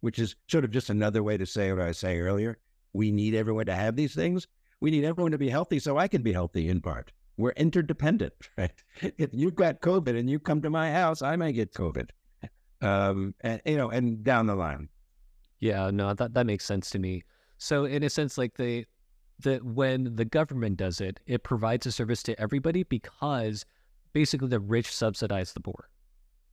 which 0.02 0.20
is 0.20 0.36
sort 0.48 0.64
of 0.64 0.72
just 0.72 0.90
another 0.90 1.24
way 1.24 1.38
to 1.38 1.46
say 1.46 1.72
what 1.72 1.82
I 1.82 1.88
was 1.88 2.00
saying 2.00 2.20
earlier. 2.20 2.58
We 2.94 3.12
need 3.12 3.36
everyone 3.36 3.68
to 3.68 3.76
have 3.76 3.96
these 3.96 4.16
things. 4.16 4.48
We 4.80 4.92
need 4.92 5.04
everyone 5.06 5.32
to 5.32 5.38
be 5.38 5.50
healthy 5.50 5.80
so 5.80 5.98
I 5.98 6.08
can 6.08 6.24
be 6.24 6.34
healthy 6.34 6.70
in 6.70 6.82
part. 6.82 7.12
We're 7.38 7.52
interdependent, 7.52 8.34
right? 8.58 8.72
If 9.18 9.30
you've 9.32 9.56
got 9.56 9.82
COVID 9.82 10.18
and 10.18 10.30
you 10.30 10.40
come 10.40 10.62
to 10.62 10.70
my 10.70 10.92
house, 10.92 11.22
I 11.22 11.36
may 11.36 11.52
get 11.52 11.74
COVID. 11.74 12.10
Um, 12.82 13.34
and 13.42 13.62
you 13.66 13.78
know, 13.78 13.90
and 13.90 14.24
down 14.24 14.46
the 14.48 14.56
line. 14.56 14.90
Yeah, 15.60 15.90
no, 15.92 16.14
that 16.14 16.34
that 16.34 16.46
makes 16.46 16.66
sense 16.66 16.90
to 16.92 17.00
me. 17.00 17.24
So 17.58 17.86
in 17.86 18.04
a 18.04 18.10
sense, 18.10 18.38
like 18.38 18.56
the 18.56 18.86
the 19.40 19.58
when 19.58 20.16
the 20.16 20.26
government 20.26 20.78
does 20.78 21.02
it, 21.02 21.20
it 21.26 21.44
provides 21.44 21.86
a 21.86 21.92
service 21.92 22.24
to 22.24 22.40
everybody 22.40 22.84
because 22.84 23.66
basically 24.14 24.48
the 24.48 24.60
rich 24.60 24.94
subsidize 24.94 25.54
the 25.54 25.62
poor. 25.62 25.90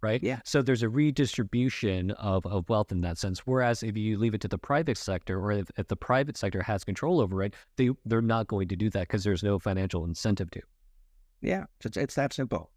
Right. 0.00 0.22
Yeah. 0.22 0.40
So 0.44 0.61
there's 0.61 0.82
a 0.82 0.88
redistribution 0.90 2.11
of, 2.11 2.44
of 2.44 2.68
wealth 2.68 2.92
in 2.92 3.00
that 3.00 3.16
sense. 3.16 3.46
Whereas 3.46 3.82
if 3.82 3.96
you 3.96 4.18
leave 4.18 4.34
it 4.34 4.42
to 4.42 4.48
the 4.48 4.59
private 4.59 4.98
sector 4.98 5.40
or 5.40 5.52
if, 5.52 5.70
if 5.78 5.88
the 5.88 5.96
private 5.96 6.36
sector 6.36 6.62
has 6.62 6.84
control 6.84 7.22
over 7.22 7.42
it, 7.42 7.55
they, 7.76 7.88
they're 8.05 8.20
not 8.20 8.46
going 8.46 8.68
to 8.68 8.76
do 8.76 8.90
that 8.90 9.00
because 9.09 9.24
there's 9.24 9.42
no 9.42 9.59
financial 9.59 10.05
incentive 10.05 10.50
to. 10.50 10.61
Yeah. 11.40 11.64
It's, 11.82 11.96
it's 11.96 12.16
that 12.16 12.34
simple. 12.34 12.70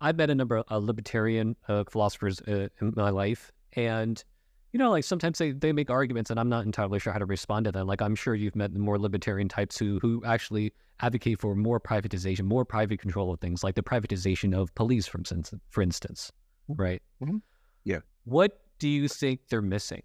I've 0.00 0.16
met 0.16 0.28
a 0.28 0.34
number 0.34 0.58
of 0.58 0.82
libertarian 0.82 1.54
uh, 1.68 1.84
philosophers 1.88 2.40
uh, 2.40 2.66
in 2.80 2.94
my 2.96 3.10
life. 3.10 3.52
And 3.74 4.24
you 4.72 4.78
know, 4.78 4.90
like 4.90 5.04
sometimes 5.04 5.38
they, 5.38 5.52
they 5.52 5.72
make 5.72 5.90
arguments 5.90 6.30
and 6.30 6.38
I'm 6.38 6.48
not 6.48 6.64
entirely 6.64 6.98
sure 6.98 7.12
how 7.12 7.18
to 7.18 7.26
respond 7.26 7.64
to 7.64 7.72
them. 7.72 7.86
Like 7.86 8.00
I'm 8.00 8.14
sure 8.14 8.34
you've 8.34 8.54
met 8.54 8.72
the 8.72 8.78
more 8.78 8.98
libertarian 8.98 9.48
types 9.48 9.76
who 9.78 9.98
who 10.00 10.22
actually 10.24 10.72
advocate 11.00 11.40
for 11.40 11.54
more 11.56 11.80
privatization, 11.80 12.44
more 12.44 12.64
private 12.64 13.00
control 13.00 13.32
of 13.32 13.40
things, 13.40 13.64
like 13.64 13.74
the 13.74 13.82
privatization 13.82 14.54
of 14.56 14.72
police, 14.74 15.06
for 15.06 15.18
instance, 15.18 15.52
for 15.70 15.82
instance. 15.82 16.30
Right. 16.68 17.02
Mm-hmm. 17.22 17.38
Yeah. 17.84 18.00
What 18.24 18.60
do 18.78 18.88
you 18.88 19.08
think 19.08 19.40
they're 19.48 19.62
missing? 19.62 20.02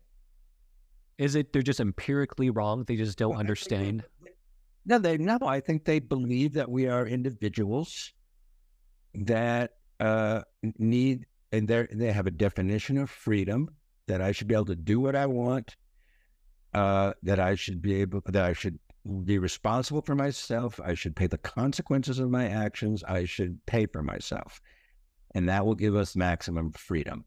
Is 1.18 1.36
it 1.36 1.54
they're 1.54 1.62
just 1.62 1.80
empirically 1.80 2.50
wrong? 2.50 2.84
They 2.86 2.96
just 2.96 3.18
don't 3.18 3.32
well, 3.32 3.40
understand? 3.40 4.04
They, 4.24 4.32
no, 4.88 5.00
they 5.00 5.18
no, 5.18 5.38
I 5.44 5.60
think 5.60 5.86
they 5.86 6.00
believe 6.00 6.54
that 6.54 6.70
we 6.70 6.88
are 6.88 7.08
individuals 7.08 8.14
that 9.14 9.72
uh, 10.00 10.42
need 10.80 11.26
and 11.52 11.68
they 11.68 11.88
they 11.92 12.12
have 12.12 12.28
a 12.28 12.32
definition 12.32 12.98
of 12.98 13.10
freedom 13.10 13.70
that 14.08 14.22
I 14.22 14.32
should 14.32 14.48
be 14.48 14.56
able 14.56 14.66
to 14.66 14.76
do 14.76 15.00
what 15.00 15.16
I 15.16 15.26
want, 15.26 15.76
uh, 16.74 17.14
that 17.24 17.40
I 17.40 17.56
should 17.56 17.82
be 17.82 18.02
able, 18.02 18.22
that 18.28 18.46
I 18.46 18.54
should 18.54 18.80
be 19.24 19.38
responsible 19.38 20.02
for 20.02 20.16
myself. 20.16 20.80
I 20.84 20.94
should 20.94 21.16
pay 21.16 21.28
the 21.28 21.38
consequences 21.38 22.20
of 22.20 22.30
my 22.30 22.48
actions. 22.48 23.04
I 23.04 23.26
should 23.26 23.64
pay 23.66 23.86
for 23.86 24.02
myself. 24.02 24.62
And 25.36 25.48
that 25.50 25.66
will 25.66 25.76
give 25.76 25.96
us 25.96 26.16
maximum 26.16 26.72
freedom. 26.72 27.26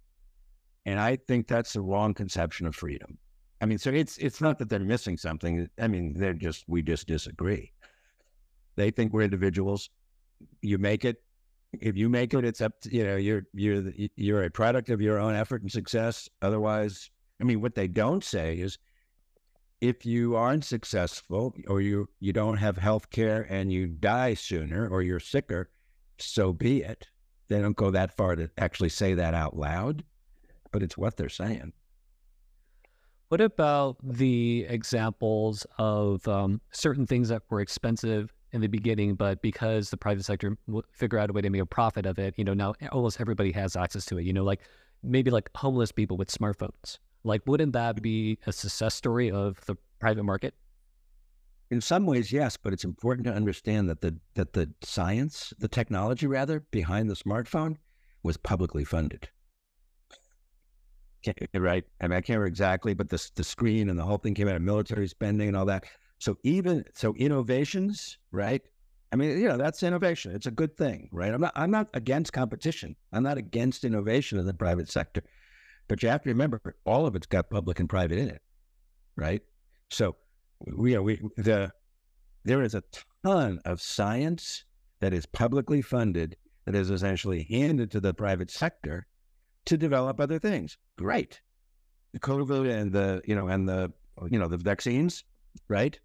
And 0.86 0.98
I 0.98 1.16
think 1.16 1.46
that's 1.46 1.74
the 1.74 1.82
wrong 1.82 2.14
conception 2.14 2.66
of 2.66 2.74
freedom. 2.74 3.18
I 3.60 3.66
mean, 3.66 3.78
so 3.78 3.90
it's 3.90 4.18
it's 4.18 4.40
not 4.40 4.58
that 4.58 4.68
they're 4.68 4.78
missing 4.78 5.16
something. 5.16 5.68
I 5.80 5.88
mean, 5.88 6.14
they're 6.16 6.32
just 6.32 6.64
we 6.68 6.82
just 6.82 7.06
disagree. 7.06 7.72
They 8.76 8.90
think 8.90 9.12
we're 9.12 9.22
individuals. 9.22 9.90
You 10.62 10.78
make 10.78 11.04
it, 11.04 11.16
if 11.72 11.96
you 11.96 12.08
make 12.08 12.34
it, 12.34 12.44
it's 12.44 12.60
up 12.60 12.80
to, 12.82 12.94
you 12.94 13.04
know, 13.04 13.16
you're, 13.16 13.42
you're, 13.52 13.92
you're 14.16 14.44
a 14.44 14.50
product 14.50 14.90
of 14.90 15.00
your 15.00 15.18
own 15.18 15.34
effort 15.34 15.62
and 15.62 15.70
success. 15.70 16.28
Otherwise, 16.42 17.10
I 17.40 17.44
mean, 17.44 17.60
what 17.60 17.74
they 17.74 17.88
don't 17.88 18.24
say 18.24 18.58
is 18.58 18.78
if 19.80 20.04
you 20.04 20.34
aren't 20.34 20.64
successful 20.64 21.54
or 21.68 21.80
you, 21.80 22.08
you 22.20 22.32
don't 22.32 22.56
have 22.56 22.76
health 22.76 23.10
care 23.10 23.46
and 23.48 23.72
you 23.72 23.86
die 23.86 24.34
sooner 24.34 24.88
or 24.88 25.02
you're 25.02 25.20
sicker, 25.20 25.70
so 26.18 26.52
be 26.52 26.82
it. 26.82 27.06
They 27.48 27.60
don't 27.60 27.76
go 27.76 27.90
that 27.90 28.16
far 28.16 28.36
to 28.36 28.50
actually 28.58 28.90
say 28.90 29.14
that 29.14 29.34
out 29.34 29.56
loud, 29.56 30.04
but 30.72 30.82
it's 30.82 30.98
what 30.98 31.16
they're 31.16 31.28
saying. 31.28 31.72
What 33.28 33.40
about 33.42 33.96
the 34.02 34.64
examples 34.68 35.66
of 35.78 36.26
um, 36.26 36.60
certain 36.72 37.06
things 37.06 37.28
that 37.28 37.42
were 37.50 37.60
expensive 37.60 38.32
in 38.52 38.60
the 38.60 38.66
beginning, 38.66 39.14
but 39.14 39.42
because 39.42 39.90
the 39.90 39.96
private 39.96 40.24
sector 40.24 40.56
w- 40.66 40.82
figure 40.92 41.18
out 41.18 41.30
a 41.30 41.32
way 41.32 41.42
to 41.42 41.50
make 41.50 41.60
a 41.60 41.66
profit 41.66 42.06
of 42.06 42.18
it, 42.18 42.34
you 42.36 42.44
know, 42.44 42.54
now 42.54 42.74
almost 42.92 43.20
everybody 43.20 43.52
has 43.52 43.76
access 43.76 44.04
to 44.06 44.18
it. 44.18 44.24
You 44.24 44.32
know, 44.32 44.44
like 44.44 44.60
maybe 45.02 45.30
like 45.30 45.50
homeless 45.54 45.92
people 45.92 46.16
with 46.16 46.30
smartphones. 46.30 46.98
Like, 47.24 47.42
wouldn't 47.46 47.72
that 47.72 48.00
be 48.00 48.38
a 48.46 48.52
success 48.52 48.94
story 48.94 49.30
of 49.30 49.64
the 49.66 49.76
private 49.98 50.22
market? 50.22 50.54
In 51.70 51.80
some 51.82 52.06
ways, 52.06 52.32
yes, 52.32 52.56
but 52.56 52.72
it's 52.72 52.84
important 52.84 53.26
to 53.26 53.34
understand 53.34 53.90
that 53.90 54.00
the 54.00 54.16
that 54.34 54.54
the 54.54 54.72
science, 54.82 55.52
the 55.58 55.68
technology 55.68 56.26
rather, 56.26 56.60
behind 56.70 57.10
the 57.10 57.14
smartphone 57.14 57.76
was 58.22 58.38
publicly 58.38 58.84
funded. 58.84 59.28
Right? 61.52 61.84
I 62.00 62.06
mean, 62.06 62.16
I 62.16 62.20
can't 62.20 62.38
remember 62.38 62.46
exactly, 62.46 62.94
but 62.94 63.10
the 63.10 63.30
the 63.34 63.44
screen 63.44 63.90
and 63.90 63.98
the 63.98 64.04
whole 64.04 64.16
thing 64.16 64.34
came 64.34 64.48
out 64.48 64.56
of 64.56 64.62
military 64.62 65.08
spending 65.08 65.48
and 65.48 65.56
all 65.56 65.66
that. 65.66 65.84
So 66.18 66.36
even 66.42 66.84
so, 66.94 67.14
innovations, 67.14 68.18
right? 68.32 68.62
I 69.12 69.16
mean, 69.16 69.38
you 69.38 69.48
know, 69.48 69.56
that's 69.56 69.82
innovation. 69.82 70.34
It's 70.34 70.46
a 70.46 70.50
good 70.50 70.76
thing, 70.76 71.08
right? 71.12 71.32
I'm 71.32 71.40
not 71.40 71.52
I'm 71.54 71.70
not 71.70 71.88
against 71.94 72.32
competition. 72.32 72.96
I'm 73.12 73.22
not 73.22 73.38
against 73.38 73.84
innovation 73.84 74.38
in 74.38 74.46
the 74.46 74.54
private 74.54 74.90
sector. 74.90 75.22
But 75.86 76.02
you 76.02 76.10
have 76.10 76.22
to 76.24 76.28
remember 76.28 76.60
all 76.84 77.06
of 77.06 77.16
it's 77.16 77.26
got 77.26 77.48
public 77.48 77.80
and 77.80 77.88
private 77.88 78.18
in 78.18 78.28
it. 78.28 78.42
Right? 79.16 79.42
So 79.90 80.16
we 80.66 80.94
are 80.96 81.02
we 81.02 81.20
the 81.36 81.72
there 82.44 82.62
is 82.62 82.74
a 82.74 82.82
ton 83.24 83.60
of 83.64 83.80
science 83.80 84.64
that 85.00 85.12
is 85.12 85.26
publicly 85.26 85.82
funded 85.82 86.36
that 86.64 86.74
is 86.74 86.90
essentially 86.90 87.46
handed 87.50 87.90
to 87.92 88.00
the 88.00 88.12
private 88.12 88.50
sector 88.50 89.06
to 89.64 89.76
develop 89.78 90.20
other 90.20 90.38
things. 90.38 90.76
Great. 90.98 91.40
The 92.12 92.20
COVID 92.20 92.70
and 92.70 92.92
the, 92.92 93.22
you 93.24 93.34
know, 93.34 93.48
and 93.48 93.68
the 93.68 93.92
you 94.30 94.38
know, 94.38 94.48
the 94.48 94.56
vaccines, 94.56 95.24
right? 95.68 95.98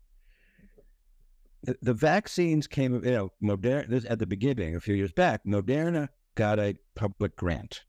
The, 1.81 1.93
vaccines 1.93 2.67
came, 2.67 3.03
you 3.03 3.11
know, 3.11 3.29
Moderna, 3.41 3.89
this, 3.89 4.05
at 4.09 4.19
the 4.19 4.25
beginning, 4.25 4.75
a 4.75 4.79
few 4.79 4.95
years 4.95 5.13
back, 5.13 5.41
Moderna 5.45 6.09
got 6.35 6.59
a 6.59 6.75
public 6.95 7.35
grant. 7.35 7.81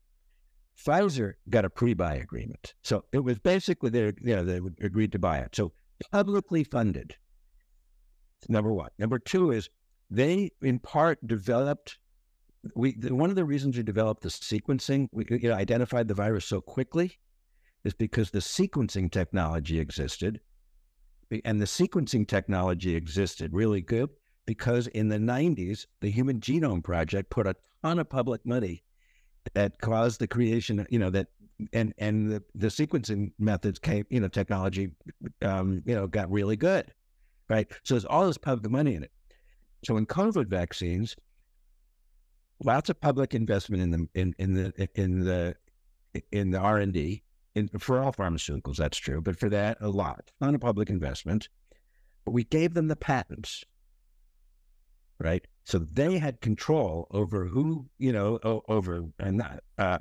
Pfizer 0.77 1.33
got 1.49 1.65
a 1.65 1.69
pre-buy 1.69 2.15
agreement. 2.15 2.73
So 2.81 3.05
it 3.11 3.19
was 3.19 3.39
basically 3.39 3.89
they, 3.89 4.13
you 4.21 4.35
know, 4.35 4.43
they 4.43 4.59
agreed 4.81 5.11
to 5.13 5.19
buy 5.19 5.39
it. 5.39 5.55
So 5.55 5.71
publicly 6.11 6.63
funded. 6.63 7.15
Number 8.49 8.73
one. 8.73 8.89
Number 8.99 9.19
two 9.19 9.51
is 9.51 9.69
they, 10.09 10.51
in 10.61 10.79
part, 10.79 11.25
developed. 11.25 11.97
We 12.75 12.91
one 13.09 13.29
of 13.29 13.35
the 13.35 13.45
reasons 13.45 13.77
we 13.77 13.83
developed 13.83 14.23
the 14.23 14.29
sequencing, 14.29 15.07
we 15.11 15.25
you 15.29 15.49
know, 15.49 15.55
identified 15.55 16.07
the 16.07 16.13
virus 16.13 16.45
so 16.45 16.61
quickly, 16.61 17.17
is 17.83 17.93
because 17.93 18.31
the 18.31 18.39
sequencing 18.39 19.11
technology 19.11 19.79
existed 19.79 20.39
and 21.43 21.59
the 21.59 21.65
sequencing 21.65 22.27
technology 22.27 22.95
existed 22.95 23.53
really 23.53 23.81
good 23.81 24.09
because 24.45 24.87
in 24.87 25.09
the 25.09 25.17
90s, 25.17 25.85
the 26.01 26.11
Human 26.11 26.39
Genome 26.39 26.83
Project 26.83 27.29
put 27.29 27.47
a 27.47 27.55
ton 27.83 27.99
of 27.99 28.09
public 28.09 28.45
money 28.45 28.83
that 29.53 29.79
caused 29.81 30.19
the 30.19 30.27
creation, 30.27 30.85
you 30.89 30.99
know, 30.99 31.09
that 31.09 31.27
and 31.73 31.93
and 31.97 32.31
the, 32.31 32.43
the 32.53 32.67
sequencing 32.67 33.31
methods 33.39 33.79
came, 33.79 34.05
you 34.09 34.19
know, 34.19 34.27
technology, 34.27 34.91
um, 35.41 35.81
you 35.85 35.95
know, 35.95 36.07
got 36.07 36.29
really 36.31 36.55
good, 36.55 36.93
right? 37.49 37.67
So 37.83 37.93
there's 37.93 38.05
all 38.05 38.27
this 38.27 38.37
public 38.37 38.69
money 38.69 38.95
in 38.95 39.03
it. 39.03 39.11
So 39.85 39.97
in 39.97 40.05
COVID 40.05 40.47
vaccines, 40.47 41.15
lots 42.63 42.89
of 42.89 42.99
public 42.99 43.33
investment 43.33 43.83
in 43.83 43.91
the 43.91 44.07
in 44.15 44.35
in 44.37 44.53
the 44.53 44.89
in 44.95 45.19
the 45.21 45.55
in 46.31 46.51
the 46.51 46.59
R 46.59 46.79
and 46.79 46.93
D, 46.93 47.23
in, 47.55 47.69
for 47.79 47.99
all 47.99 48.13
pharmaceuticals, 48.13 48.75
that's 48.75 48.97
true, 48.97 49.21
but 49.21 49.39
for 49.39 49.49
that, 49.49 49.77
a 49.79 49.89
lot, 49.89 50.31
not 50.41 50.53
a 50.53 50.59
public 50.59 50.89
investment. 50.89 51.49
But 52.25 52.31
we 52.31 52.43
gave 52.43 52.73
them 52.73 52.87
the 52.87 52.95
patents, 52.95 53.63
right? 55.19 55.45
So 55.63 55.79
they 55.79 56.17
had 56.17 56.41
control 56.41 57.07
over 57.11 57.45
who, 57.45 57.87
you 57.97 58.11
know, 58.11 58.39
over 58.67 59.05
and 59.19 59.37
not, 59.37 59.63
uh, 59.77 59.99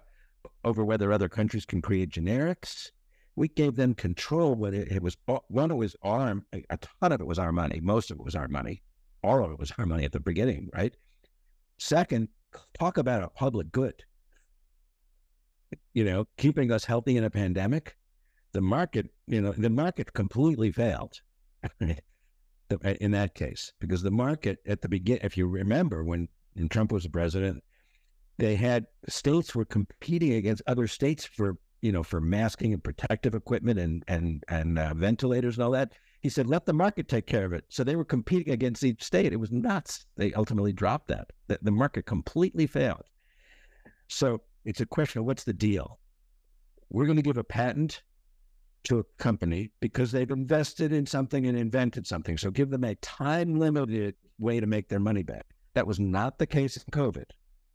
over 0.64 0.84
whether 0.84 1.12
other 1.12 1.28
countries 1.28 1.64
can 1.64 1.80
create 1.80 2.10
generics. 2.10 2.90
We 3.36 3.48
gave 3.48 3.76
them 3.76 3.94
control. 3.94 4.54
What 4.54 4.74
it, 4.74 4.90
it 4.90 5.02
was, 5.02 5.16
one, 5.48 5.70
it 5.70 5.74
was 5.74 5.96
our, 6.02 6.42
a 6.70 6.78
ton 6.78 7.12
of 7.12 7.20
it 7.20 7.26
was 7.26 7.38
our 7.38 7.52
money. 7.52 7.80
Most 7.80 8.10
of 8.10 8.18
it 8.18 8.24
was 8.24 8.34
our 8.34 8.48
money. 8.48 8.82
All 9.22 9.44
of 9.44 9.50
it 9.50 9.58
was 9.58 9.72
our 9.78 9.86
money 9.86 10.04
at 10.04 10.12
the 10.12 10.20
beginning, 10.20 10.70
right? 10.74 10.94
Second, 11.78 12.28
talk 12.78 12.98
about 12.98 13.22
a 13.22 13.28
public 13.28 13.72
good 13.72 14.04
you 15.92 16.04
know, 16.04 16.26
keeping 16.36 16.70
us 16.70 16.84
healthy 16.84 17.16
in 17.16 17.24
a 17.24 17.30
pandemic, 17.30 17.96
the 18.52 18.60
market, 18.60 19.10
you 19.26 19.40
know, 19.40 19.52
the 19.52 19.70
market 19.70 20.12
completely 20.12 20.70
failed 20.70 21.20
in 21.80 23.10
that 23.10 23.34
case 23.34 23.72
because 23.80 24.02
the 24.02 24.10
market 24.10 24.58
at 24.66 24.80
the 24.80 24.88
beginning, 24.88 25.22
if 25.24 25.36
you 25.36 25.46
remember 25.46 26.04
when, 26.04 26.28
Trump 26.70 26.92
was 26.92 27.06
president, 27.08 27.62
they 28.38 28.54
had 28.54 28.86
states 29.08 29.56
were 29.56 29.64
competing 29.64 30.34
against 30.34 30.62
other 30.68 30.86
states 30.86 31.24
for 31.24 31.56
you 31.82 31.90
know 31.90 32.04
for 32.04 32.20
masking 32.20 32.72
and 32.72 32.82
protective 32.82 33.34
equipment 33.34 33.78
and 33.80 34.04
and 34.06 34.44
and 34.48 34.78
uh, 34.78 34.94
ventilators 34.94 35.56
and 35.56 35.64
all 35.64 35.72
that. 35.72 35.92
He 36.20 36.30
said, 36.30 36.46
let 36.46 36.64
the 36.64 36.72
market 36.72 37.06
take 37.06 37.26
care 37.26 37.44
of 37.44 37.52
it. 37.52 37.64
So 37.68 37.84
they 37.84 37.96
were 37.96 38.04
competing 38.04 38.54
against 38.54 38.82
each 38.82 39.02
state. 39.02 39.34
It 39.34 39.40
was 39.40 39.52
nuts. 39.52 40.06
They 40.16 40.32
ultimately 40.32 40.72
dropped 40.72 41.08
that. 41.08 41.26
The, 41.48 41.58
the 41.60 41.70
market 41.70 42.06
completely 42.06 42.66
failed. 42.66 43.02
So 44.08 44.40
it's 44.64 44.80
a 44.80 44.86
question 44.86 45.20
of 45.20 45.26
what's 45.26 45.44
the 45.44 45.52
deal? 45.52 45.98
We're 46.90 47.06
going 47.06 47.16
to 47.16 47.22
give 47.22 47.36
a 47.36 47.44
patent 47.44 48.02
to 48.84 48.98
a 48.98 49.04
company 49.18 49.70
because 49.80 50.12
they've 50.12 50.30
invested 50.30 50.92
in 50.92 51.06
something 51.06 51.46
and 51.46 51.58
invented 51.58 52.06
something. 52.06 52.36
So 52.36 52.50
give 52.50 52.70
them 52.70 52.84
a 52.84 52.94
time 52.96 53.58
limited 53.58 54.14
way 54.38 54.60
to 54.60 54.66
make 54.66 54.88
their 54.88 55.00
money 55.00 55.22
back. 55.22 55.46
That 55.74 55.86
was 55.86 55.98
not 55.98 56.38
the 56.38 56.46
case 56.46 56.76
in 56.76 56.84
COVID. 56.92 57.24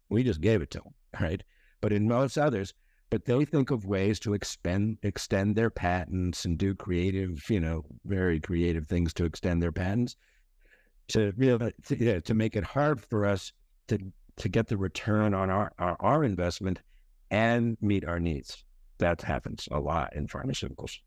We 0.09 0.23
just 0.23 0.41
gave 0.41 0.61
it 0.61 0.71
to 0.71 0.79
them, 0.79 0.93
right? 1.19 1.43
But 1.81 1.93
in 1.93 2.07
most 2.07 2.37
others, 2.37 2.73
but 3.09 3.25
they 3.25 3.43
think 3.43 3.71
of 3.71 3.85
ways 3.85 4.19
to 4.19 4.33
expend 4.33 4.97
extend 5.01 5.55
their 5.55 5.71
patents 5.71 6.45
and 6.45 6.57
do 6.57 6.75
creative, 6.75 7.49
you 7.49 7.59
know, 7.59 7.83
very 8.05 8.39
creative 8.39 8.87
things 8.87 9.13
to 9.15 9.25
extend 9.25 9.63
their 9.63 9.71
patents 9.71 10.15
to 11.09 11.33
really 11.37 11.73
to, 11.85 11.97
yeah, 11.97 12.19
to 12.19 12.33
make 12.33 12.55
it 12.55 12.63
hard 12.63 13.01
for 13.01 13.25
us 13.25 13.51
to 13.87 13.99
to 14.39 14.49
get 14.49 14.67
the 14.67 14.77
return 14.77 15.33
on 15.33 15.49
our, 15.49 15.71
our, 15.79 15.95
our 15.99 16.23
investment 16.23 16.81
and 17.31 17.77
meet 17.81 18.05
our 18.05 18.19
needs. 18.19 18.63
That 18.97 19.21
happens 19.21 19.67
a 19.71 19.79
lot 19.79 20.15
in 20.15 20.27
pharmaceuticals. 20.27 20.97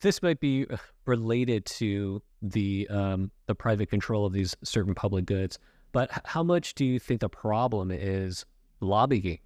This 0.00 0.20
might 0.20 0.40
be 0.40 0.66
related 1.06 1.64
to 1.66 2.20
the 2.42 2.88
um, 2.90 3.30
the 3.46 3.54
private 3.54 3.88
control 3.88 4.26
of 4.26 4.32
these 4.32 4.56
certain 4.64 4.94
public 4.94 5.26
goods, 5.26 5.58
but 5.92 6.10
how 6.24 6.42
much 6.42 6.74
do 6.74 6.84
you 6.84 6.98
think 6.98 7.20
the 7.20 7.28
problem 7.28 7.90
is 7.92 8.44
lobbying? 8.80 9.38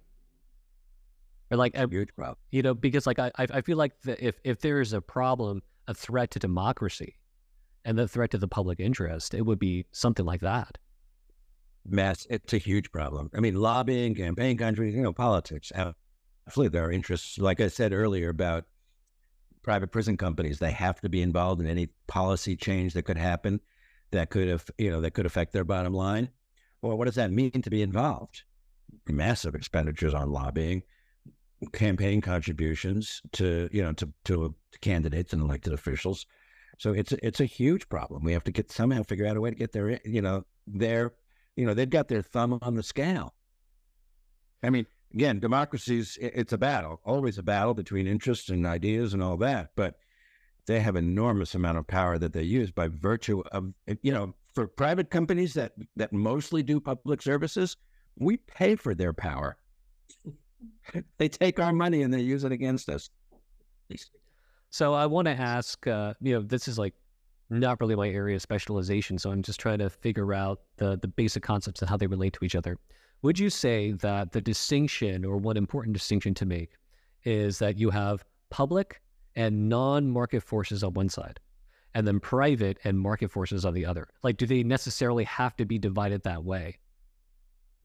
Or 1.51 1.57
like, 1.57 1.77
huge 1.77 2.09
problem. 2.15 2.37
You 2.51 2.63
know, 2.63 2.73
because 2.73 3.05
like 3.05 3.19
I 3.19 3.31
I 3.37 3.61
feel 3.61 3.77
like 3.77 4.01
the, 4.01 4.25
if 4.25 4.39
if 4.43 4.59
there 4.61 4.81
is 4.81 4.93
a 4.93 5.01
problem, 5.01 5.61
a 5.87 5.93
threat 5.93 6.31
to 6.31 6.39
democracy, 6.39 7.15
and 7.85 7.97
the 7.97 8.07
threat 8.07 8.31
to 8.31 8.37
the 8.37 8.47
public 8.47 8.79
interest, 8.79 9.33
it 9.33 9.45
would 9.45 9.59
be 9.59 9.85
something 9.91 10.25
like 10.25 10.41
that. 10.41 10.77
Mass, 11.87 12.27
it's 12.29 12.53
a 12.53 12.57
huge 12.57 12.91
problem. 12.91 13.29
I 13.35 13.39
mean, 13.39 13.55
lobbying, 13.55 14.15
campaign 14.15 14.57
countries, 14.57 14.93
you 14.93 15.01
know, 15.01 15.13
politics. 15.13 15.71
Absolutely, 16.47 16.69
there 16.69 16.85
are 16.85 16.91
interests. 16.91 17.37
Like 17.37 17.61
I 17.61 17.67
said 17.67 17.93
earlier 17.93 18.29
about 18.29 18.65
private 19.63 19.91
prison 19.91 20.17
companies, 20.17 20.59
they 20.59 20.71
have 20.71 20.99
to 21.01 21.09
be 21.09 21.21
involved 21.21 21.61
in 21.61 21.67
any 21.67 21.87
policy 22.07 22.55
change 22.55 22.93
that 22.93 23.03
could 23.03 23.17
happen, 23.17 23.59
that 24.11 24.29
could 24.29 24.47
have, 24.47 24.65
you 24.77 24.89
know, 24.89 25.01
that 25.01 25.11
could 25.11 25.25
affect 25.25 25.53
their 25.53 25.63
bottom 25.63 25.93
line. 25.93 26.29
Well, 26.81 26.97
what 26.97 27.05
does 27.05 27.15
that 27.15 27.31
mean 27.31 27.61
to 27.61 27.69
be 27.69 27.81
involved? 27.81 28.43
Massive 29.07 29.55
expenditures 29.55 30.13
on 30.13 30.31
lobbying, 30.31 30.83
campaign 31.73 32.21
contributions 32.21 33.21
to 33.33 33.67
you 33.71 33.81
know 33.81 33.93
to, 33.93 34.11
to 34.25 34.55
candidates 34.81 35.33
and 35.33 35.41
elected 35.41 35.73
officials. 35.73 36.25
So 36.77 36.93
it's 36.93 37.13
it's 37.23 37.39
a 37.39 37.45
huge 37.45 37.89
problem. 37.89 38.23
We 38.23 38.33
have 38.33 38.43
to 38.45 38.51
get 38.51 38.71
somehow 38.71 39.03
figure 39.03 39.25
out 39.25 39.37
a 39.37 39.41
way 39.41 39.49
to 39.49 39.55
get 39.55 39.71
their 39.71 39.99
you 40.05 40.21
know 40.21 40.45
their 40.67 41.13
you 41.57 41.65
know 41.65 41.73
they've 41.73 41.89
got 41.89 42.07
their 42.07 42.21
thumb 42.21 42.57
on 42.61 42.75
the 42.75 42.83
scale. 42.83 43.33
I 44.63 44.69
mean, 44.69 44.87
again, 45.13 45.39
democracies 45.39 46.17
it's 46.21 46.53
a 46.53 46.57
battle, 46.57 47.01
always 47.03 47.37
a 47.37 47.43
battle 47.43 47.73
between 47.73 48.07
interests 48.07 48.49
and 48.49 48.65
ideas 48.65 49.13
and 49.13 49.21
all 49.21 49.35
that, 49.37 49.71
but 49.75 49.99
they 50.65 50.79
have 50.79 50.95
enormous 50.95 51.55
amount 51.55 51.77
of 51.77 51.87
power 51.87 52.17
that 52.17 52.33
they 52.33 52.43
use 52.43 52.71
by 52.71 52.87
virtue 52.87 53.43
of 53.51 53.73
you 54.01 54.13
know 54.13 54.33
for 54.55 54.67
private 54.67 55.09
companies 55.09 55.53
that 55.55 55.73
that 55.97 56.13
mostly 56.13 56.63
do 56.63 56.79
public 56.79 57.21
services, 57.21 57.75
we 58.15 58.37
pay 58.37 58.77
for 58.77 58.95
their 58.95 59.11
power 59.11 59.57
they 61.17 61.29
take 61.29 61.59
our 61.59 61.73
money 61.73 62.01
and 62.01 62.13
they 62.13 62.21
use 62.21 62.43
it 62.43 62.51
against 62.51 62.89
us. 62.89 63.09
So 64.69 64.93
I 64.93 65.05
want 65.05 65.27
to 65.27 65.31
ask, 65.31 65.85
uh, 65.87 66.13
you 66.21 66.33
know, 66.33 66.41
this 66.41 66.67
is 66.67 66.77
like 66.77 66.93
not 67.49 67.79
really 67.79 67.95
my 67.95 68.09
area 68.09 68.35
of 68.35 68.41
specialization, 68.41 69.17
so 69.17 69.31
I'm 69.31 69.41
just 69.41 69.59
trying 69.59 69.79
to 69.79 69.89
figure 69.89 70.33
out 70.33 70.61
the 70.77 70.97
the 70.97 71.07
basic 71.07 71.43
concepts 71.43 71.81
and 71.81 71.89
how 71.89 71.97
they 71.97 72.07
relate 72.07 72.33
to 72.33 72.45
each 72.45 72.55
other. 72.55 72.77
Would 73.21 73.39
you 73.39 73.49
say 73.49 73.93
that 73.93 74.31
the 74.31 74.41
distinction, 74.41 75.25
or 75.25 75.37
one 75.37 75.57
important 75.57 75.93
distinction 75.93 76.33
to 76.35 76.45
make, 76.45 76.71
is 77.23 77.59
that 77.59 77.77
you 77.77 77.89
have 77.89 78.23
public 78.49 79.01
and 79.35 79.69
non-market 79.69 80.43
forces 80.43 80.83
on 80.83 80.93
one 80.93 81.09
side, 81.09 81.39
and 81.93 82.07
then 82.07 82.19
private 82.19 82.77
and 82.83 82.99
market 82.99 83.31
forces 83.31 83.65
on 83.65 83.73
the 83.73 83.85
other? 83.85 84.07
Like, 84.23 84.37
do 84.37 84.45
they 84.45 84.63
necessarily 84.63 85.23
have 85.23 85.55
to 85.57 85.65
be 85.65 85.79
divided 85.79 86.23
that 86.23 86.43
way? 86.43 86.77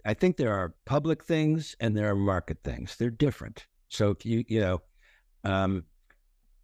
I 0.04 0.14
think 0.14 0.36
there 0.36 0.52
are 0.52 0.74
public 0.84 1.22
things 1.24 1.76
and 1.80 1.96
there 1.96 2.10
are 2.10 2.16
market 2.16 2.58
things. 2.64 2.96
They're 2.96 3.10
different. 3.10 3.66
So 3.88 4.16
you, 4.24 4.44
you 4.48 4.60
know, 4.60 4.82
um, 5.44 5.84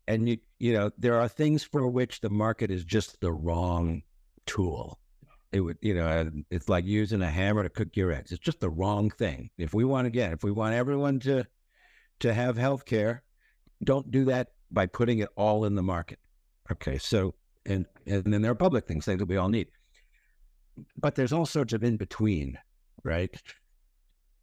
and 0.08 0.28
you, 0.28 0.38
you 0.58 0.72
know, 0.72 0.90
there 0.98 1.20
are 1.20 1.28
things 1.28 1.62
for 1.62 1.86
which 1.86 2.20
the 2.20 2.30
market 2.30 2.70
is 2.70 2.84
just 2.84 3.20
the 3.20 3.32
wrong 3.32 4.02
tool. 4.46 4.98
It 5.52 5.60
would, 5.60 5.78
you 5.80 5.94
know, 5.94 6.30
it's 6.50 6.68
like 6.68 6.84
using 6.84 7.22
a 7.22 7.30
hammer 7.30 7.62
to 7.62 7.70
cook 7.70 7.88
your 7.94 8.12
eggs. 8.12 8.32
It's 8.32 8.42
just 8.42 8.60
the 8.60 8.68
wrong 8.68 9.10
thing. 9.10 9.50
If 9.56 9.72
we 9.72 9.84
want 9.84 10.06
again, 10.06 10.32
if 10.32 10.42
we 10.42 10.50
want 10.50 10.74
everyone 10.74 11.20
to 11.20 11.46
to 12.20 12.34
have 12.34 12.58
health 12.58 12.84
care, 12.84 13.22
don't 13.84 14.10
do 14.10 14.24
that 14.24 14.48
by 14.72 14.86
putting 14.86 15.20
it 15.20 15.28
all 15.36 15.64
in 15.64 15.76
the 15.76 15.82
market. 15.82 16.18
Okay, 16.72 16.98
so 16.98 17.34
and 17.64 17.86
and 18.06 18.24
then 18.32 18.42
there 18.42 18.50
are 18.50 18.56
public 18.56 18.86
things, 18.86 19.04
things 19.04 19.20
that 19.20 19.28
we 19.28 19.36
all 19.36 19.48
need. 19.48 19.68
But 20.96 21.14
there's 21.14 21.32
all 21.32 21.46
sorts 21.46 21.72
of 21.72 21.84
in 21.84 21.96
between 21.96 22.58
right? 23.04 23.42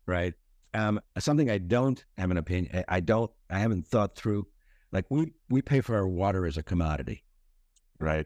Right. 0.06 0.34
Um, 0.74 1.00
something 1.18 1.50
I 1.50 1.58
don't 1.58 2.04
have 2.18 2.32
an 2.32 2.38
opinion. 2.38 2.84
I 2.88 3.00
don't. 3.00 3.32
I 3.50 3.60
haven't 3.60 3.88
thought 3.88 4.16
through. 4.16 4.48
Like 4.92 5.06
we 5.10 5.34
we 5.50 5.62
pay 5.62 5.82
for 5.82 5.96
our 5.96 6.08
water 6.08 6.46
as 6.46 6.58
a 6.58 6.64
commodity, 6.64 7.24
right? 8.00 8.26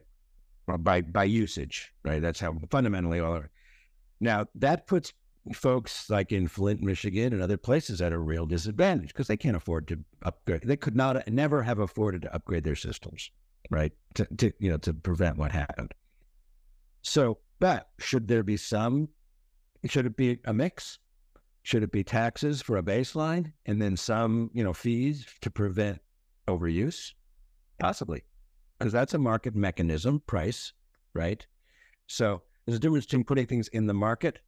by 0.78 1.01
by 1.01 1.24
usage, 1.24 1.91
right? 2.03 2.22
That's 2.22 2.39
how 2.39 2.55
fundamentally 2.70 3.20
all. 3.20 3.34
Our, 3.34 3.49
now 4.20 4.45
that 4.55 4.86
puts 4.86 5.14
folks 5.53 6.10
like 6.10 6.32
in 6.32 6.47
Flint, 6.47 6.82
Michigan, 6.82 7.34
and 7.34 7.41
other 7.41 7.57
places 7.57 8.01
at 8.01 8.14
a 8.14 8.20
real 8.20 8.45
disadvantage 8.45 9.07
because 9.07 9.28
they 9.28 9.38
can't 9.38 9.57
afford 9.57 9.88
to 9.88 9.99
upgrade. 10.24 10.62
They 10.64 10.78
could 10.78 10.95
not 10.95 11.28
never 11.28 11.64
have 11.64 11.80
afforded 11.80 12.22
to 12.24 12.36
upgrade 12.36 12.64
their 12.64 12.76
systems, 12.76 13.32
right? 13.72 13.91
To, 14.16 14.28
to 14.38 14.51
you 14.60 14.70
know 14.70 14.78
to 14.78 14.93
prevent 14.93 15.38
what 15.38 15.51
happened. 15.51 15.93
So, 17.01 17.39
but 17.60 17.89
should 17.99 18.28
there 18.28 18.43
be 18.43 18.57
some 18.57 19.10
should 19.86 20.05
it 20.05 20.18
be 20.18 20.39
a 20.45 20.53
mix? 20.53 20.99
Should 21.64 21.84
it 21.84 21.91
be 21.91 22.03
taxes 22.03 22.62
for 22.62 22.78
a 22.78 22.84
baseline 22.84 23.53
and 23.66 23.82
then 23.82 23.95
some, 23.95 24.49
you 24.53 24.64
know, 24.64 24.74
fees 24.74 25.26
to 25.41 25.49
prevent 25.49 25.99
overuse? 26.50 27.14
Possibly, 27.80 28.24
because 28.78 28.91
that's 28.91 29.14
a 29.14 29.18
market 29.18 29.56
mechanism, 29.56 30.22
price, 30.28 30.74
right? 31.14 31.45
So 32.08 32.41
there's 32.66 32.78
a 32.78 32.80
difference 32.80 33.06
between 33.06 33.24
putting 33.24 33.45
things 33.45 33.68
in 33.70 33.88
the 33.88 33.93
market 33.93 34.39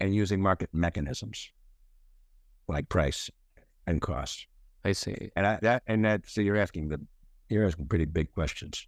and 0.00 0.14
using 0.14 0.40
market 0.40 0.70
mechanisms 0.72 1.50
like 2.68 2.88
price 2.88 3.30
and 3.86 4.00
cost. 4.00 4.46
I 4.84 4.92
see. 4.92 5.30
And 5.36 5.46
I, 5.46 5.58
that 5.62 5.82
and 5.86 6.04
that 6.04 6.28
so 6.28 6.40
you're 6.40 6.56
asking 6.56 6.88
the 6.88 7.00
you're 7.48 7.66
asking 7.66 7.86
pretty 7.86 8.06
big 8.06 8.32
questions. 8.32 8.86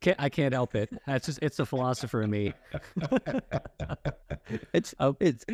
Can't, 0.00 0.20
I 0.20 0.28
can't 0.28 0.52
help 0.52 0.74
it. 0.74 0.90
That's 1.06 1.26
just 1.26 1.38
it's 1.40 1.56
the 1.56 1.66
philosopher 1.66 2.22
in 2.22 2.30
me. 2.30 2.52
it's 4.72 4.94
oh. 4.98 5.16
it's 5.20 5.44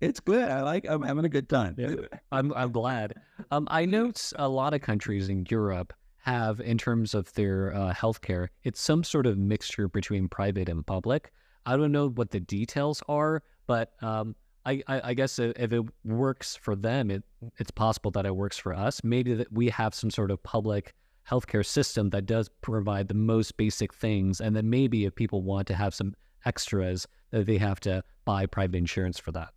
it's 0.00 0.20
good. 0.20 0.48
I 0.48 0.62
like. 0.62 0.84
I'm 0.88 1.02
having 1.02 1.24
a 1.24 1.28
good 1.28 1.48
time. 1.48 1.76
Yeah, 1.78 1.94
I'm 2.32 2.52
I'm 2.54 2.72
glad. 2.72 3.14
Um, 3.50 3.68
I 3.70 3.84
note 3.84 4.32
a 4.36 4.48
lot 4.48 4.74
of 4.74 4.80
countries 4.80 5.28
in 5.28 5.46
Europe 5.48 5.92
have, 6.28 6.60
in 6.60 6.76
terms 6.76 7.14
of 7.14 7.32
their 7.34 7.74
uh, 7.74 7.94
healthcare, 7.94 8.48
it's 8.64 8.80
some 8.80 9.02
sort 9.04 9.26
of 9.26 9.38
mixture 9.38 9.88
between 9.88 10.28
private 10.28 10.68
and 10.68 10.86
public. 10.86 11.32
I 11.64 11.76
don't 11.76 11.92
know 11.92 12.08
what 12.08 12.30
the 12.30 12.40
details 12.40 13.02
are, 13.08 13.42
but 13.66 13.92
um, 14.02 14.34
I, 14.66 14.82
I, 14.86 15.00
I 15.04 15.14
guess 15.14 15.38
if 15.38 15.72
it 15.72 15.84
works 16.04 16.56
for 16.56 16.76
them, 16.76 17.10
it 17.10 17.24
it's 17.58 17.70
possible 17.70 18.10
that 18.12 18.26
it 18.26 18.34
works 18.34 18.58
for 18.58 18.74
us. 18.74 19.02
Maybe 19.02 19.34
that 19.34 19.52
we 19.52 19.70
have 19.70 19.94
some 19.94 20.10
sort 20.10 20.30
of 20.30 20.42
public 20.42 20.94
healthcare 21.28 21.64
system 21.64 22.10
that 22.10 22.26
does 22.26 22.48
provide 22.62 23.08
the 23.08 23.14
most 23.14 23.56
basic 23.56 23.92
things. 23.94 24.40
And 24.40 24.56
then 24.56 24.68
maybe 24.70 25.04
if 25.04 25.14
people 25.14 25.42
want 25.42 25.66
to 25.68 25.74
have 25.74 25.94
some 25.94 26.14
extras, 26.44 27.06
that 27.30 27.46
they 27.46 27.58
have 27.58 27.80
to 27.80 28.02
buy 28.24 28.46
private 28.46 28.76
insurance 28.76 29.18
for 29.18 29.32
that. 29.32 29.50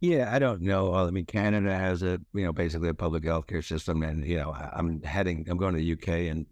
Yeah, 0.00 0.32
I 0.32 0.38
don't 0.38 0.62
know. 0.62 0.94
I 0.94 1.10
mean, 1.10 1.26
Canada 1.26 1.74
has 1.74 2.02
a 2.02 2.20
you 2.32 2.44
know 2.44 2.52
basically 2.52 2.88
a 2.88 2.94
public 2.94 3.24
healthcare 3.24 3.64
system, 3.64 4.02
and 4.02 4.24
you 4.24 4.36
know 4.36 4.52
I'm 4.52 5.02
heading, 5.02 5.46
I'm 5.48 5.58
going 5.58 5.74
to 5.74 5.80
the 5.80 5.92
UK 5.92 6.30
in 6.30 6.46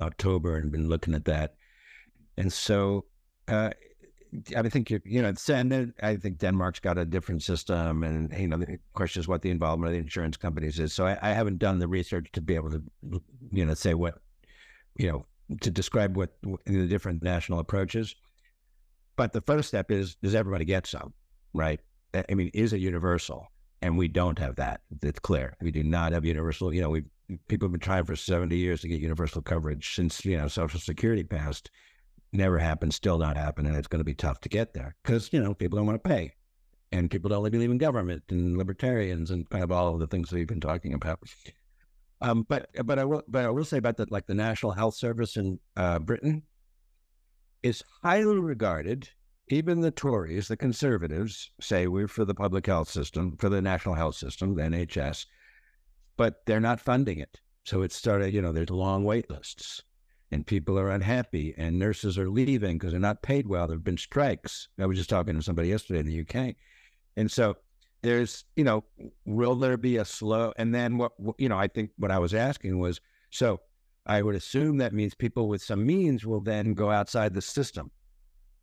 October 0.00 0.56
and 0.56 0.72
been 0.72 0.88
looking 0.88 1.14
at 1.14 1.24
that, 1.26 1.54
and 2.36 2.52
so 2.52 3.04
uh, 3.46 3.70
I 4.56 4.68
think 4.68 4.90
you 4.90 5.22
know, 5.22 5.32
and 5.48 5.94
I 6.02 6.16
think 6.16 6.38
Denmark's 6.38 6.80
got 6.80 6.98
a 6.98 7.04
different 7.04 7.42
system, 7.42 8.02
and 8.02 8.32
you 8.38 8.48
know, 8.48 8.58
the 8.58 8.78
question 8.94 9.20
is 9.20 9.28
what 9.28 9.42
the 9.42 9.50
involvement 9.50 9.88
of 9.88 9.94
the 9.94 10.00
insurance 10.00 10.36
companies 10.36 10.78
is. 10.78 10.92
So 10.92 11.06
I, 11.06 11.18
I, 11.22 11.30
haven't 11.30 11.58
done 11.58 11.78
the 11.78 11.88
research 11.88 12.28
to 12.32 12.40
be 12.40 12.54
able 12.54 12.70
to, 12.70 12.82
you 13.52 13.64
know, 13.64 13.74
say 13.74 13.94
what, 13.94 14.20
you 14.96 15.10
know, 15.10 15.26
to 15.60 15.70
describe 15.70 16.16
what 16.16 16.36
the 16.66 16.86
different 16.86 17.22
national 17.22 17.58
approaches. 17.58 18.14
But 19.16 19.32
the 19.32 19.40
first 19.40 19.68
step 19.68 19.90
is: 19.90 20.16
does 20.16 20.34
everybody 20.34 20.64
get 20.64 20.86
some? 20.86 21.14
Right? 21.54 21.80
I 22.14 22.34
mean, 22.34 22.50
is 22.54 22.72
it 22.72 22.80
universal? 22.80 23.46
And 23.80 23.96
we 23.96 24.08
don't 24.08 24.38
have 24.38 24.56
that. 24.56 24.80
It's 25.02 25.20
clear 25.20 25.56
we 25.60 25.70
do 25.70 25.84
not 25.84 26.12
have 26.12 26.24
universal. 26.24 26.74
You 26.74 26.82
know, 26.82 26.90
we 26.90 27.04
people 27.48 27.66
have 27.66 27.72
been 27.72 27.80
trying 27.80 28.04
for 28.04 28.16
70 28.16 28.56
years 28.56 28.80
to 28.80 28.88
get 28.88 29.00
universal 29.00 29.42
coverage 29.42 29.94
since, 29.94 30.24
you 30.24 30.36
know, 30.36 30.48
Social 30.48 30.80
Security 30.80 31.22
passed. 31.24 31.70
Never 32.32 32.58
happened, 32.58 32.92
still 32.92 33.18
not 33.18 33.36
happening. 33.36 33.70
And 33.70 33.78
it's 33.78 33.88
going 33.88 34.00
to 34.00 34.04
be 34.04 34.14
tough 34.14 34.40
to 34.40 34.48
get 34.48 34.74
there 34.74 34.94
because, 35.02 35.32
you 35.32 35.42
know, 35.42 35.54
people 35.54 35.78
don't 35.78 35.86
want 35.86 36.02
to 36.02 36.08
pay. 36.08 36.34
And 36.92 37.10
people 37.10 37.28
don't 37.28 37.50
believe 37.50 37.70
in 37.70 37.78
government 37.78 38.22
and 38.30 38.56
libertarians 38.56 39.30
and 39.30 39.48
kind 39.50 39.64
of 39.64 39.72
all 39.72 39.92
of 39.92 40.00
the 40.00 40.06
things 40.06 40.30
that 40.30 40.36
we've 40.36 40.46
been 40.46 40.60
talking 40.60 40.94
about. 40.94 41.20
Um, 42.20 42.46
but 42.48 42.68
but 42.84 42.98
I 42.98 43.04
will 43.04 43.22
but 43.28 43.44
I 43.44 43.50
will 43.50 43.64
say 43.64 43.78
about 43.78 43.96
that 43.98 44.10
like 44.10 44.26
the 44.26 44.34
National 44.34 44.72
Health 44.72 44.94
Service 44.94 45.36
in 45.36 45.60
uh, 45.76 45.98
Britain 45.98 46.42
is 47.62 47.84
highly 48.02 48.38
regarded. 48.38 49.08
Even 49.50 49.80
the 49.80 49.90
Tories, 49.90 50.48
the 50.48 50.56
conservatives, 50.58 51.50
say 51.58 51.86
we're 51.86 52.08
for 52.08 52.26
the 52.26 52.34
public 52.34 52.66
health 52.66 52.90
system, 52.90 53.34
for 53.38 53.48
the 53.48 53.62
national 53.62 53.94
health 53.94 54.14
system, 54.14 54.54
the 54.54 54.62
NHS, 54.62 55.24
but 56.18 56.44
they're 56.44 56.60
not 56.60 56.80
funding 56.80 57.18
it. 57.20 57.40
So 57.64 57.80
it 57.80 57.92
started, 57.92 58.34
you 58.34 58.42
know, 58.42 58.52
there's 58.52 58.68
long 58.68 59.04
wait 59.04 59.30
lists 59.30 59.82
and 60.30 60.46
people 60.46 60.78
are 60.78 60.90
unhappy 60.90 61.54
and 61.56 61.78
nurses 61.78 62.18
are 62.18 62.28
leaving 62.28 62.78
because 62.78 62.92
they're 62.92 63.00
not 63.00 63.22
paid 63.22 63.46
well. 63.46 63.66
There 63.66 63.76
have 63.76 63.84
been 63.84 63.96
strikes. 63.96 64.68
I 64.78 64.86
was 64.86 64.98
just 64.98 65.10
talking 65.10 65.34
to 65.34 65.42
somebody 65.42 65.68
yesterday 65.68 66.00
in 66.00 66.06
the 66.06 66.20
UK. 66.20 66.54
And 67.16 67.30
so 67.30 67.56
there's, 68.02 68.44
you 68.54 68.64
know, 68.64 68.84
will 69.24 69.54
there 69.54 69.76
be 69.76 69.96
a 69.96 70.04
slow? 70.04 70.52
And 70.56 70.74
then 70.74 70.98
what, 70.98 71.12
you 71.38 71.48
know, 71.48 71.58
I 71.58 71.68
think 71.68 71.90
what 71.96 72.10
I 72.10 72.18
was 72.18 72.34
asking 72.34 72.78
was, 72.78 73.00
so 73.30 73.60
I 74.06 74.22
would 74.22 74.34
assume 74.34 74.78
that 74.78 74.94
means 74.94 75.14
people 75.14 75.48
with 75.48 75.62
some 75.62 75.84
means 75.84 76.26
will 76.26 76.40
then 76.40 76.74
go 76.74 76.90
outside 76.90 77.34
the 77.34 77.42
system, 77.42 77.90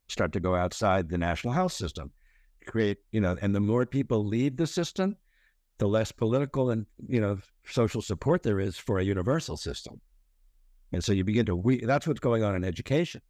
start 0.08 0.32
to 0.34 0.40
go 0.40 0.56
outside 0.56 1.10
the 1.10 1.18
national 1.18 1.54
health 1.54 1.74
system, 1.74 2.12
create, 2.68 2.98
you 3.12 3.22
know, 3.22 3.36
and 3.42 3.54
the 3.56 3.60
more 3.60 3.86
people 3.86 4.26
leave 4.26 4.58
the 4.58 4.68
system, 4.68 5.18
the 5.78 5.88
less 5.88 6.12
political 6.12 6.70
and, 6.70 6.86
you 7.08 7.20
know, 7.20 7.38
social 7.66 8.02
support 8.02 8.44
there 8.44 8.60
is 8.60 8.78
for 8.78 9.00
a 9.00 9.04
universal 9.04 9.58
system. 9.58 10.00
And 10.96 11.04
so 11.04 11.12
you 11.12 11.26
begin 11.26 11.46
to, 11.48 11.58
we, 11.58 11.84
that's 11.84 12.08
what's 12.08 12.22
going 12.22 12.42
on 12.42 12.56
in 12.56 12.64
education. 12.64 13.22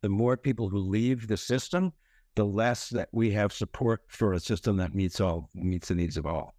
The 0.00 0.08
more 0.08 0.34
people 0.34 0.70
who 0.70 0.78
leave 0.78 1.28
the 1.28 1.36
system, 1.36 1.92
the 2.36 2.44
less 2.44 2.88
that 2.88 3.10
we 3.12 3.30
have 3.32 3.52
support 3.52 4.00
for 4.08 4.32
a 4.32 4.40
system 4.40 4.78
that 4.78 4.94
meets 4.94 5.20
all 5.20 5.50
meets 5.54 5.88
the 5.88 5.94
needs 5.94 6.16
of 6.16 6.24
all. 6.24 6.54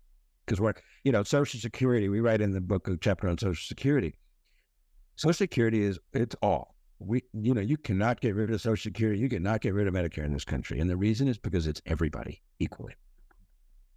Because 0.45 0.61
we're, 0.61 0.75
you 1.03 1.11
know, 1.11 1.23
Social 1.23 1.59
Security. 1.59 2.07
We 2.07 2.19
write 2.19 2.41
in 2.41 2.51
the 2.51 2.61
book 2.61 2.87
a 2.87 2.97
chapter 2.97 3.27
on 3.27 3.39
Social 3.39 3.65
Security. 3.65 4.13
Social 5.15 5.33
Security 5.33 5.81
is 5.81 5.97
it's 6.13 6.35
all. 6.43 6.75
We, 6.99 7.23
you 7.33 7.55
know, 7.55 7.61
you 7.61 7.77
cannot 7.77 8.21
get 8.21 8.35
rid 8.35 8.51
of 8.51 8.61
Social 8.61 8.91
Security. 8.91 9.19
You 9.19 9.29
cannot 9.29 9.61
get 9.61 9.73
rid 9.73 9.87
of 9.87 9.95
Medicare 9.95 10.25
in 10.25 10.33
this 10.33 10.45
country, 10.45 10.79
and 10.79 10.87
the 10.87 10.97
reason 10.97 11.27
is 11.27 11.39
because 11.39 11.65
it's 11.65 11.81
everybody 11.87 12.43
equally. 12.59 12.93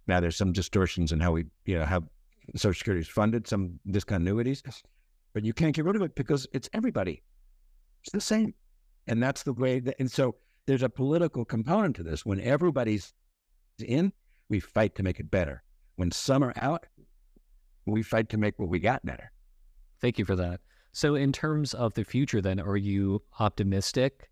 Now, 0.07 0.19
there's 0.19 0.37
some 0.37 0.53
distortions 0.53 1.11
in 1.11 1.19
how 1.19 1.33
we, 1.33 1.45
you 1.65 1.77
know, 1.77 1.85
how 1.85 2.01
Social 2.55 2.79
Security 2.79 3.01
is 3.01 3.07
funded, 3.07 3.47
some 3.47 3.79
discontinuities, 3.87 4.63
but 5.33 5.43
you 5.43 5.53
can't 5.53 5.75
get 5.75 5.85
rid 5.85 5.95
of 5.95 6.01
it 6.01 6.15
because 6.15 6.47
it's 6.53 6.69
everybody. 6.73 7.21
It's 8.03 8.11
the 8.11 8.21
same, 8.21 8.53
and 9.07 9.21
that's 9.21 9.43
the 9.43 9.53
way. 9.53 9.79
That, 9.79 9.95
and 9.99 10.11
so 10.11 10.35
there's 10.65 10.83
a 10.83 10.89
political 10.89 11.45
component 11.45 11.95
to 11.97 12.03
this. 12.03 12.25
When 12.25 12.39
everybody's 12.39 13.13
in, 13.79 14.11
we 14.49 14.59
fight 14.59 14.95
to 14.95 15.03
make 15.03 15.19
it 15.19 15.29
better. 15.29 15.63
When 15.95 16.11
some 16.11 16.43
are 16.43 16.53
out, 16.57 16.85
we 17.85 18.03
fight 18.03 18.29
to 18.29 18.37
make 18.37 18.57
what 18.57 18.69
we 18.69 18.79
got 18.79 19.05
better. 19.05 19.31
Thank 20.01 20.17
you 20.17 20.25
for 20.25 20.35
that. 20.35 20.61
So, 20.93 21.15
in 21.15 21.31
terms 21.31 21.73
of 21.73 21.93
the 21.93 22.03
future, 22.03 22.41
then, 22.41 22.59
are 22.59 22.77
you 22.77 23.21
optimistic? 23.39 24.30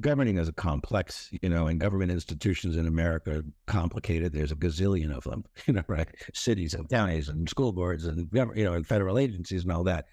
Governing 0.00 0.36
is 0.36 0.48
a 0.48 0.52
complex, 0.52 1.30
you 1.40 1.48
know, 1.48 1.68
and 1.68 1.80
government 1.80 2.10
institutions 2.10 2.76
in 2.76 2.86
America 2.86 3.38
are 3.38 3.44
complicated. 3.66 4.32
There's 4.32 4.52
a 4.52 4.56
gazillion 4.56 5.14
of 5.16 5.24
them, 5.24 5.44
you 5.66 5.74
know, 5.74 5.84
right? 5.88 6.08
Cities 6.34 6.74
and 6.74 6.88
counties 6.88 7.28
and 7.28 7.48
school 7.48 7.72
boards 7.72 8.04
and 8.04 8.28
you 8.32 8.64
know, 8.64 8.74
and 8.74 8.86
federal 8.86 9.18
agencies 9.18 9.62
and 9.62 9.72
all 9.72 9.84
that. 9.84 10.06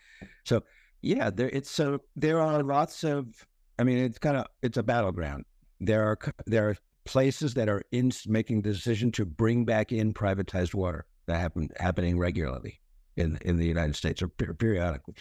So, 0.46 0.64
yeah, 1.02 1.30
there 1.30 1.50
it's 1.50 1.70
so 1.70 2.00
there 2.16 2.40
are 2.40 2.64
lots 2.64 3.04
of 3.04 3.46
I 3.80 3.84
mean, 3.84 3.98
it's 3.98 4.20
kind 4.20 4.38
of 4.38 4.48
it's 4.62 4.78
a 4.78 4.84
battleground. 4.84 5.46
There 5.80 6.04
are 6.04 6.18
there 6.46 6.70
are 6.70 6.78
places 7.06 7.54
that 7.56 7.68
are 7.68 7.84
in 7.92 8.12
making 8.28 8.62
the 8.62 8.72
decision 8.72 9.12
to 9.14 9.26
bring 9.26 9.66
back 9.66 9.92
in 9.92 10.14
privatized 10.14 10.74
water 10.74 11.06
that 11.26 11.40
happen 11.40 11.70
happening 11.78 12.18
regularly 12.18 12.80
in 13.18 13.38
in 13.42 13.58
the 13.58 13.66
United 13.66 13.96
States 13.96 14.22
or 14.22 14.30
periodically. 14.30 15.16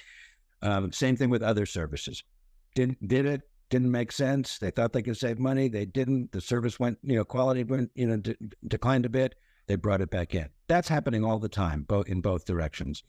Um, 0.62 0.92
same 0.92 1.16
thing 1.16 1.30
with 1.30 1.42
other 1.42 1.66
services. 1.66 2.22
Didn't 2.74 3.08
did 3.08 3.26
it 3.26 3.42
didn't 3.72 3.90
make 3.90 4.12
sense. 4.12 4.58
They 4.58 4.70
thought 4.70 4.92
they 4.92 5.02
could 5.02 5.16
save 5.16 5.38
money. 5.38 5.66
They 5.66 5.86
didn't. 5.86 6.30
The 6.30 6.42
service 6.42 6.78
went, 6.78 6.98
you 7.02 7.16
know, 7.16 7.24
quality 7.24 7.64
went, 7.64 7.90
you 7.94 8.06
know, 8.06 8.18
de- 8.18 8.36
declined 8.68 9.06
a 9.06 9.08
bit. 9.08 9.34
They 9.66 9.76
brought 9.76 10.02
it 10.02 10.10
back 10.10 10.34
in. 10.34 10.50
That's 10.68 10.88
happening 10.88 11.24
all 11.24 11.38
the 11.38 11.48
time, 11.48 11.84
both 11.88 12.06
in 12.06 12.20
both 12.20 12.44
directions. 12.44 13.02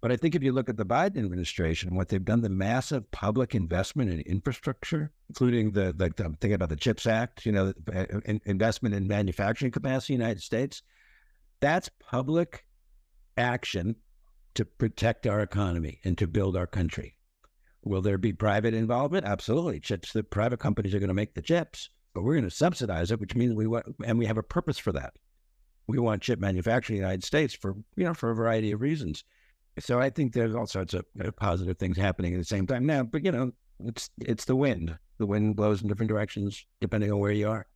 But 0.00 0.10
I 0.10 0.16
think 0.16 0.34
if 0.34 0.42
you 0.42 0.50
look 0.50 0.68
at 0.68 0.76
the 0.76 0.84
Biden 0.84 1.18
administration, 1.18 1.94
what 1.94 2.08
they've 2.08 2.24
done, 2.24 2.40
the 2.40 2.48
massive 2.48 3.08
public 3.12 3.54
investment 3.54 4.10
in 4.10 4.18
infrastructure, 4.22 5.12
including 5.28 5.70
the, 5.70 5.94
like 5.96 6.18
I'm 6.18 6.34
thinking 6.34 6.54
about 6.54 6.70
the 6.70 6.76
CHIPS 6.76 7.06
Act, 7.06 7.46
you 7.46 7.52
know, 7.52 7.72
uh, 7.94 8.06
investment 8.44 8.96
in 8.96 9.06
manufacturing 9.06 9.70
capacity 9.70 10.14
in 10.14 10.18
the 10.18 10.24
United 10.24 10.42
States, 10.42 10.82
that's 11.60 11.88
public 12.00 12.66
action 13.36 13.94
to 14.54 14.64
protect 14.64 15.28
our 15.28 15.40
economy 15.40 16.00
and 16.04 16.18
to 16.18 16.26
build 16.26 16.56
our 16.56 16.66
country. 16.66 17.16
Will 17.84 18.02
there 18.02 18.18
be 18.18 18.32
private 18.32 18.74
involvement? 18.74 19.26
Absolutely. 19.26 19.80
Chips, 19.80 20.12
the 20.12 20.22
private 20.22 20.60
companies 20.60 20.94
are 20.94 21.00
going 21.00 21.08
to 21.08 21.14
make 21.14 21.34
the 21.34 21.42
chips, 21.42 21.90
but 22.14 22.22
we're 22.22 22.34
going 22.34 22.44
to 22.44 22.50
subsidize 22.50 23.10
it, 23.10 23.20
which 23.20 23.34
means 23.34 23.54
we 23.54 23.66
want, 23.66 23.86
and 24.04 24.18
we 24.18 24.26
have 24.26 24.38
a 24.38 24.42
purpose 24.42 24.78
for 24.78 24.92
that. 24.92 25.14
We 25.88 25.98
want 25.98 26.22
chip 26.22 26.38
manufacturing 26.38 26.98
in 26.98 27.02
the 27.02 27.08
United 27.08 27.24
States 27.24 27.54
for, 27.54 27.74
you 27.96 28.04
know, 28.04 28.14
for 28.14 28.30
a 28.30 28.34
variety 28.34 28.70
of 28.70 28.80
reasons. 28.80 29.24
So 29.78 30.00
I 30.00 30.10
think 30.10 30.32
there's 30.32 30.54
all 30.54 30.66
sorts 30.66 30.94
of 30.94 31.04
positive 31.36 31.78
things 31.78 31.96
happening 31.96 32.34
at 32.34 32.38
the 32.38 32.44
same 32.44 32.66
time 32.66 32.86
now. 32.86 33.02
But 33.02 33.24
you 33.24 33.32
know, 33.32 33.52
it's 33.84 34.10
it's 34.20 34.44
the 34.44 34.56
wind. 34.56 34.96
The 35.18 35.26
wind 35.26 35.56
blows 35.56 35.82
in 35.82 35.88
different 35.88 36.10
directions 36.10 36.66
depending 36.80 37.10
on 37.10 37.18
where 37.18 37.32
you 37.32 37.48
are. 37.48 37.66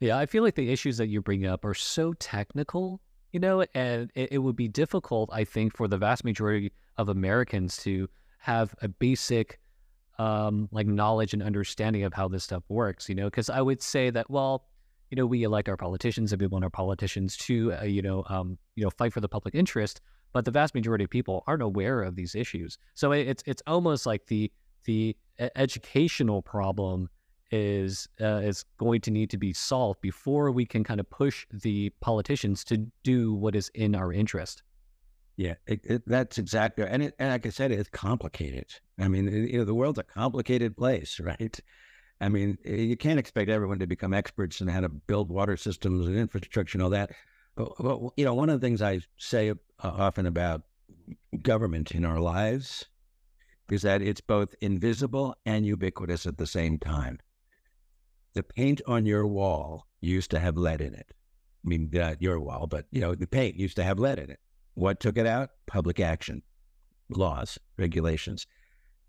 Yeah, 0.00 0.18
I 0.18 0.26
feel 0.26 0.42
like 0.42 0.54
the 0.54 0.72
issues 0.72 0.96
that 0.96 1.08
you 1.08 1.20
bring 1.20 1.46
up 1.46 1.64
are 1.64 1.74
so 1.74 2.14
technical, 2.14 3.00
you 3.32 3.40
know, 3.40 3.64
and 3.74 4.10
it, 4.14 4.32
it 4.32 4.38
would 4.38 4.56
be 4.56 4.68
difficult, 4.68 5.30
I 5.32 5.44
think, 5.44 5.76
for 5.76 5.86
the 5.86 5.98
vast 5.98 6.24
majority 6.24 6.72
of 6.96 7.08
Americans 7.08 7.76
to 7.78 8.08
have 8.40 8.74
a 8.82 8.88
basic 8.88 9.58
um, 10.18 10.68
like 10.72 10.86
knowledge 10.86 11.32
and 11.32 11.42
understanding 11.42 12.04
of 12.04 12.12
how 12.12 12.28
this 12.28 12.44
stuff 12.44 12.62
works, 12.68 13.08
you 13.08 13.14
know, 13.14 13.24
because 13.24 13.48
I 13.48 13.62
would 13.62 13.80
say 13.80 14.10
that, 14.10 14.28
well, 14.28 14.66
you 15.10 15.16
know, 15.16 15.26
we 15.26 15.44
elect 15.44 15.68
our 15.68 15.76
politicians 15.76 16.32
and 16.32 16.40
we 16.40 16.46
want 16.46 16.62
our 16.64 16.70
politicians 16.70 17.36
to, 17.38 17.72
uh, 17.74 17.84
you 17.84 18.02
know, 18.02 18.24
um, 18.28 18.58
you 18.76 18.84
know, 18.84 18.90
fight 18.90 19.12
for 19.12 19.20
the 19.20 19.28
public 19.28 19.54
interest 19.54 20.00
but 20.32 20.44
the 20.44 20.50
vast 20.50 20.74
majority 20.74 21.04
of 21.04 21.10
people 21.10 21.42
aren't 21.46 21.62
aware 21.62 22.02
of 22.02 22.16
these 22.16 22.34
issues. 22.34 22.78
So 22.94 23.12
it's 23.12 23.42
it's 23.46 23.62
almost 23.66 24.06
like 24.06 24.26
the 24.26 24.50
the 24.84 25.16
educational 25.56 26.42
problem 26.42 27.08
is 27.50 28.08
uh, 28.20 28.40
is 28.42 28.64
going 28.78 29.00
to 29.02 29.10
need 29.10 29.30
to 29.30 29.38
be 29.38 29.52
solved 29.52 30.00
before 30.00 30.50
we 30.52 30.64
can 30.64 30.84
kind 30.84 31.00
of 31.00 31.10
push 31.10 31.46
the 31.52 31.90
politicians 32.00 32.64
to 32.64 32.86
do 33.02 33.34
what 33.34 33.56
is 33.56 33.70
in 33.74 33.94
our 33.94 34.12
interest. 34.12 34.62
Yeah, 35.40 35.54
it, 35.66 35.80
it, 35.84 36.02
that's 36.06 36.36
exactly, 36.36 36.84
and, 36.86 37.02
it, 37.02 37.14
and 37.18 37.30
like 37.30 37.46
I 37.46 37.48
said, 37.48 37.72
it's 37.72 37.88
complicated. 37.88 38.74
I 38.98 39.08
mean, 39.08 39.24
you 39.26 39.56
know, 39.56 39.64
the 39.64 39.74
world's 39.74 39.98
a 39.98 40.02
complicated 40.02 40.76
place, 40.76 41.18
right? 41.24 41.58
I 42.20 42.28
mean, 42.28 42.58
you 42.62 42.94
can't 42.94 43.18
expect 43.18 43.48
everyone 43.48 43.78
to 43.78 43.86
become 43.86 44.12
experts 44.12 44.60
in 44.60 44.68
how 44.68 44.80
to 44.80 44.90
build 44.90 45.30
water 45.30 45.56
systems 45.56 46.06
and 46.06 46.18
infrastructure 46.18 46.76
and 46.76 46.82
all 46.82 46.90
that. 46.90 47.12
But, 47.56 47.72
but 47.78 48.00
you 48.18 48.26
know, 48.26 48.34
one 48.34 48.50
of 48.50 48.60
the 48.60 48.66
things 48.66 48.82
I 48.82 49.00
say 49.16 49.48
uh, 49.48 49.54
often 49.82 50.26
about 50.26 50.60
government 51.40 51.92
in 51.92 52.04
our 52.04 52.20
lives 52.20 52.84
is 53.70 53.80
that 53.80 54.02
it's 54.02 54.20
both 54.20 54.54
invisible 54.60 55.34
and 55.46 55.64
ubiquitous 55.64 56.26
at 56.26 56.36
the 56.36 56.46
same 56.46 56.76
time. 56.76 57.18
The 58.34 58.42
paint 58.42 58.82
on 58.86 59.06
your 59.06 59.26
wall 59.26 59.86
used 60.02 60.32
to 60.32 60.38
have 60.38 60.58
lead 60.58 60.82
in 60.82 60.92
it. 60.92 61.06
I 61.64 61.68
mean, 61.68 61.88
not 61.90 62.20
your 62.20 62.38
wall, 62.40 62.66
but 62.66 62.84
you 62.90 63.00
know, 63.00 63.14
the 63.14 63.26
paint 63.26 63.56
used 63.56 63.76
to 63.76 63.84
have 63.84 63.98
lead 63.98 64.18
in 64.18 64.28
it. 64.28 64.38
What 64.74 65.00
took 65.00 65.16
it 65.16 65.26
out? 65.26 65.50
Public 65.66 66.00
action, 66.00 66.42
laws, 67.08 67.58
regulations. 67.76 68.46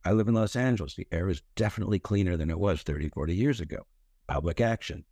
I 0.04 0.12
live 0.12 0.28
in 0.28 0.34
Los 0.34 0.56
Angeles. 0.56 0.96
The 0.96 1.08
air 1.12 1.30
is 1.30 1.44
definitely 1.56 2.00
cleaner 2.00 2.36
than 2.36 2.50
it 2.50 2.60
was 2.60 2.82
30, 2.82 3.10
40 3.10 3.36
years 3.36 3.60
ago. 3.60 3.86
Public 4.28 4.60
action. 4.60 5.06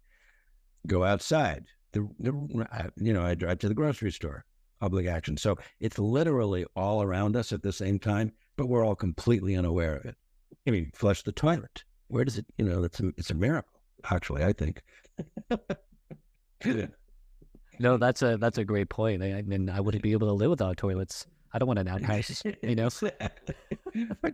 Go 0.88 1.04
outside 1.04 1.66
the, 1.91 2.08
the 2.20 2.91
you 2.97 3.14
know 3.14 3.24
I 3.24 3.36
drive 3.36 3.60
to 3.60 3.68
the 3.68 3.74
grocery 3.74 4.12
store, 4.12 4.45
public 4.80 5.08
action. 5.08 5.38
So 5.38 5.58
it's 5.80 6.00
literally 6.00 6.66
all 6.76 7.02
around 7.02 7.36
us 7.36 7.52
at 7.52 7.64
the 7.64 7.74
same 7.74 8.00
time, 8.00 8.32
but 8.58 8.68
we're 8.68 8.86
all 8.86 8.95
completely 8.95 9.56
unaware 9.56 9.97
of 9.97 10.06
it. 10.06 10.16
I 10.68 10.72
mean, 10.72 10.91
flush 10.93 11.24
the 11.24 11.32
toilet. 11.32 11.84
Where 12.08 12.26
does 12.26 12.38
it? 12.38 12.45
You 12.58 12.66
know, 12.66 12.84
it's 12.84 13.00
a 13.00 13.08
it's 13.18 13.32
a 13.32 13.36
miracle. 13.36 13.82
Actually, 14.10 14.43
I 14.43 14.54
think. 14.54 14.82
no, 17.80 17.98
that's 17.98 18.22
a 18.22 18.38
that's 18.38 18.58
a 18.58 18.66
great 18.66 18.90
point. 18.90 19.24
I, 19.24 19.38
I 19.38 19.42
mean, 19.42 19.70
I 19.70 19.80
wouldn't 19.80 20.04
be 20.04 20.12
able 20.12 20.28
to 20.28 20.34
live 20.34 20.50
without 20.50 20.78
toilets. 20.78 21.26
I 21.52 21.58
don't 21.58 21.68
want 21.68 21.80
an 21.80 21.88
outhouse, 21.88 22.44
you 22.62 22.76
know. 22.76 22.90